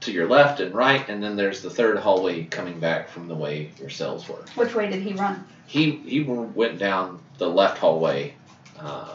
to 0.00 0.12
your 0.12 0.28
left 0.28 0.60
and 0.60 0.74
right, 0.74 1.06
and 1.08 1.22
then 1.22 1.36
there's 1.36 1.60
the 1.62 1.70
third 1.70 1.98
hallway 1.98 2.44
coming 2.44 2.80
back 2.80 3.08
from 3.08 3.28
the 3.28 3.34
way 3.34 3.70
your 3.78 3.90
cells 3.90 4.28
were. 4.28 4.42
Which 4.54 4.74
way 4.74 4.88
did 4.90 5.02
he 5.02 5.12
run? 5.12 5.44
He 5.66 5.90
he 6.06 6.22
went 6.22 6.78
down 6.78 7.20
the 7.38 7.48
left 7.48 7.78
hallway. 7.78 8.34
Uh, 8.78 9.14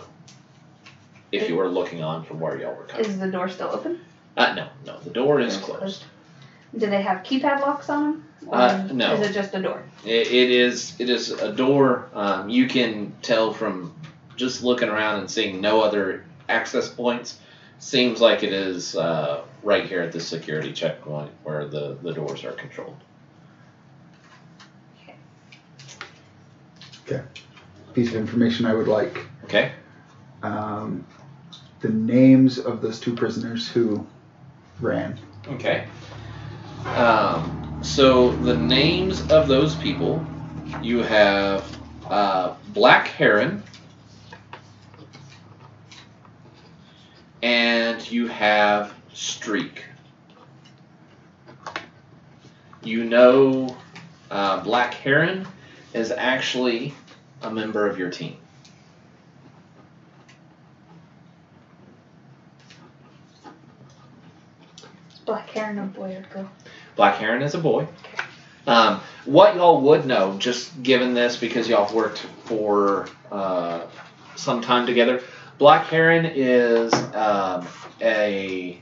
if 1.33 1.49
you 1.49 1.55
were 1.55 1.67
looking 1.67 2.03
on 2.03 2.23
from 2.23 2.39
where 2.39 2.59
y'all 2.59 2.75
were 2.75 2.83
coming. 2.83 3.05
Is 3.05 3.19
the 3.19 3.29
door 3.29 3.49
still 3.49 3.69
open? 3.69 3.99
Uh, 4.37 4.53
no, 4.53 4.69
no, 4.85 4.99
the 4.99 5.09
door 5.09 5.39
is 5.39 5.57
It's 5.57 5.65
closed. 5.65 6.03
Do 6.77 6.87
they 6.87 7.01
have 7.01 7.23
keypad 7.23 7.61
locks 7.61 7.89
on 7.89 8.03
them? 8.03 8.27
Or 8.47 8.57
Uh, 8.57 8.87
no. 8.91 9.13
Is 9.13 9.29
it 9.29 9.33
just 9.33 9.53
a 9.53 9.61
door? 9.61 9.83
It, 10.05 10.27
it 10.27 10.51
is 10.51 10.99
it 10.99 11.09
is 11.09 11.31
a 11.31 11.51
door. 11.51 12.09
Um, 12.13 12.49
you 12.49 12.67
can 12.67 13.13
tell 13.21 13.53
from 13.53 13.93
just 14.35 14.63
looking 14.63 14.89
around 14.89 15.19
and 15.19 15.29
seeing 15.29 15.61
no 15.61 15.81
other 15.81 16.25
access 16.49 16.89
points. 16.89 17.39
Seems 17.79 18.21
like 18.21 18.43
it 18.43 18.53
is 18.53 18.95
uh, 18.95 19.43
right 19.61 19.85
here 19.85 20.01
at 20.01 20.11
the 20.11 20.19
security 20.19 20.71
checkpoint 20.71 21.31
where 21.43 21.67
the, 21.67 21.97
the 22.01 22.13
doors 22.13 22.43
are 22.43 22.53
controlled. 22.53 22.95
Okay. 25.03 25.15
Okay. 27.05 27.23
Piece 27.93 28.09
of 28.09 28.15
information 28.15 28.65
I 28.65 28.73
would 28.73 28.87
like. 28.87 29.25
Okay. 29.43 29.73
Um, 30.41 31.05
the 31.83 31.89
names 31.89 32.57
of 32.57 32.81
those 32.81 32.97
two 32.97 33.13
prisoners 33.13 33.67
who 33.67 34.07
ran. 34.79 35.19
Okay. 35.47 35.85
Um, 36.95 37.79
so 37.83 38.31
the 38.37 38.55
names 38.55 39.29
of 39.29 39.49
those 39.49 39.75
people, 39.75 40.25
you 40.81 40.99
have 40.99 41.77
uh, 42.09 42.55
Black 42.69 43.07
Heron, 43.07 43.61
and 47.41 48.09
you 48.09 48.27
have 48.27 48.93
Streak. 49.11 49.83
You 52.81 53.03
know, 53.03 53.75
uh, 54.31 54.63
Black 54.63 54.93
Heron 54.93 55.45
is 55.93 56.11
actually 56.11 56.93
a 57.41 57.51
member 57.51 57.85
of 57.85 57.99
your 57.99 58.09
team. 58.09 58.37
Black 65.25 65.49
Heron 65.49 65.75
no 65.75 65.85
boy 65.85 66.15
or 66.15 66.25
girl? 66.33 66.49
Black 66.95 67.15
Heron 67.15 67.41
is 67.41 67.55
a 67.55 67.59
boy. 67.59 67.87
Um, 68.65 69.01
what 69.25 69.55
y'all 69.55 69.81
would 69.81 70.05
know, 70.05 70.37
just 70.37 70.83
given 70.83 71.13
this 71.13 71.35
because 71.37 71.67
y'all 71.67 71.93
worked 71.93 72.19
for 72.45 73.07
uh, 73.31 73.87
some 74.35 74.61
time 74.61 74.85
together, 74.85 75.21
Black 75.57 75.85
Heron 75.87 76.25
is 76.25 76.93
um, 77.13 77.67
a 78.01 78.79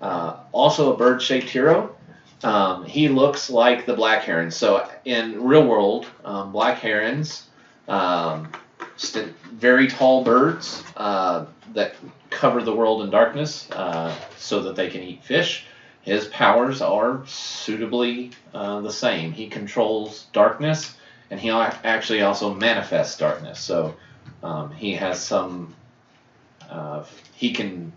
uh, 0.00 0.36
also 0.52 0.92
a 0.92 0.96
bird-shaped 0.96 1.48
hero. 1.48 1.94
Um, 2.42 2.84
he 2.84 3.08
looks 3.08 3.48
like 3.48 3.86
the 3.86 3.94
black 3.94 4.24
heron. 4.24 4.50
So 4.50 4.88
in 5.04 5.42
real 5.42 5.66
world, 5.66 6.06
um, 6.24 6.52
black 6.52 6.78
herons, 6.78 7.46
um, 7.88 8.52
st- 8.96 9.34
very 9.52 9.88
tall 9.88 10.22
birds 10.22 10.82
uh, 10.96 11.46
that 11.72 11.94
cover 12.30 12.62
the 12.62 12.74
world 12.74 13.02
in 13.02 13.10
darkness, 13.10 13.70
uh, 13.70 14.14
so 14.36 14.62
that 14.64 14.76
they 14.76 14.90
can 14.90 15.02
eat 15.02 15.24
fish. 15.24 15.66
His 16.06 16.28
powers 16.28 16.80
are 16.82 17.26
suitably 17.26 18.30
uh, 18.54 18.80
the 18.80 18.92
same. 18.92 19.32
He 19.32 19.48
controls 19.48 20.26
darkness, 20.32 20.96
and 21.32 21.40
he 21.40 21.50
actually 21.50 22.22
also 22.22 22.54
manifests 22.54 23.18
darkness. 23.18 23.58
So 23.58 23.96
um, 24.40 24.70
he 24.70 24.94
has 24.94 25.20
some. 25.20 25.74
Uh, 26.70 27.02
he 27.34 27.52
can 27.52 27.92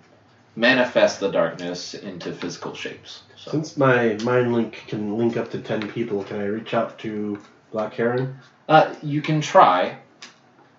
manifest 0.55 1.20
the 1.20 1.30
darkness 1.30 1.93
into 1.93 2.34
physical 2.34 2.74
shapes. 2.74 3.22
So. 3.38 3.51
Since 3.51 3.78
my 3.78 4.16
mind 4.24 4.53
link 4.53 4.86
can 4.88 5.16
link 5.16 5.38
up 5.38 5.51
to 5.51 5.62
ten 5.62 5.88
people, 5.88 6.24
can 6.24 6.39
I 6.39 6.45
reach 6.45 6.74
out 6.74 6.97
to 6.99 7.38
Black 7.72 7.93
Heron? 7.93 8.39
Uh, 8.68 8.91
you 9.03 9.22
can 9.22 9.39
try, 9.39 9.99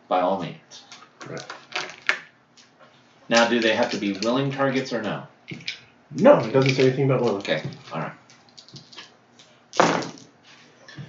by 0.08 0.20
all 0.20 0.42
means. 0.42 0.84
Right. 1.28 1.44
Now, 3.28 3.48
do 3.48 3.60
they 3.60 3.76
have 3.76 3.92
to 3.92 3.98
be 3.98 4.14
willing 4.14 4.50
targets 4.50 4.92
or 4.92 5.00
no? 5.00 5.28
No, 6.12 6.38
it 6.40 6.52
doesn't 6.52 6.74
say 6.74 6.88
anything 6.88 7.04
about 7.04 7.22
Willow. 7.22 7.38
Okay, 7.38 7.62
all 7.92 8.00
right. 8.00 8.12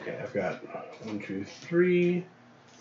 Okay, 0.02 0.18
I've 0.22 0.34
got 0.34 0.64
one, 1.06 1.20
two, 1.20 1.44
three, 1.44 2.24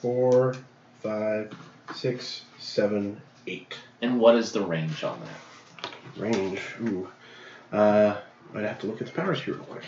four, 0.01 0.55
five, 1.03 1.53
six, 1.95 2.43
seven, 2.59 3.21
eight. 3.47 3.75
And 4.03 4.21
what 4.21 4.37
is 4.37 4.53
the 4.53 4.61
range 4.61 5.03
on 5.03 5.21
that? 5.21 5.91
Range. 6.17 6.61
Ooh. 6.83 7.09
Uh, 7.73 8.17
I'd 8.55 8.65
have 8.65 8.79
to 8.81 8.87
look 8.87 9.01
at 9.01 9.07
the 9.07 9.13
powers 9.13 9.43
here 9.43 9.55
real 9.55 9.65
quick. 9.65 9.85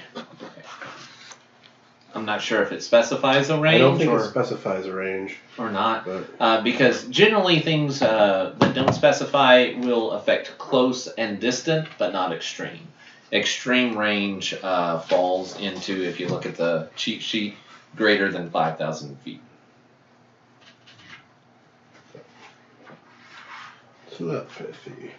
I'm 2.15 2.25
not 2.25 2.43
sure 2.43 2.63
if 2.63 2.73
it 2.73 2.83
specifies 2.83 3.51
a 3.51 3.59
range 3.59 3.77
I 3.77 3.79
don't 3.79 3.99
think 3.99 4.11
or, 4.11 4.21
it 4.21 4.29
specifies 4.29 4.87
a 4.87 4.93
range, 4.95 5.39
or 5.59 5.71
not, 5.71 6.07
uh, 6.39 6.61
because 6.63 7.05
generally 7.05 7.61
things 7.61 8.03
uh, 8.03 8.55
that 8.59 8.75
don't 8.75 8.93
specify 8.95 9.73
will 9.79 10.13
affect 10.13 10.59
close 10.59 11.07
and 11.07 11.41
distant, 11.41 11.89
but 11.99 12.13
not 12.13 12.33
extreme. 12.33 12.87
Extreme 13.33 13.97
range 13.97 14.55
uh, 14.63 14.99
falls 15.01 15.59
into, 15.59 16.03
if 16.03 16.21
you 16.21 16.29
look 16.29 16.45
at 16.45 16.57
the 16.57 16.91
cheat 16.97 17.23
sheet, 17.23 17.55
greater 17.97 18.31
than 18.31 18.51
5,000 18.51 19.19
feet. 19.21 19.41
so 24.23 24.27
that's 24.27 24.53
fifty. 24.53 25.11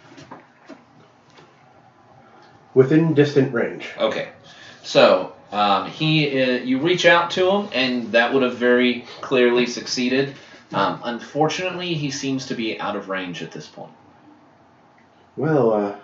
Within 2.74 3.14
distant 3.14 3.54
range. 3.54 3.90
Okay, 3.98 4.30
so 4.82 5.34
um, 5.54 5.86
he 5.86 6.42
uh, 6.42 6.64
you 6.64 6.80
reach 6.80 7.06
out 7.06 7.30
to 7.32 7.50
him, 7.50 7.70
and 7.74 8.12
that 8.14 8.34
would 8.34 8.42
have 8.42 8.58
very 8.58 9.06
clearly 9.22 9.68
succeeded. 9.68 10.34
Um, 10.74 11.00
unfortunately, 11.04 11.94
he 11.94 12.10
seems 12.10 12.48
to 12.48 12.56
be 12.56 12.80
out 12.80 12.96
of 12.96 13.08
range 13.08 13.44
at 13.44 13.52
this 13.52 13.68
point. 13.68 13.92
Well, 15.38 15.72
uh, 15.72 15.96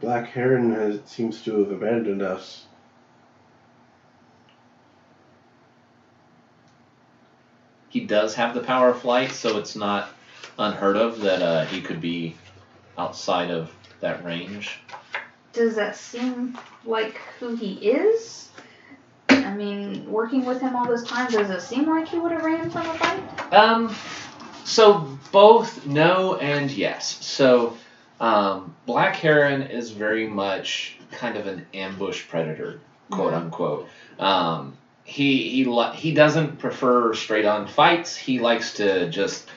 Black 0.00 0.28
Heron 0.30 0.72
has, 0.72 1.00
seems 1.06 1.42
to 1.42 1.60
have 1.60 1.70
abandoned 1.70 2.20
us. 2.20 2.64
He 7.88 8.00
does 8.00 8.34
have 8.34 8.54
the 8.54 8.60
power 8.60 8.88
of 8.90 9.00
flight, 9.00 9.30
so 9.30 9.56
it's 9.58 9.76
not 9.76 10.08
unheard 10.58 10.96
of 10.96 11.20
that 11.20 11.42
uh, 11.42 11.64
he 11.66 11.80
could 11.80 12.00
be 12.00 12.34
outside 12.98 13.52
of 13.52 13.72
that 14.00 14.24
range. 14.24 14.80
Does 15.52 15.76
that 15.76 15.94
seem 15.94 16.58
like 16.84 17.20
who 17.38 17.54
he 17.54 17.74
is? 17.74 18.50
I 19.46 19.54
mean, 19.54 20.10
working 20.10 20.44
with 20.44 20.60
him 20.60 20.74
all 20.74 20.86
this 20.86 21.04
time, 21.04 21.30
does 21.30 21.50
it 21.50 21.62
seem 21.62 21.86
like 21.86 22.08
he 22.08 22.18
would 22.18 22.32
have 22.32 22.44
ran 22.44 22.70
from 22.70 22.88
a 22.88 22.94
fight? 22.94 23.52
Um, 23.52 23.94
so 24.64 25.18
both 25.30 25.86
no 25.86 26.36
and 26.36 26.70
yes. 26.70 27.24
So 27.24 27.76
um, 28.20 28.74
Black 28.86 29.16
Heron 29.16 29.62
is 29.62 29.90
very 29.90 30.26
much 30.26 30.96
kind 31.12 31.36
of 31.36 31.46
an 31.46 31.66
ambush 31.72 32.26
predator, 32.28 32.80
quote 33.10 33.34
unquote. 33.34 33.88
Um, 34.18 34.76
he 35.04 35.48
he 35.50 35.64
li- 35.64 35.94
he 35.94 36.12
doesn't 36.12 36.58
prefer 36.58 37.14
straight 37.14 37.44
on 37.44 37.68
fights. 37.68 38.16
He 38.16 38.40
likes 38.40 38.74
to 38.74 39.08
just 39.08 39.48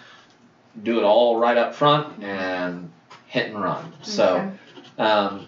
do 0.84 1.00
it 1.00 1.04
all 1.04 1.40
right 1.40 1.58
up 1.58 1.74
front 1.74 2.24
and 2.24 2.92
hit 3.28 3.48
and 3.48 3.62
run. 3.62 3.92
So. 4.04 4.36
Okay. 4.36 4.52
Um, 5.04 5.48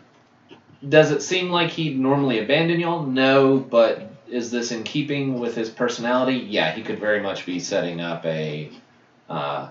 does 0.88 1.12
it 1.12 1.22
seem 1.22 1.52
like 1.52 1.70
he'd 1.70 2.00
normally 2.00 2.40
abandon 2.40 2.80
y'all? 2.80 3.04
No, 3.04 3.58
but 3.58 4.11
is 4.32 4.50
this 4.50 4.72
in 4.72 4.84
keeping 4.84 5.40
with 5.40 5.56
his 5.56 5.70
personality? 5.70 6.38
Yeah, 6.38 6.72
he 6.72 6.82
could 6.82 7.00
very 7.00 7.22
much 7.22 7.46
be 7.46 7.60
setting 7.60 8.02
up 8.02 8.26
a 8.26 8.72
uh, 9.30 9.70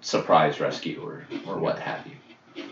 surprise 0.00 0.60
rescue 0.60 1.02
or, 1.02 1.24
or 1.46 1.58
what 1.58 1.78
have 1.78 2.06
you. 2.06 2.64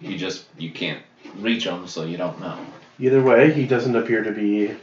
You 0.00 0.18
just 0.18 0.46
you 0.58 0.70
can't 0.70 1.02
reach 1.36 1.64
him, 1.64 1.86
so 1.86 2.04
you 2.04 2.16
don't 2.16 2.40
know. 2.40 2.58
Either 2.98 3.22
way, 3.22 3.52
he 3.52 3.66
doesn't 3.66 3.94
appear 3.94 4.22
to 4.22 4.32
be 4.32 4.74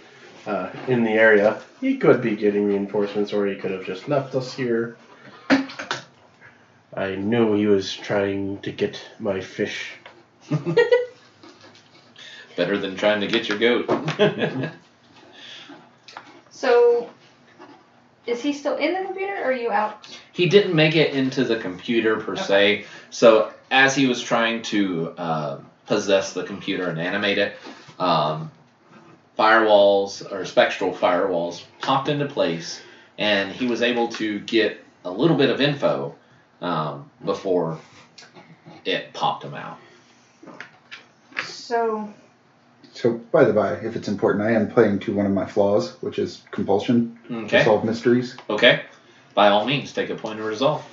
uh, 0.45 0.69
in 0.87 1.03
the 1.03 1.11
area. 1.11 1.61
He 1.81 1.97
could 1.97 2.21
be 2.21 2.35
getting 2.35 2.65
reinforcements, 2.65 3.33
or 3.33 3.45
he 3.45 3.55
could 3.55 3.71
have 3.71 3.85
just 3.85 4.07
left 4.07 4.35
us 4.35 4.53
here. 4.53 4.97
I 6.93 7.15
knew 7.15 7.53
he 7.53 7.67
was 7.67 7.93
trying 7.93 8.59
to 8.61 8.71
get 8.71 8.99
my 9.19 9.41
fish. 9.41 9.91
Better 12.57 12.77
than 12.77 12.97
trying 12.97 13.21
to 13.21 13.27
get 13.27 13.47
your 13.47 13.57
goat. 13.57 13.89
So, 16.49 17.07
is 18.25 18.41
he 18.41 18.51
still 18.51 18.77
in 18.77 18.95
the 18.95 19.05
computer 19.05 19.35
or 19.35 19.43
are 19.43 19.53
you 19.53 19.69
out? 19.69 20.07
he 20.37 20.47
didn't 20.47 20.75
make 20.75 20.95
it 20.95 21.15
into 21.15 21.43
the 21.43 21.57
computer 21.57 22.17
per 22.19 22.35
se. 22.35 22.85
So 23.09 23.51
as 23.71 23.95
he 23.95 24.05
was 24.05 24.21
trying 24.21 24.61
to 24.63 25.09
uh, 25.17 25.59
possess 25.87 26.33
the 26.33 26.43
computer 26.43 26.89
and 26.89 26.99
animate 26.99 27.39
it, 27.39 27.55
um, 27.97 28.51
firewalls 29.37 30.31
or 30.31 30.45
spectral 30.45 30.93
firewalls 30.93 31.63
popped 31.81 32.07
into 32.07 32.27
place, 32.27 32.79
and 33.17 33.51
he 33.51 33.65
was 33.65 33.81
able 33.81 34.09
to 34.09 34.39
get 34.41 34.79
a 35.05 35.09
little 35.09 35.37
bit 35.37 35.49
of 35.49 35.59
info 35.59 36.13
um, 36.61 37.09
before 37.25 37.79
it 38.85 39.11
popped 39.13 39.43
him 39.43 39.55
out. 39.55 39.79
So 41.43 42.13
So, 42.97 43.13
by 43.31 43.43
the 43.43 43.53
by, 43.53 43.73
if 43.73 43.95
it's 43.95 44.07
important, 44.07 44.43
I 44.43 44.53
am 44.53 44.71
playing 44.71 44.97
to 45.01 45.13
one 45.13 45.27
of 45.27 45.31
my 45.31 45.45
flaws, 45.45 45.91
which 46.01 46.17
is 46.17 46.41
compulsion 46.49 47.19
to 47.29 47.63
solve 47.63 47.85
mysteries. 47.85 48.35
Okay. 48.49 48.81
By 49.35 49.49
all 49.49 49.65
means, 49.65 49.93
take 49.93 50.09
a 50.09 50.15
point 50.15 50.39
of 50.39 50.45
resolve. 50.47 50.83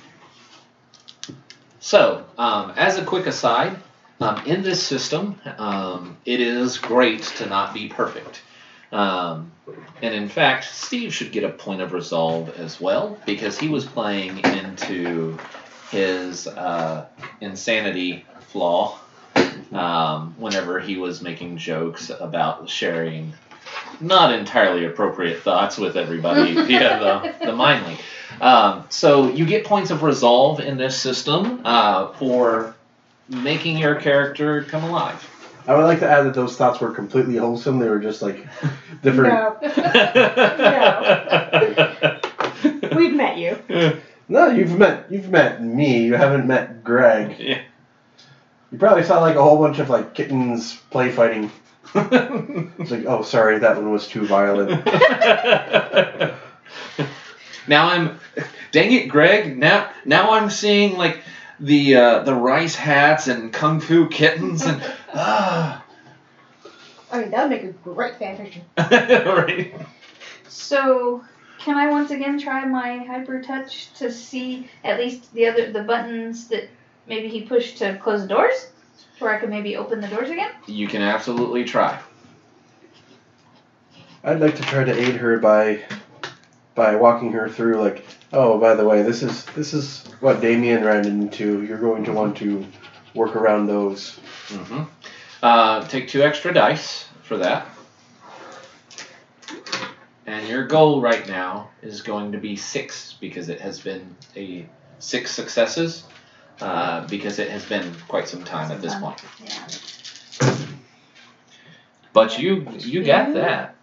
So, 1.79 2.23
um, 2.37 2.73
as 2.75 2.99
a 2.99 3.05
quick 3.05 3.25
aside, 3.25 3.77
um, 4.21 4.45
in 4.45 4.61
this 4.61 4.83
system, 4.83 5.41
um, 5.57 6.17
it 6.25 6.41
is 6.41 6.77
great 6.77 7.23
to 7.39 7.47
not 7.47 7.73
be 7.73 7.87
perfect. 7.87 8.43
Um, 8.91 9.51
and 10.03 10.13
in 10.13 10.29
fact, 10.29 10.65
Steve 10.65 11.11
should 11.11 11.31
get 11.31 11.43
a 11.43 11.49
point 11.49 11.81
of 11.81 11.91
resolve 11.91 12.49
as 12.59 12.79
well 12.79 13.17
because 13.25 13.57
he 13.57 13.67
was 13.67 13.83
playing 13.83 14.37
into 14.45 15.39
his 15.89 16.45
uh, 16.45 17.07
insanity 17.41 18.25
flaw 18.41 18.99
um, 19.71 20.35
whenever 20.37 20.79
he 20.79 20.97
was 20.97 21.21
making 21.21 21.57
jokes 21.57 22.09
about 22.09 22.69
sharing 22.69 23.33
not 23.99 24.33
entirely 24.33 24.85
appropriate 24.85 25.41
thoughts 25.41 25.77
with 25.77 25.97
everybody 25.97 26.53
via 26.65 26.99
the, 26.99 27.45
the 27.45 27.53
mind 27.53 27.85
link. 27.85 28.01
Um, 28.41 28.85
so 28.89 29.29
you 29.29 29.45
get 29.45 29.65
points 29.65 29.91
of 29.91 30.03
resolve 30.03 30.59
in 30.59 30.77
this 30.77 30.99
system 30.99 31.61
uh, 31.65 32.11
for 32.13 32.75
making 33.29 33.77
your 33.77 33.95
character 33.95 34.63
come 34.63 34.83
alive. 34.83 35.31
I 35.67 35.75
would 35.75 35.83
like 35.83 35.99
to 35.99 36.09
add 36.09 36.23
that 36.23 36.35
those 36.35 36.57
thoughts 36.57 36.79
were 36.79 36.91
completely 36.91 37.37
wholesome. 37.37 37.79
They 37.79 37.89
were 37.89 37.99
just 37.99 38.21
like 38.21 38.45
different. 39.01 39.57
No. 42.65 42.89
We've 42.95 43.13
met 43.13 43.37
you. 43.37 43.57
No, 44.27 44.47
you've 44.47 44.77
met 44.77 45.11
you've 45.11 45.29
met 45.29 45.63
me. 45.63 46.05
You 46.05 46.15
haven't 46.15 46.47
met 46.47 46.83
Greg. 46.83 47.37
Yeah. 47.39 47.61
You 48.75 48.79
probably 48.79 49.03
saw 49.03 49.21
like 49.21 49.37
a 49.37 49.41
whole 49.41 49.57
bunch 49.57 49.79
of 49.79 49.89
like 49.89 50.13
kittens 50.13 50.75
play 50.89 51.09
fighting. 51.09 51.49
It's 51.95 52.91
like, 52.91 53.05
oh, 53.05 53.21
sorry, 53.21 53.59
that 53.59 53.77
one 53.77 53.89
was 53.89 54.05
too 54.05 54.25
violent. 54.25 54.85
now 57.69 57.87
I'm, 57.87 58.19
dang 58.73 58.91
it, 58.91 59.07
Greg. 59.07 59.57
Now, 59.57 59.91
now 60.03 60.31
I'm 60.31 60.49
seeing 60.49 60.97
like 60.97 61.23
the 61.57 61.95
uh, 61.95 62.23
the 62.23 62.35
rice 62.35 62.75
hats 62.75 63.29
and 63.29 63.53
kung 63.53 63.79
fu 63.79 64.09
kittens 64.09 64.65
and 64.65 64.83
ah, 65.13 65.81
I 67.13 67.21
mean, 67.21 67.31
that 67.31 67.47
would 67.47 67.51
make 67.51 67.63
a 67.63 67.71
great 67.71 68.19
fanfiction. 68.19 68.63
right. 68.77 69.73
so 70.49 71.23
can 71.59 71.77
I 71.77 71.89
once 71.91 72.11
again 72.11 72.37
try 72.39 72.65
my 72.65 72.97
hyper 72.97 73.41
touch 73.41 73.93
to 73.99 74.11
see 74.11 74.69
at 74.83 74.99
least 74.99 75.33
the 75.33 75.47
other 75.47 75.71
the 75.71 75.83
buttons 75.83 76.49
that 76.49 76.67
maybe 77.07 77.27
he 77.27 77.41
pushed 77.41 77.77
to 77.79 77.97
close 77.97 78.21
the 78.21 78.27
doors? 78.27 78.71
Where 79.19 79.33
I 79.33 79.39
could 79.39 79.49
maybe 79.49 79.77
open 79.77 80.01
the 80.01 80.07
doors 80.07 80.29
again? 80.29 80.51
You 80.67 80.87
can 80.87 81.01
absolutely 81.01 81.63
try. 81.63 81.99
I'd 84.23 84.39
like 84.39 84.55
to 84.55 84.63
try 84.63 84.83
to 84.83 84.93
aid 84.93 85.15
her 85.15 85.37
by 85.39 85.83
by 86.73 86.95
walking 86.95 87.31
her 87.31 87.47
through 87.47 87.79
like, 87.79 88.05
oh, 88.33 88.59
by 88.59 88.75
the 88.75 88.85
way, 88.85 89.01
this 89.01 89.23
is 89.23 89.45
this 89.55 89.73
is 89.73 90.05
what 90.19 90.41
Damien 90.41 90.83
ran 90.83 91.05
into. 91.05 91.63
You're 91.63 91.79
going 91.79 92.03
to 92.05 92.11
want 92.11 92.35
to 92.37 92.65
work 93.13 93.35
around 93.35 93.67
those. 93.67 94.19
Mm-hmm. 94.49 94.83
Uh, 95.41 95.87
take 95.87 96.07
two 96.07 96.21
extra 96.21 96.53
dice 96.53 97.07
for 97.21 97.37
that. 97.37 97.67
And 100.25 100.47
your 100.47 100.65
goal 100.65 101.01
right 101.01 101.27
now 101.27 101.69
is 101.81 102.01
going 102.01 102.31
to 102.31 102.39
be 102.39 102.55
six 102.55 103.13
because 103.13 103.47
it 103.47 103.61
has 103.61 103.79
been 103.79 104.15
a 104.35 104.67
six 104.99 105.31
successes. 105.31 106.03
Uh, 106.61 107.05
because 107.07 107.37
it 107.39 107.49
has 107.49 107.65
been 107.65 107.93
quite 108.07 108.27
some 108.27 108.43
time 108.43 108.71
at 108.71 108.81
this 108.81 108.93
Some 108.93 109.01
point. 109.01 109.21
Yeah. 109.43 109.67
But 112.13 112.39
you 112.39 112.65
you 112.79 113.03
got 113.03 113.33
that. 113.33 113.75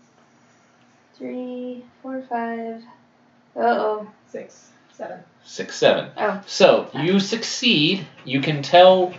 Three, 1.19 1.85
four, 2.01 2.23
five. 2.29 2.83
Uh 3.55 3.61
oh. 3.61 4.11
Six, 4.31 4.71
seven. 4.97 5.21
Six 5.45 5.77
seven. 5.77 6.11
Oh. 6.17 6.43
So 6.47 6.89
you 6.95 7.21
succeed. 7.21 8.07
You 8.25 8.41
can 8.41 8.63
tell 8.63 9.13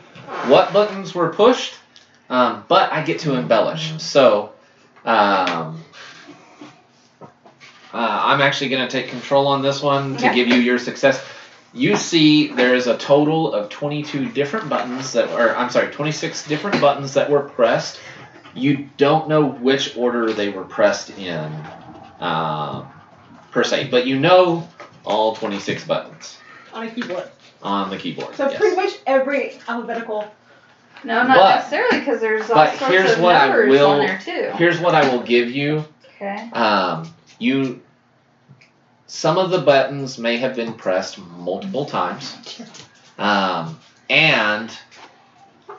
what 0.47 0.73
buttons 0.73 1.13
were 1.13 1.29
pushed, 1.29 1.75
um, 2.29 2.65
but 2.67 2.91
I 2.91 3.03
get 3.03 3.19
to 3.19 3.35
embellish. 3.35 4.01
So 4.01 4.53
um, 5.05 5.83
uh, 7.93 7.97
I'm 7.97 8.41
actually 8.41 8.69
going 8.69 8.87
to 8.87 8.91
take 8.91 9.11
control 9.11 9.47
on 9.47 9.61
this 9.61 9.81
one 9.83 10.17
to 10.17 10.25
Okay. 10.25 10.33
give 10.35 10.47
you 10.47 10.55
your 10.55 10.79
success. 10.79 11.23
You 11.73 11.95
see, 11.95 12.47
there 12.49 12.75
is 12.75 12.85
a 12.87 12.97
total 12.97 13.53
of 13.53 13.69
22 13.69 14.29
different 14.31 14.69
buttons 14.69 15.13
that, 15.13 15.29
or 15.31 15.55
I'm 15.55 15.69
sorry, 15.71 15.91
26 15.91 16.47
different 16.47 16.79
buttons 16.79 17.15
that 17.15 17.29
were 17.29 17.41
pressed. 17.41 17.99
You 18.53 18.89
don't 18.97 19.27
know 19.27 19.45
which 19.47 19.97
order 19.97 20.31
they 20.31 20.49
were 20.49 20.65
pressed 20.65 21.09
in, 21.17 21.51
uh, 22.19 22.85
per 23.51 23.63
se, 23.63 23.87
but 23.89 24.05
you 24.05 24.19
know 24.19 24.67
all 25.03 25.35
26 25.35 25.85
buttons 25.85 26.37
On 26.73 26.85
a 26.87 26.91
keyboard. 26.91 27.27
on 27.63 27.89
the 27.89 27.97
keyboard. 27.97 28.35
So 28.35 28.49
yes. 28.49 28.59
pretty 28.59 28.75
much 28.75 28.91
every 29.07 29.53
alphabetical. 29.67 30.31
No, 31.03 31.23
not 31.23 31.35
But- 31.35 31.55
necessarily 31.55 31.99
because 31.99 32.21
there's 32.21 32.49
all 32.49 32.55
but 32.55 32.77
sorts 32.77 32.93
here's 32.93 33.11
of 33.13 33.19
what 33.19 33.35
I 33.35 33.47
numbers 33.47 33.69
will- 33.71 33.89
on 33.91 33.99
there 34.05 34.19
too. 34.23 34.51
Here's 34.57 34.79
what 34.79 34.93
I 34.93 35.09
will 35.09 35.21
give 35.23 35.49
you. 35.49 35.83
Okay. 36.15 36.49
Um, 36.53 37.11
you, 37.39 37.81
some 39.13 39.37
of 39.37 39.51
the 39.51 39.59
buttons 39.59 40.17
may 40.17 40.37
have 40.37 40.55
been 40.55 40.73
pressed 40.73 41.19
multiple 41.19 41.85
times, 41.85 42.35
um, 43.19 43.79
and 44.09 44.75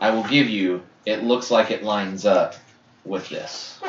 I 0.01 0.11
will 0.11 0.23
give 0.23 0.49
you. 0.49 0.83
It 1.05 1.25
looks 1.25 1.51
like 1.51 1.73
it 1.73 1.83
lines 1.83 2.25
up 2.25 2.55
with 3.05 3.29
this. 3.29 3.81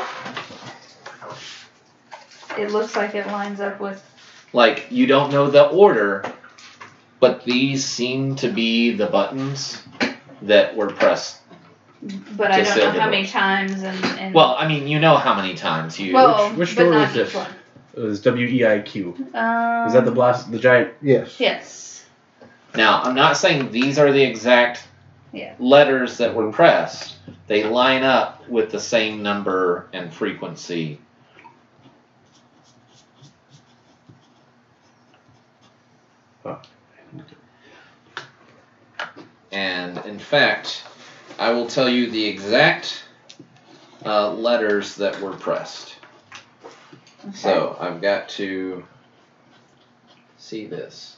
It 2.58 2.72
looks 2.72 2.96
like 2.96 3.14
it 3.14 3.28
lines 3.28 3.60
up 3.60 3.80
with. 3.80 4.04
Like 4.52 4.88
you 4.90 5.06
don't 5.06 5.32
know 5.32 5.52
the 5.52 5.68
order, 5.68 6.26
but 7.20 7.44
these 7.44 7.86
seem 7.86 8.36
to 8.38 8.50
be 8.50 8.94
the 8.94 9.06
buttons 9.06 9.84
that 10.42 10.76
were 10.76 10.88
pressed. 10.90 11.38
But 12.36 12.52
I 12.52 12.64
Just 12.64 12.76
don't 12.78 12.96
know 12.96 13.00
how 13.00 13.10
many 13.12 13.28
times 13.28 13.84
and. 13.84 14.04
and 14.20 14.34
Well, 14.34 14.56
I 14.58 14.68
mean, 14.68 14.88
you 14.88 15.00
know 15.00 15.18
how 15.18 15.36
many 15.36 15.54
times 15.54 16.00
you. 16.00 16.14
well, 16.16 16.50
which- 16.50 16.58
which 16.58 16.76
but 16.78 16.84
door 16.84 16.94
not 16.94 17.08
was 17.08 17.14
this? 17.14 17.34
one. 17.36 17.52
It 17.96 18.02
was 18.02 18.22
W 18.22 18.46
E 18.48 18.66
I 18.66 18.80
Q. 18.80 19.16
Um, 19.34 19.88
Is 19.88 19.94
that 19.94 20.04
the 20.06 20.12
blast? 20.12 20.52
The 20.52 20.60
giant? 20.60 20.94
Yes. 21.02 21.40
Yes. 21.40 22.06
Now, 22.76 23.02
I'm 23.02 23.16
not 23.16 23.38
saying 23.38 23.72
these 23.72 23.98
are 23.98 24.12
the 24.12 24.22
exact 24.22 24.86
Yeah. 25.32 25.54
letters 25.60 26.18
that 26.18 26.36
were 26.36 26.52
pressed. 26.52 27.16
They 27.48 27.64
line 27.64 28.04
up 28.04 28.48
with 28.50 28.70
the 28.72 28.80
same 28.80 29.24
number 29.24 29.88
and 29.94 30.14
frequency. 30.14 31.00
And 39.52 39.98
in 40.06 40.20
fact, 40.20 40.84
I 41.40 41.52
will 41.52 41.68
tell 41.68 41.88
you 41.88 42.12
the 42.12 42.26
exact 42.26 43.04
uh, 44.06 44.34
letters 44.34 44.96
that 44.96 45.20
were 45.22 45.32
pressed. 45.32 45.96
Okay. 47.28 47.38
So 47.38 47.76
I've 47.80 48.02
got 48.02 48.30
to 48.30 48.86
see 50.38 50.68
this. 50.68 51.18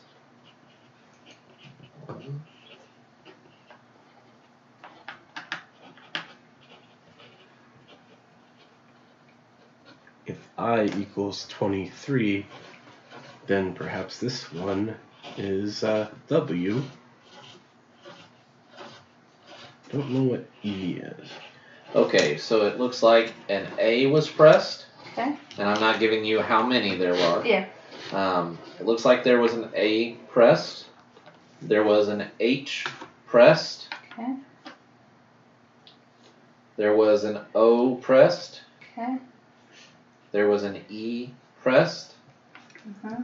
If 10.25 10.37
I 10.57 10.85
equals 10.85 11.45
23, 11.49 12.45
then 13.47 13.73
perhaps 13.73 14.19
this 14.19 14.51
one 14.53 14.95
is 15.37 15.83
uh, 15.83 16.09
W. 16.29 16.83
Don't 19.91 20.11
know 20.11 20.23
what 20.23 20.49
E 20.63 21.01
is. 21.01 21.29
Okay, 21.95 22.37
so 22.37 22.65
it 22.65 22.79
looks 22.79 23.03
like 23.03 23.33
an 23.49 23.67
A 23.77 24.05
was 24.07 24.29
pressed. 24.29 24.85
Okay. 25.17 25.35
And 25.57 25.67
I'm 25.67 25.79
not 25.79 25.99
giving 25.99 26.23
you 26.23 26.41
how 26.41 26.63
many 26.63 26.95
there 26.95 27.13
were. 27.13 27.43
Yeah. 27.43 27.65
Um, 28.11 28.59
it 28.79 28.85
looks 28.85 29.03
like 29.03 29.23
there 29.23 29.39
was 29.39 29.53
an 29.53 29.69
A 29.73 30.13
pressed. 30.29 30.85
There 31.61 31.83
was 31.83 32.07
an 32.07 32.27
H 32.39 32.85
pressed. 33.25 33.87
Okay. 34.13 34.35
There 36.75 36.95
was 36.95 37.23
an 37.23 37.39
O 37.55 37.95
pressed. 37.95 38.61
Okay. 38.93 39.17
There 40.31 40.47
was 40.47 40.63
an 40.63 40.83
E 40.87 41.29
pressed. 41.63 42.13
Uh-huh. 43.05 43.23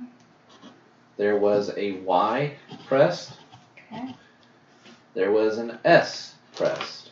There 1.17 1.37
was 1.37 1.71
a 1.77 1.91
Y 1.99 2.55
pressed. 2.87 3.33
Okay. 3.77 4.15
There 5.13 5.31
was 5.31 5.59
an 5.59 5.77
S 5.85 6.33
pressed. 6.55 7.11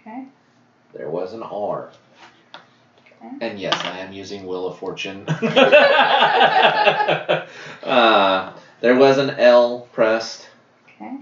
Okay. 0.00 0.24
There 0.92 1.08
was 1.08 1.34
an 1.34 1.44
R. 1.44 1.90
Okay. 3.24 3.36
And 3.40 3.58
yes, 3.58 3.74
I 3.84 3.98
am 3.98 4.12
using 4.12 4.46
Wheel 4.46 4.66
of 4.68 4.78
Fortune. 4.78 5.24
uh, 7.82 8.52
there 8.80 8.96
was 8.96 9.18
an 9.18 9.30
L 9.30 9.88
pressed 9.92 10.48
Okay. 10.86 11.16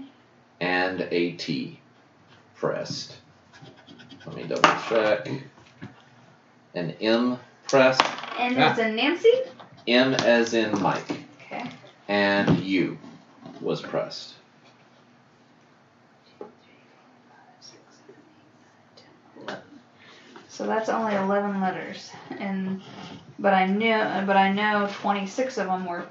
and 0.59 1.07
a 1.11 1.31
T 1.33 1.79
pressed. 2.55 3.15
Let 4.25 4.35
me 4.35 4.43
double 4.43 4.69
check. 4.89 5.29
An 6.75 6.91
M 7.01 7.39
pressed. 7.67 8.01
N 8.37 8.55
Ah. 8.57 8.71
as 8.71 8.79
in 8.79 8.95
Nancy. 8.95 9.33
M 9.87 10.13
as 10.13 10.53
in 10.53 10.79
Mike. 10.81 11.09
Okay. 11.41 11.63
And 12.07 12.59
U 12.59 12.97
was 13.61 13.81
pressed. 13.81 14.35
So 20.57 20.65
that's 20.65 20.89
only 20.89 21.13
eleven 21.13 21.61
letters, 21.61 22.11
and 22.39 22.81
but 23.37 23.53
I 23.53 23.67
knew, 23.67 23.93
but 24.25 24.35
I 24.35 24.51
know 24.51 24.89
twenty 25.01 25.27
six 25.27 25.59
of 25.59 25.67
them 25.67 25.85
were 25.85 26.07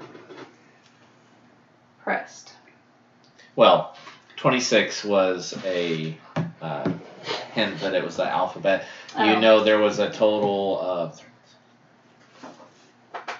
pressed. 2.01 2.53
Well, 3.57 3.97
26 4.37 5.03
was 5.03 5.53
a 5.65 6.17
uh, 6.61 6.89
hint 7.51 7.81
that 7.81 7.93
it 7.93 8.05
was 8.05 8.15
the 8.15 8.25
alphabet. 8.25 8.85
You 9.17 9.33
Oh. 9.33 9.39
know 9.41 9.63
there 9.65 9.79
was 9.79 9.99
a 9.99 10.09
total 10.09 10.79
of 10.79 11.21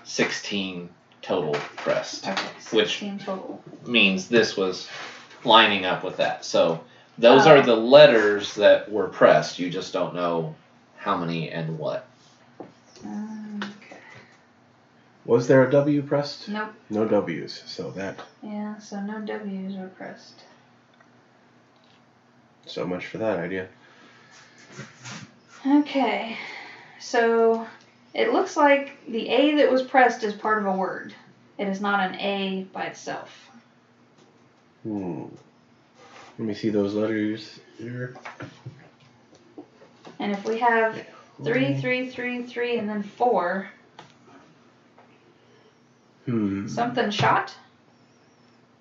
16 0.03 0.89
total 1.21 1.53
pressed. 1.77 2.27
Okay. 2.27 2.41
Which- 2.71 2.99
total. 3.23 3.63
Means 3.85 4.27
this 4.27 4.57
was 4.57 4.89
lining 5.45 5.85
up 5.85 6.03
with 6.03 6.17
that. 6.17 6.43
So 6.43 6.81
those 7.17 7.47
Oh. 7.47 7.51
are 7.51 7.61
the 7.61 7.77
letters 7.77 8.55
that 8.55 8.91
were 8.91 9.07
pressed. 9.07 9.57
You 9.59 9.69
just 9.69 9.93
don't 9.93 10.13
know 10.13 10.53
how 11.07 11.15
many 11.15 11.49
and 11.49 11.79
what. 11.79 12.05
Um, 13.05 13.61
okay. 13.63 14.01
Was 15.25 15.47
there 15.47 15.65
a 15.65 15.71
W 15.71 16.01
pressed? 16.01 16.49
Nope. 16.49 16.73
No 16.89 17.07
W's. 17.07 17.63
So 17.65 17.91
that. 17.91 18.19
Yeah. 18.43 18.77
So 18.79 18.99
no 18.99 19.21
W's 19.21 19.77
were 19.77 19.87
pressed. 19.87 20.43
So 22.65 22.85
much 22.85 23.05
for 23.05 23.19
that 23.19 23.39
idea. 23.39 23.69
Okay. 25.65 26.35
So 26.99 27.65
it 28.13 28.33
looks 28.33 28.57
like 28.57 28.97
the 29.07 29.29
A 29.29 29.55
that 29.55 29.71
was 29.71 29.83
pressed 29.83 30.23
is 30.23 30.33
part 30.33 30.59
of 30.59 30.65
a 30.65 30.75
word. 30.75 31.15
It 31.57 31.69
is 31.69 31.79
not 31.79 32.01
an 32.01 32.19
A 32.19 32.67
by 32.73 32.83
itself. 32.83 33.49
Hmm. 34.83 35.27
Let 36.37 36.47
me 36.47 36.53
see 36.53 36.69
those 36.69 36.93
letters 36.95 37.61
here. 37.77 38.13
And 40.19 40.31
if 40.31 40.45
we 40.45 40.59
have 40.59 40.99
three, 41.43 41.79
three, 41.79 42.09
three, 42.09 42.43
three, 42.43 42.77
and 42.77 42.89
then 42.89 43.03
four, 43.03 43.69
Hmm. 46.25 46.67
something 46.67 47.09
shot. 47.09 47.53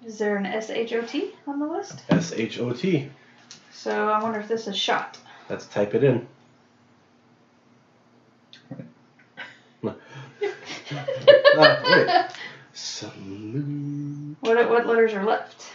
Is 0.04 0.18
there 0.18 0.36
an 0.36 0.46
S 0.46 0.70
H 0.70 0.92
O 0.94 1.02
T 1.02 1.30
on 1.46 1.60
the 1.60 1.66
list? 1.66 2.02
S 2.10 2.32
H 2.32 2.58
O 2.58 2.72
T. 2.72 3.08
So 3.72 4.08
I 4.08 4.20
wonder 4.22 4.40
if 4.40 4.48
this 4.48 4.66
is 4.66 4.76
shot. 4.76 5.16
Let's 5.48 5.66
type 5.66 5.94
it 5.94 6.02
in. 6.02 6.26
Wait. 9.82 9.94
Salute. 12.72 14.36
What 14.40 14.68
what 14.68 14.86
letters 14.86 15.12
are 15.14 15.24
left? 15.24 15.66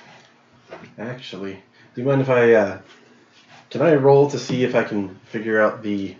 Actually, 0.97 1.53
do 1.95 2.01
you 2.01 2.07
mind 2.07 2.21
if 2.21 2.29
I 2.29 2.53
uh, 2.53 2.79
can 3.71 3.81
I 3.81 3.95
roll 3.95 4.29
to 4.29 4.37
see 4.37 4.63
if 4.63 4.75
I 4.75 4.83
can 4.83 5.15
figure 5.25 5.59
out 5.61 5.81
the 5.81 6.15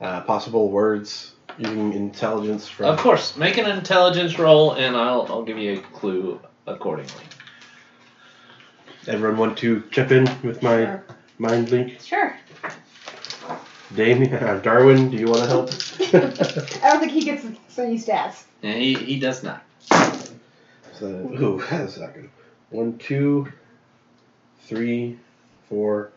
uh, 0.00 0.22
possible 0.22 0.70
words 0.70 1.32
using 1.58 1.92
intelligence 1.92 2.66
from? 2.66 2.86
Of 2.86 2.98
course, 2.98 3.36
make 3.36 3.58
an 3.58 3.70
intelligence 3.70 4.38
roll 4.38 4.72
and 4.72 4.96
I'll, 4.96 5.26
I'll 5.28 5.44
give 5.44 5.58
you 5.58 5.74
a 5.74 5.80
clue 5.80 6.40
accordingly. 6.66 7.24
Everyone 9.06 9.36
want 9.36 9.58
to 9.58 9.82
chip 9.90 10.12
in 10.12 10.24
with 10.42 10.62
my 10.62 10.84
Sure. 10.84 11.04
mind 11.38 11.70
link? 11.70 12.00
Sure. 12.00 12.36
Damien, 13.94 14.32
uh, 14.42 14.58
Darwin, 14.62 15.10
do 15.10 15.18
you 15.18 15.26
want 15.26 15.40
to 15.40 15.46
help? 15.46 15.68
I 16.82 16.90
don't 16.90 17.00
think 17.00 17.12
he 17.12 17.22
gets 17.22 17.44
any 17.76 17.98
stats. 17.98 18.44
And 18.62 18.80
he, 18.80 18.94
he 18.94 19.20
does 19.20 19.42
not. 19.42 19.62
So, 20.92 21.06
ooh, 21.06 21.58
how's 21.68 21.96
that 21.96 22.14
good? 22.14 22.30
One, 22.70 22.96
two, 22.96 23.52
three, 24.62 25.18
four, 25.68 26.11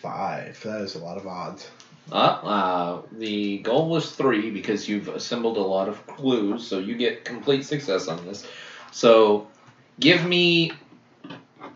five. 0.00 0.60
That 0.62 0.80
is 0.80 0.94
a 0.94 0.98
lot 0.98 1.16
of 1.16 1.26
odds. 1.26 1.68
Uh, 2.10 2.14
uh, 2.14 3.02
the 3.12 3.58
goal 3.58 3.90
was 3.90 4.12
three 4.12 4.50
because 4.50 4.88
you've 4.88 5.08
assembled 5.08 5.58
a 5.58 5.62
lot 5.62 5.88
of 5.88 6.06
clues, 6.06 6.66
so 6.66 6.78
you 6.78 6.96
get 6.96 7.24
complete 7.24 7.64
success 7.64 8.08
on 8.08 8.24
this. 8.24 8.46
So, 8.92 9.46
give 10.00 10.24
me 10.24 10.72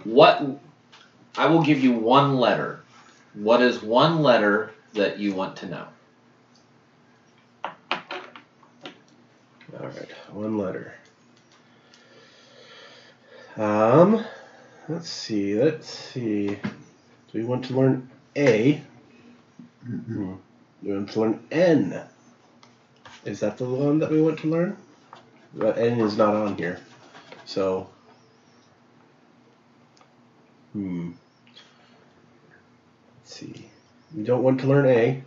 what 0.04 0.42
I 1.36 1.46
will 1.46 1.62
give 1.62 1.80
you 1.80 1.92
one 1.92 2.36
letter. 2.36 2.80
What 3.34 3.60
is 3.62 3.82
one 3.82 4.22
letter 4.22 4.72
that 4.94 5.18
you 5.18 5.34
want 5.34 5.56
to 5.58 5.66
know? 5.66 5.86
All 9.80 9.88
right, 9.88 10.12
one 10.30 10.58
letter. 10.58 10.94
Um, 13.56 14.24
let's 14.88 15.10
see. 15.10 15.54
Let's 15.60 15.88
see. 15.88 16.58
Do 17.32 17.38
we 17.38 17.44
want 17.44 17.64
to 17.66 17.74
learn 17.74 18.10
A? 18.36 18.82
Hmm. 19.84 20.34
Do 20.34 20.38
we 20.82 20.92
want 20.94 21.10
to 21.12 21.20
learn 21.20 21.46
N? 21.50 22.02
Is 23.24 23.40
that 23.40 23.56
the 23.56 23.64
one 23.64 23.98
that 24.00 24.10
we 24.10 24.20
want 24.20 24.38
to 24.40 24.48
learn? 24.48 24.76
But 25.54 25.78
N 25.78 26.00
is 26.00 26.16
not 26.16 26.34
on 26.34 26.56
here, 26.56 26.80
so. 27.46 27.88
Hmm. 30.72 31.12
Let's 33.20 33.34
see. 33.34 33.66
We 34.14 34.24
don't 34.24 34.42
want 34.42 34.60
to 34.60 34.66
learn 34.66 34.86
A. 34.86 35.22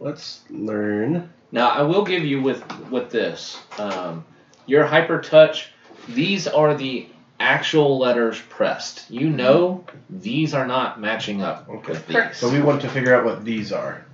Let's 0.00 0.42
learn. 0.50 1.30
Now, 1.52 1.70
I 1.70 1.82
will 1.82 2.04
give 2.04 2.24
you 2.24 2.40
with 2.40 2.62
with 2.90 3.10
this. 3.10 3.58
Um, 3.78 4.24
your 4.66 4.84
hyper 4.84 5.20
touch. 5.20 5.72
These 6.08 6.46
are 6.46 6.74
the 6.74 7.08
actual 7.40 7.98
letters 7.98 8.40
pressed. 8.48 9.10
You 9.10 9.30
know 9.30 9.84
these 10.10 10.54
are 10.54 10.66
not 10.66 11.00
matching 11.00 11.42
up 11.42 11.68
Okay. 11.68 11.92
with 11.92 12.06
these. 12.06 12.36
So 12.36 12.50
we 12.50 12.60
want 12.60 12.82
to 12.82 12.88
figure 12.88 13.14
out 13.14 13.24
what 13.24 13.44
these 13.44 13.72
are. 13.72 14.04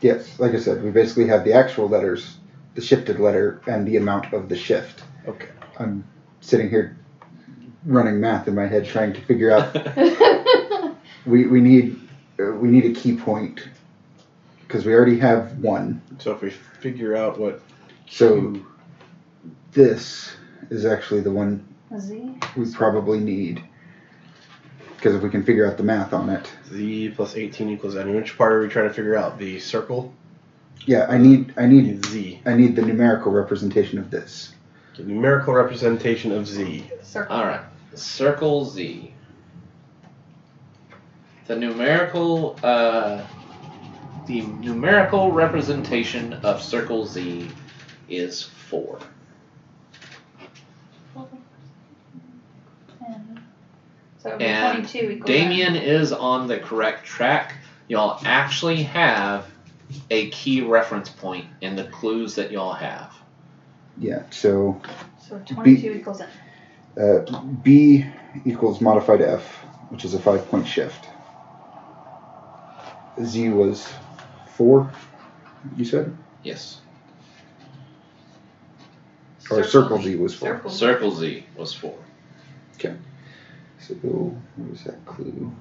Yes, 0.00 0.38
like 0.38 0.52
I 0.54 0.60
said, 0.60 0.82
we 0.82 0.90
basically 0.90 1.26
have 1.26 1.44
the 1.44 1.54
actual 1.54 1.88
letters, 1.88 2.36
the 2.74 2.80
shifted 2.80 3.18
letter, 3.18 3.60
and 3.66 3.86
the 3.86 3.96
amount 3.96 4.32
of 4.32 4.48
the 4.48 4.56
shift. 4.56 5.02
Okay. 5.26 5.48
I'm 5.78 6.04
sitting 6.40 6.70
here 6.70 6.96
running 7.84 8.20
math 8.20 8.46
in 8.48 8.54
my 8.54 8.66
head 8.66 8.86
trying 8.86 9.12
to 9.14 9.20
figure 9.22 9.50
out. 9.50 9.74
we, 11.26 11.46
we 11.46 11.60
need 11.60 12.00
uh, 12.40 12.52
we 12.52 12.68
need 12.68 12.84
a 12.84 12.92
key 13.00 13.16
point 13.16 13.68
because 14.66 14.84
we 14.84 14.94
already 14.94 15.18
have 15.18 15.58
one. 15.58 16.00
So 16.18 16.32
if 16.32 16.42
we 16.42 16.50
figure 16.50 17.16
out 17.16 17.38
what 17.38 17.60
So 18.08 18.34
Q- 18.52 18.66
this 19.72 20.32
is 20.70 20.84
actually 20.86 21.22
the 21.22 21.30
one 21.32 21.66
Z. 21.96 22.34
We 22.56 22.72
probably 22.72 23.20
need. 23.20 23.62
Because 24.96 25.14
if 25.14 25.22
we 25.22 25.30
can 25.30 25.44
figure 25.44 25.66
out 25.66 25.76
the 25.76 25.84
math 25.84 26.12
on 26.12 26.28
it. 26.28 26.50
Z 26.68 27.10
plus 27.10 27.36
18 27.36 27.70
equals 27.70 27.96
n. 27.96 28.14
which 28.14 28.36
part 28.36 28.52
are 28.52 28.60
we 28.60 28.68
trying 28.68 28.88
to 28.88 28.94
figure 28.94 29.16
out? 29.16 29.38
The 29.38 29.60
circle? 29.60 30.12
Yeah, 30.86 31.06
I 31.08 31.18
need 31.18 31.54
I 31.56 31.66
need 31.66 32.04
Z. 32.06 32.40
I 32.46 32.54
need 32.54 32.76
the 32.76 32.82
numerical 32.82 33.32
representation 33.32 33.98
of 33.98 34.10
this. 34.10 34.54
The 34.96 35.04
numerical 35.04 35.54
representation 35.54 36.32
of 36.32 36.46
Z. 36.46 36.90
Circle. 37.02 37.36
All 37.36 37.46
right. 37.46 37.60
Circle 37.94 38.64
Z. 38.64 39.14
The 41.46 41.56
numerical 41.56 42.58
uh, 42.62 43.24
the 44.26 44.42
numerical 44.42 45.32
representation 45.32 46.34
of 46.34 46.62
circle 46.62 47.06
Z 47.06 47.48
is 48.08 48.42
4. 48.42 48.98
So 54.28 54.34
it 54.34 54.38
would 54.38 54.38
be 54.38 54.44
And 54.44 54.88
22 54.88 55.10
equals 55.10 55.26
Damien 55.26 55.76
is 55.76 56.12
on 56.12 56.48
the 56.48 56.58
correct 56.58 57.04
track. 57.04 57.54
Y'all 57.88 58.20
actually 58.24 58.82
have 58.84 59.46
a 60.10 60.28
key 60.30 60.62
reference 60.62 61.08
point 61.08 61.46
in 61.60 61.76
the 61.76 61.84
clues 61.84 62.34
that 62.34 62.50
y'all 62.50 62.74
have. 62.74 63.14
Yeah, 63.96 64.22
so 64.30 64.80
So 65.26 65.40
22 65.46 65.92
equals 65.92 66.20
N. 66.20 66.28
uh, 67.02 67.40
B 67.62 68.04
equals 68.44 68.80
modified 68.80 69.22
F, 69.22 69.42
which 69.88 70.04
is 70.04 70.14
a 70.14 70.18
five 70.18 70.46
point 70.48 70.66
shift. 70.66 71.06
Z 73.22 73.48
was 73.50 73.88
four, 74.54 74.92
you 75.76 75.84
said? 75.84 76.16
Yes. 76.42 76.80
Or 79.50 79.64
Circle 79.64 80.02
Z 80.02 80.16
was 80.16 80.34
four. 80.34 80.56
Circle. 80.56 80.70
Circle 80.70 81.10
Z 81.12 81.46
was 81.56 81.72
four. 81.72 81.94
So 83.80 83.94
what 83.94 84.68
was 84.70 84.84
that 84.84 85.04
clue? 85.06 85.52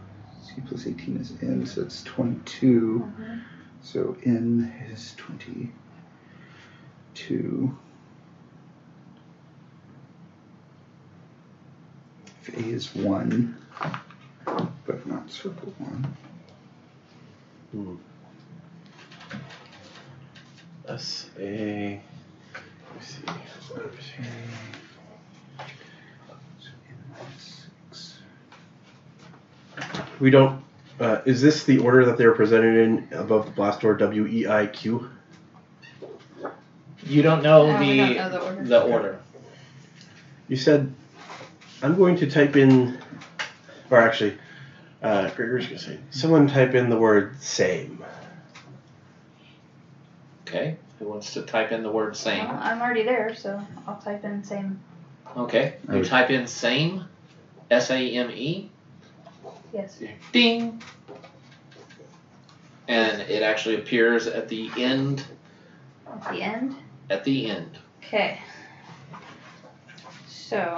C 0.43 0.53
plus 0.67 0.85
18 0.87 1.17
is 1.17 1.31
N, 1.41 1.65
so 1.65 1.81
it's 1.81 2.03
22. 2.03 3.11
Mhm. 3.19 3.41
So 3.81 4.17
N 4.25 4.71
is 4.91 5.13
22. 5.17 5.71
If 12.41 12.49
A 12.49 12.59
is 12.59 12.93
1, 12.95 13.55
but 14.85 15.05
not 15.05 15.29
circle 15.31 15.73
1. 15.77 16.07
S 20.87 21.29
A. 21.37 22.01
Let 22.53 22.95
me 22.95 23.01
see. 23.01 23.23
So 23.67 23.75
N 26.89 26.97
minus 27.11 27.67
6. 27.91 28.19
We 30.19 30.29
don't. 30.29 30.63
Uh, 30.99 31.21
is 31.25 31.41
this 31.41 31.63
the 31.63 31.77
order 31.79 32.05
that 32.05 32.17
they're 32.17 32.31
presented 32.33 32.75
in 32.77 33.07
above 33.17 33.45
the 33.45 33.51
blast 33.51 33.81
door? 33.81 33.95
W 33.95 34.25
E 34.27 34.47
I 34.47 34.65
Q. 34.67 35.09
You 37.03 37.21
don't 37.21 37.43
know 37.43 37.67
No, 37.71 37.79
the 37.79 37.97
don't 38.15 38.17
know 38.17 38.29
the 38.29 38.41
order. 38.41 38.63
the 38.63 38.81
order. 38.83 39.19
You 40.47 40.57
said, 40.57 40.91
I'm 41.83 41.95
going 41.95 42.15
to 42.17 42.29
type 42.29 42.55
in, 42.55 42.97
or 43.91 43.99
actually, 43.99 44.37
uh, 45.03 45.29
Gregor's 45.31 45.67
gonna 45.67 45.77
say, 45.79 45.99
someone 46.09 46.47
type 46.47 46.73
in 46.73 46.89
the 46.89 46.97
word 46.97 47.41
same. 47.41 48.03
Okay. 50.47 50.77
Who 50.99 51.05
wants 51.05 51.33
to 51.33 51.43
type 51.43 51.71
in 51.71 51.83
the 51.83 51.91
word 51.91 52.07
Well, 52.07 52.15
same? 52.15 52.47
I'm 52.49 52.81
already 52.81 53.03
there, 53.03 53.35
so 53.35 53.61
I'll 53.85 53.97
type 53.97 54.23
in 54.23 54.43
same. 54.43 54.79
Okay. 55.35 55.75
I 55.87 55.91
You 55.93 55.99
would- 55.99 56.07
type 56.07 56.29
in 56.31 56.47
same. 56.47 57.05
S 57.69 57.91
A 57.91 57.97
M 57.97 58.31
E. 58.31 58.69
Yes. 59.73 59.99
Ding. 60.31 60.81
And 62.87 63.21
it 63.21 63.43
actually 63.43 63.75
appears 63.75 64.27
at 64.27 64.47
the 64.47 64.69
end. 64.77 65.25
At 66.09 66.31
the 66.31 66.41
end. 66.41 66.75
At 67.09 67.23
the 67.23 67.49
end. 67.49 67.77
Okay. 68.01 68.39
So 70.27 70.77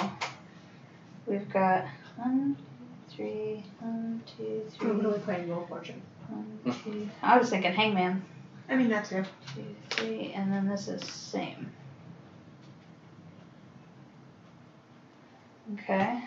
we've 1.28 1.48
got 1.52 1.86
one, 2.16 2.58
three, 3.10 3.64
one, 3.80 4.22
two, 4.26 4.64
I'm 4.66 4.72
three, 4.72 4.90
really 4.90 5.20
playing 5.20 5.48
Wheel 5.48 5.62
of 5.62 5.68
Fortune. 5.68 6.02
one, 6.28 6.76
two. 6.84 7.08
I 7.22 7.38
was 7.38 7.50
thinking 7.52 7.74
Hangman. 7.74 8.24
I 8.68 8.76
mean, 8.76 8.90
that 8.90 9.06
too. 9.06 9.24
Two, 9.54 9.64
three, 9.92 10.32
and 10.34 10.52
then 10.52 10.68
this 10.68 10.88
is 10.88 11.04
same. 11.04 11.72
Okay. 15.76 16.24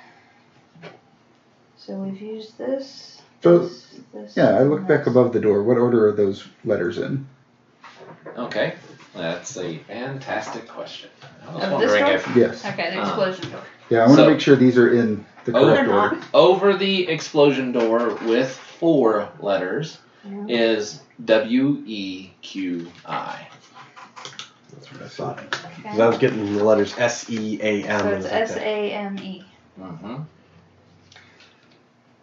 So 1.85 1.95
we've 1.95 2.20
used 2.20 2.57
this. 2.59 3.20
So, 3.43 3.59
this, 3.59 3.87
this, 4.12 4.37
yeah, 4.37 4.51
I 4.57 4.62
look 4.62 4.87
back 4.87 5.07
above 5.07 5.33
the 5.33 5.41
door. 5.41 5.64
What 5.64 5.76
order 5.78 6.07
are 6.09 6.12
those 6.12 6.47
letters 6.64 6.99
in? 6.99 7.26
Okay. 8.39 8.74
That's 9.14 9.57
a 9.59 9.78
fantastic 9.78 10.68
question. 10.68 11.11
I 11.47 11.55
was 11.55 11.64
Of 11.64 11.70
this 11.80 11.91
wondering 11.91 12.05
door? 12.05 12.14
if 12.14 12.37
Yes. 12.37 12.64
Okay, 12.64 12.91
the 12.91 13.01
Uh, 13.01 13.07
explosion 13.09 13.51
door. 13.51 13.61
Yeah, 13.91 13.99
I 13.99 14.07
want 14.07 14.18
to 14.18 14.24
So- 14.24 14.30
make 14.30 14.41
sure 14.41 14.57
these 14.57 14.78
are 14.78 14.93
in 14.95 15.24
the 15.45 15.57
Oh, 15.57 15.64
correct 15.64 15.87
they're 15.89 15.99
order. 15.99 16.20
over 16.33 16.76
the 16.76 17.09
explosion 17.09 17.72
door 17.72 18.14
with 18.26 18.51
four 18.78 19.28
letters 19.41 19.99
Mhm. 20.26 20.49
is 20.49 21.01
W 21.24 21.83
E 21.85 22.30
Q 22.43 22.91
I. 23.05 23.49
That's 24.72 24.93
what 24.93 25.03
I 25.03 25.09
thought. 25.09 25.39
Okay. 25.41 25.89
'Cause 25.91 26.01
I 26.01 26.07
was 26.09 26.18
getting 26.18 26.57
the 26.57 26.64
letters 26.64 26.95
S 26.97 27.28
E 27.28 27.59
A 27.61 27.83
M. 27.83 28.01
So 28.01 28.07
and 28.07 28.24
it's 28.24 28.33
I 28.33 28.41
was 28.41 28.51
S 28.51 28.57
like, 28.57 28.64
A 28.66 28.93
M 28.93 29.18
E. 29.18 29.45
Mm-hmm. 29.80 30.14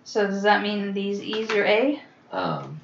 So 0.09 0.25
does 0.25 0.41
that 0.41 0.63
mean 0.63 0.91
these 0.93 1.21
E's 1.21 1.51
are 1.51 1.63
A? 1.65 2.01
Um, 2.31 2.81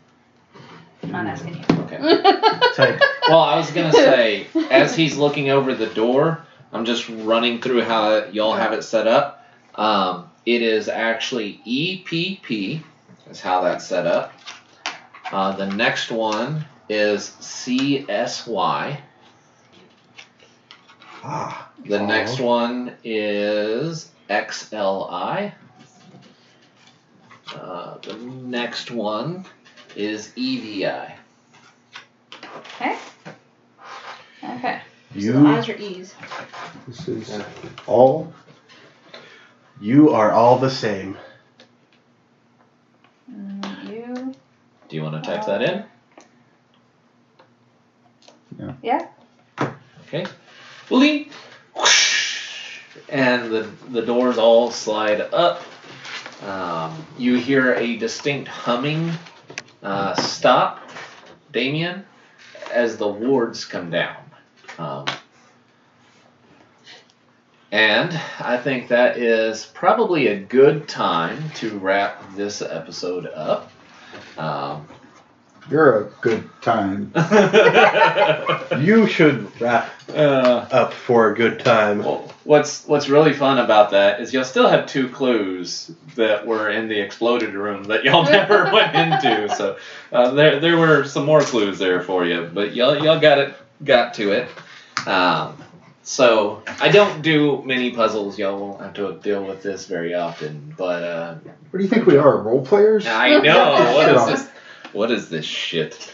I'm 1.02 1.12
not 1.12 1.26
asking 1.26 1.56
you. 1.56 1.62
okay. 1.80 1.98
Type. 2.76 3.02
Well, 3.28 3.40
I 3.40 3.58
was 3.58 3.72
gonna 3.72 3.92
say, 3.92 4.46
as 4.70 4.96
he's 4.96 5.18
looking 5.18 5.50
over 5.50 5.74
the 5.74 5.88
door, 5.88 6.46
I'm 6.72 6.86
just 6.86 7.10
running 7.10 7.62
through 7.62 7.82
how 7.82 8.26
y'all 8.26 8.54
have 8.54 8.74
it 8.74 8.84
set 8.84 9.08
up. 9.08 9.44
Um, 9.74 10.30
it 10.46 10.62
is 10.62 10.88
actually 10.88 11.60
EPP, 11.66 12.84
is 13.32 13.42
how 13.42 13.62
that's 13.62 13.88
set 13.88 14.06
up. 14.06 14.32
Uh, 15.32 15.56
the 15.56 15.66
next 15.66 16.12
one 16.12 16.64
is 16.90 17.32
CSY. 17.42 19.00
Ah. 21.24 21.72
The 21.88 22.00
Oh. 22.00 22.06
next 22.06 22.40
one 22.40 22.94
is 23.04 24.12
XLI. 24.30 25.54
Uh, 27.54 27.98
the 28.00 28.16
next 28.16 28.92
one 28.92 29.46
is 29.96 30.32
EVI. 30.36 31.14
Okay. 32.58 32.98
So 34.44 34.52
the 34.52 34.82
You 35.14 35.48
I's 35.48 35.70
are 35.70 35.76
E's. 35.76 36.16
This 36.88 37.08
is 37.08 37.42
all. 37.88 38.34
you 39.80 40.12
are 40.12 40.32
all 40.32 40.58
the 40.60 40.70
same. 40.70 41.18
Mm, 43.32 43.90
you. 43.90 44.36
Do 44.90 44.96
you 44.96 45.04
want 45.04 45.24
to 45.24 45.30
type 45.30 45.46
that 45.46 45.62
in? 45.62 45.84
Yeah. 48.60 48.74
Yeah. 49.60 49.70
Okay. 50.08 50.26
Bling. 50.90 51.30
And 53.10 53.52
the 53.52 53.70
the 53.90 54.02
doors 54.02 54.38
all 54.38 54.72
slide 54.72 55.22
up. 55.22 55.62
Um, 56.46 57.06
you 57.18 57.38
hear 57.38 57.74
a 57.74 57.98
distinct 57.98 58.48
humming 58.48 59.12
uh, 59.82 60.14
stop, 60.16 60.80
Damien, 61.52 62.06
as 62.72 62.98
the 62.98 63.08
wards 63.08 63.66
come 63.66 63.90
down. 63.90 64.18
Um, 64.78 65.06
and 67.72 68.14
I 68.40 68.58
think 68.58 68.90
that 68.90 69.18
is 69.18 69.66
probably 69.66 70.28
a 70.28 70.40
good 70.40 70.88
time 70.88 71.50
to 71.56 71.78
wrap 71.80 72.36
this 72.36 72.62
episode 72.62 73.26
up. 73.26 73.72
Um, 74.38 74.88
You're 75.70 76.02
a 76.02 76.04
good 76.22 76.50
time. 76.62 77.12
You 78.80 79.08
should 79.08 79.50
wrap 79.62 79.90
uh, 80.10 80.68
up 80.72 80.94
for 80.94 81.32
a 81.32 81.36
good 81.36 81.60
time. 81.60 82.00
Well, 82.00 82.32
what's 82.44 82.86
what's 82.88 83.08
really 83.10 83.34
fun 83.34 83.58
about 83.58 83.92
that 83.92 84.20
is 84.20 84.34
y'all 84.34 84.44
still 84.44 84.68
have 84.68 84.86
two 84.88 85.08
clues 85.10 85.92
that 86.16 86.46
were 86.46 86.70
in 86.70 86.88
the 86.88 87.00
exploded 87.00 87.54
room 87.54 87.86
that 87.86 88.04
y'all 88.04 88.24
never 88.30 88.72
went 88.72 88.96
into. 88.96 89.56
So 89.56 89.78
uh, 90.12 90.32
there 90.32 90.60
there 90.60 90.78
were 90.78 91.06
some 91.06 91.26
more 91.26 91.42
clues 91.42 91.80
there 91.80 92.02
for 92.02 92.26
you, 92.26 92.50
but 92.54 92.76
y'all 92.76 93.02
y'all 93.02 93.20
got 93.20 93.38
it 93.40 93.56
got 93.84 94.14
to 94.16 94.32
it. 94.32 94.50
Um, 95.08 95.58
so 96.04 96.62
I 96.68 96.90
don't 96.90 97.22
do 97.22 97.64
many 97.64 97.92
puzzles. 97.92 98.38
Y'all 98.38 98.60
won't 98.60 98.82
have 98.82 98.94
to 98.96 99.14
deal 99.24 99.44
with 99.44 99.64
this 99.64 99.88
very 99.88 100.14
often. 100.14 100.74
But 100.78 101.04
uh, 101.04 101.36
What 101.72 101.78
do 101.78 101.84
you 101.84 101.90
think 101.90 102.06
we 102.06 102.18
are, 102.18 102.38
role 102.38 102.64
players? 102.64 103.08
I 103.08 103.40
know 103.40 103.94
what 103.96 104.10
is 104.10 104.26
this? 104.42 104.55
What 104.96 105.12
is 105.12 105.28
this 105.30 105.46
shit? 105.46 106.12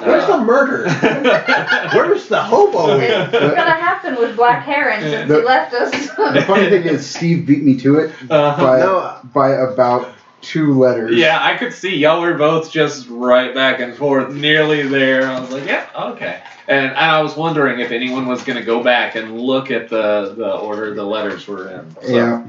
Where's 0.00 0.26
the 0.26 0.36
murder? 0.38 0.82
Where's 1.94 2.28
the 2.28 2.40
hobo? 2.42 2.98
It's 3.00 3.32
gonna 3.32 3.70
happen 3.72 4.16
with 4.16 4.36
Black 4.36 4.62
Heron 4.64 5.00
since 5.00 5.28
The- 5.28 5.40
he 5.40 5.44
left 5.46 5.72
us. 5.74 5.90
The 6.34 6.42
funny 6.42 6.68
thing 6.68 6.84
is, 6.84 7.08
Steve 7.08 7.46
beat 7.46 7.62
me 7.62 7.78
to 7.80 7.98
it 8.00 8.12
Uh, 8.30 8.56
by 8.56 8.78
No. 8.80 9.18
by 9.32 9.50
about 9.52 10.12
two 10.42 10.78
letters. 10.78 11.16
Yeah, 11.16 11.38
I 11.42 11.56
could 11.56 11.72
see 11.72 11.96
y'all 11.96 12.20
were 12.20 12.34
both 12.34 12.70
just 12.70 13.08
right 13.08 13.52
back 13.54 13.80
and 13.80 13.94
forth, 13.96 14.32
nearly 14.32 14.82
there. 14.86 15.22
I 15.26 15.40
was 15.40 15.50
like, 15.50 15.64
yeah, 15.66 15.86
okay. 15.96 16.42
And 16.68 16.92
I 16.94 17.22
was 17.22 17.34
wondering 17.34 17.80
if 17.80 17.90
anyone 17.90 18.26
was 18.28 18.44
going 18.44 18.58
to 18.58 18.64
go 18.64 18.82
back 18.84 19.14
and 19.16 19.40
look 19.40 19.70
at 19.70 19.88
the, 19.88 20.34
the 20.36 20.52
order 20.58 20.94
the 20.94 21.02
letters 21.02 21.48
were 21.48 21.70
in. 21.70 21.96
So, 22.02 22.08
Yeah. 22.14 22.44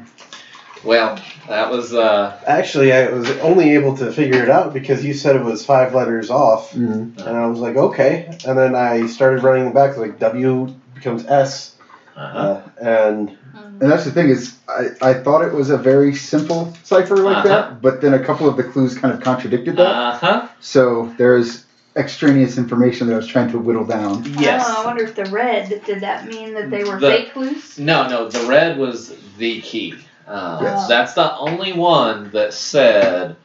Well, 0.84 1.20
that 1.48 1.70
was 1.72 1.94
uh, 1.94 2.40
Actually, 2.48 2.94
I 2.94 3.10
was 3.10 3.30
only 3.40 3.72
able 3.76 3.98
to 3.98 4.12
figure 4.12 4.42
it 4.44 4.50
out 4.50 4.74
because 4.74 5.04
you 5.04 5.14
said 5.14 5.36
it 5.36 5.44
was 5.44 5.66
five 5.66 5.94
letters 5.94 6.30
off, 6.30 6.72
Mhm. 6.72 7.18
and 7.26 7.38
I 7.38 7.48
was 7.48 7.60
like, 7.60 7.76
okay. 7.76 8.38
And 8.48 8.58
then 8.58 8.76
I 8.76 9.08
started 9.08 9.44
running 9.44 9.66
them 9.66 9.74
back, 9.74 9.98
like 9.98 10.20
W 10.20 10.74
becomes 10.96 11.26
S, 11.26 11.76
uh-huh. 12.16 12.38
uh, 12.38 12.62
and 12.82 13.38
And 13.82 13.90
that's 13.92 14.04
the 14.06 14.12
thing 14.12 14.30
is, 14.30 14.58
I, 14.68 14.88
I 15.02 15.14
thought 15.16 15.42
it 15.42 15.54
was 15.54 15.70
a 15.70 15.78
very 15.78 16.14
simple 16.14 16.74
cipher 16.84 17.16
like 17.18 17.38
Uh-huh. 17.38 17.48
that, 17.48 17.82
but 17.82 18.02
then 18.02 18.14
a 18.14 18.20
couple 18.20 18.48
of 18.48 18.58
the 18.58 18.64
clues 18.64 18.98
kind 18.98 19.14
of 19.14 19.22
contradicted 19.22 19.78
that. 19.78 19.86
uh-huh. 19.88 20.48
So 20.60 21.14
there's 21.18 21.66
extraneous 21.96 22.58
information 22.58 23.08
that 23.08 23.14
I 23.14 23.18
was 23.18 23.28
trying 23.28 23.52
to 23.52 23.58
whittle 23.60 23.86
down. 23.86 24.24
Yes. 24.38 24.64
Oh, 24.68 24.82
I 24.84 24.86
wonder 24.86 25.04
if 25.04 25.16
the 25.16 25.26
red 25.26 25.82
did 25.86 26.02
that 26.02 26.28
mean 26.28 26.54
that 26.54 26.70
they 26.70 26.84
were 26.84 27.00
The- 27.00 27.10
fake 27.10 27.34
clues? 27.34 27.80
No, 27.80 28.08
no, 28.08 28.28
the 28.30 28.46
red 28.48 28.78
was 28.78 29.14
the 29.38 29.60
key. 29.62 29.96
Um, 30.30 30.64
Yes. 30.64 30.88
That's 30.88 31.14
the 31.14 31.36
only 31.38 31.74
one 31.74 32.30
that 32.32 32.54
said 32.54 33.36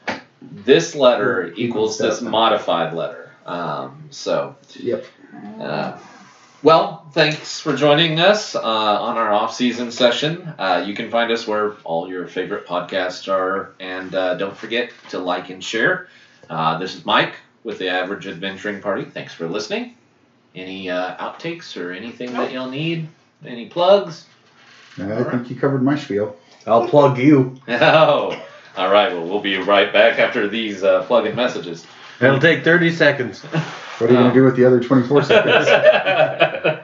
this 0.42 0.94
letter 0.94 1.52
equals 1.56 1.98
this 1.98 2.20
modified 2.20 2.92
letter. 2.94 3.30
Um, 3.46 4.04
so, 4.10 4.56
Yep. 4.76 5.04
uh, 5.60 5.98
Well, 6.62 7.04
thanks 7.12 7.60
for 7.60 7.76
joining 7.76 8.20
us 8.20 8.54
uh, 8.54 8.60
on 8.62 9.18
our 9.18 9.30
off-season 9.32 9.90
session. 9.92 10.50
Uh, 10.58 10.82
you 10.86 10.94
can 10.94 11.10
find 11.10 11.30
us 11.30 11.46
where 11.46 11.72
all 11.84 12.08
your 12.08 12.26
favorite 12.26 12.66
podcasts 12.66 13.30
are, 13.30 13.72
and 13.80 14.14
uh, 14.14 14.34
don't 14.36 14.56
forget 14.56 14.90
to 15.10 15.18
like 15.18 15.50
and 15.50 15.62
share. 15.62 16.08
Uh, 16.48 16.78
this 16.78 16.94
is 16.94 17.04
Mike 17.04 17.34
with 17.64 17.78
the 17.78 17.88
Average 17.90 18.26
Adventuring 18.26 18.80
Party. 18.80 19.04
Thanks 19.04 19.34
for 19.34 19.46
listening. 19.46 19.94
Any 20.54 20.88
uh, 20.88 21.16
outtakes 21.16 21.76
or 21.78 21.92
anything 21.92 22.32
that 22.32 22.50
you'll 22.52 22.70
need? 22.70 23.08
Any 23.44 23.66
plugs? 23.68 24.24
I 24.96 25.22
think 25.24 25.50
you 25.50 25.56
covered 25.56 25.82
my 25.82 25.96
spiel. 25.98 26.34
I'll 26.66 26.88
plug 26.88 27.18
you. 27.18 27.56
Oh, 27.68 28.40
all 28.76 28.90
right. 28.90 29.12
Well, 29.12 29.24
we'll 29.24 29.40
be 29.40 29.56
right 29.58 29.92
back 29.92 30.18
after 30.18 30.48
these 30.48 30.82
uh, 30.82 31.04
plug-in 31.04 31.36
messages. 31.36 31.86
It'll 32.20 32.40
take 32.40 32.64
30 32.64 32.92
seconds. 32.92 33.44
What 33.98 34.10
are 34.10 34.12
you 34.12 34.18
going 34.18 34.30
to 34.30 34.34
do 34.34 34.42
with 34.44 34.56
the 34.56 34.64
other 34.64 34.80
24 34.80 35.22
seconds? 35.22 36.80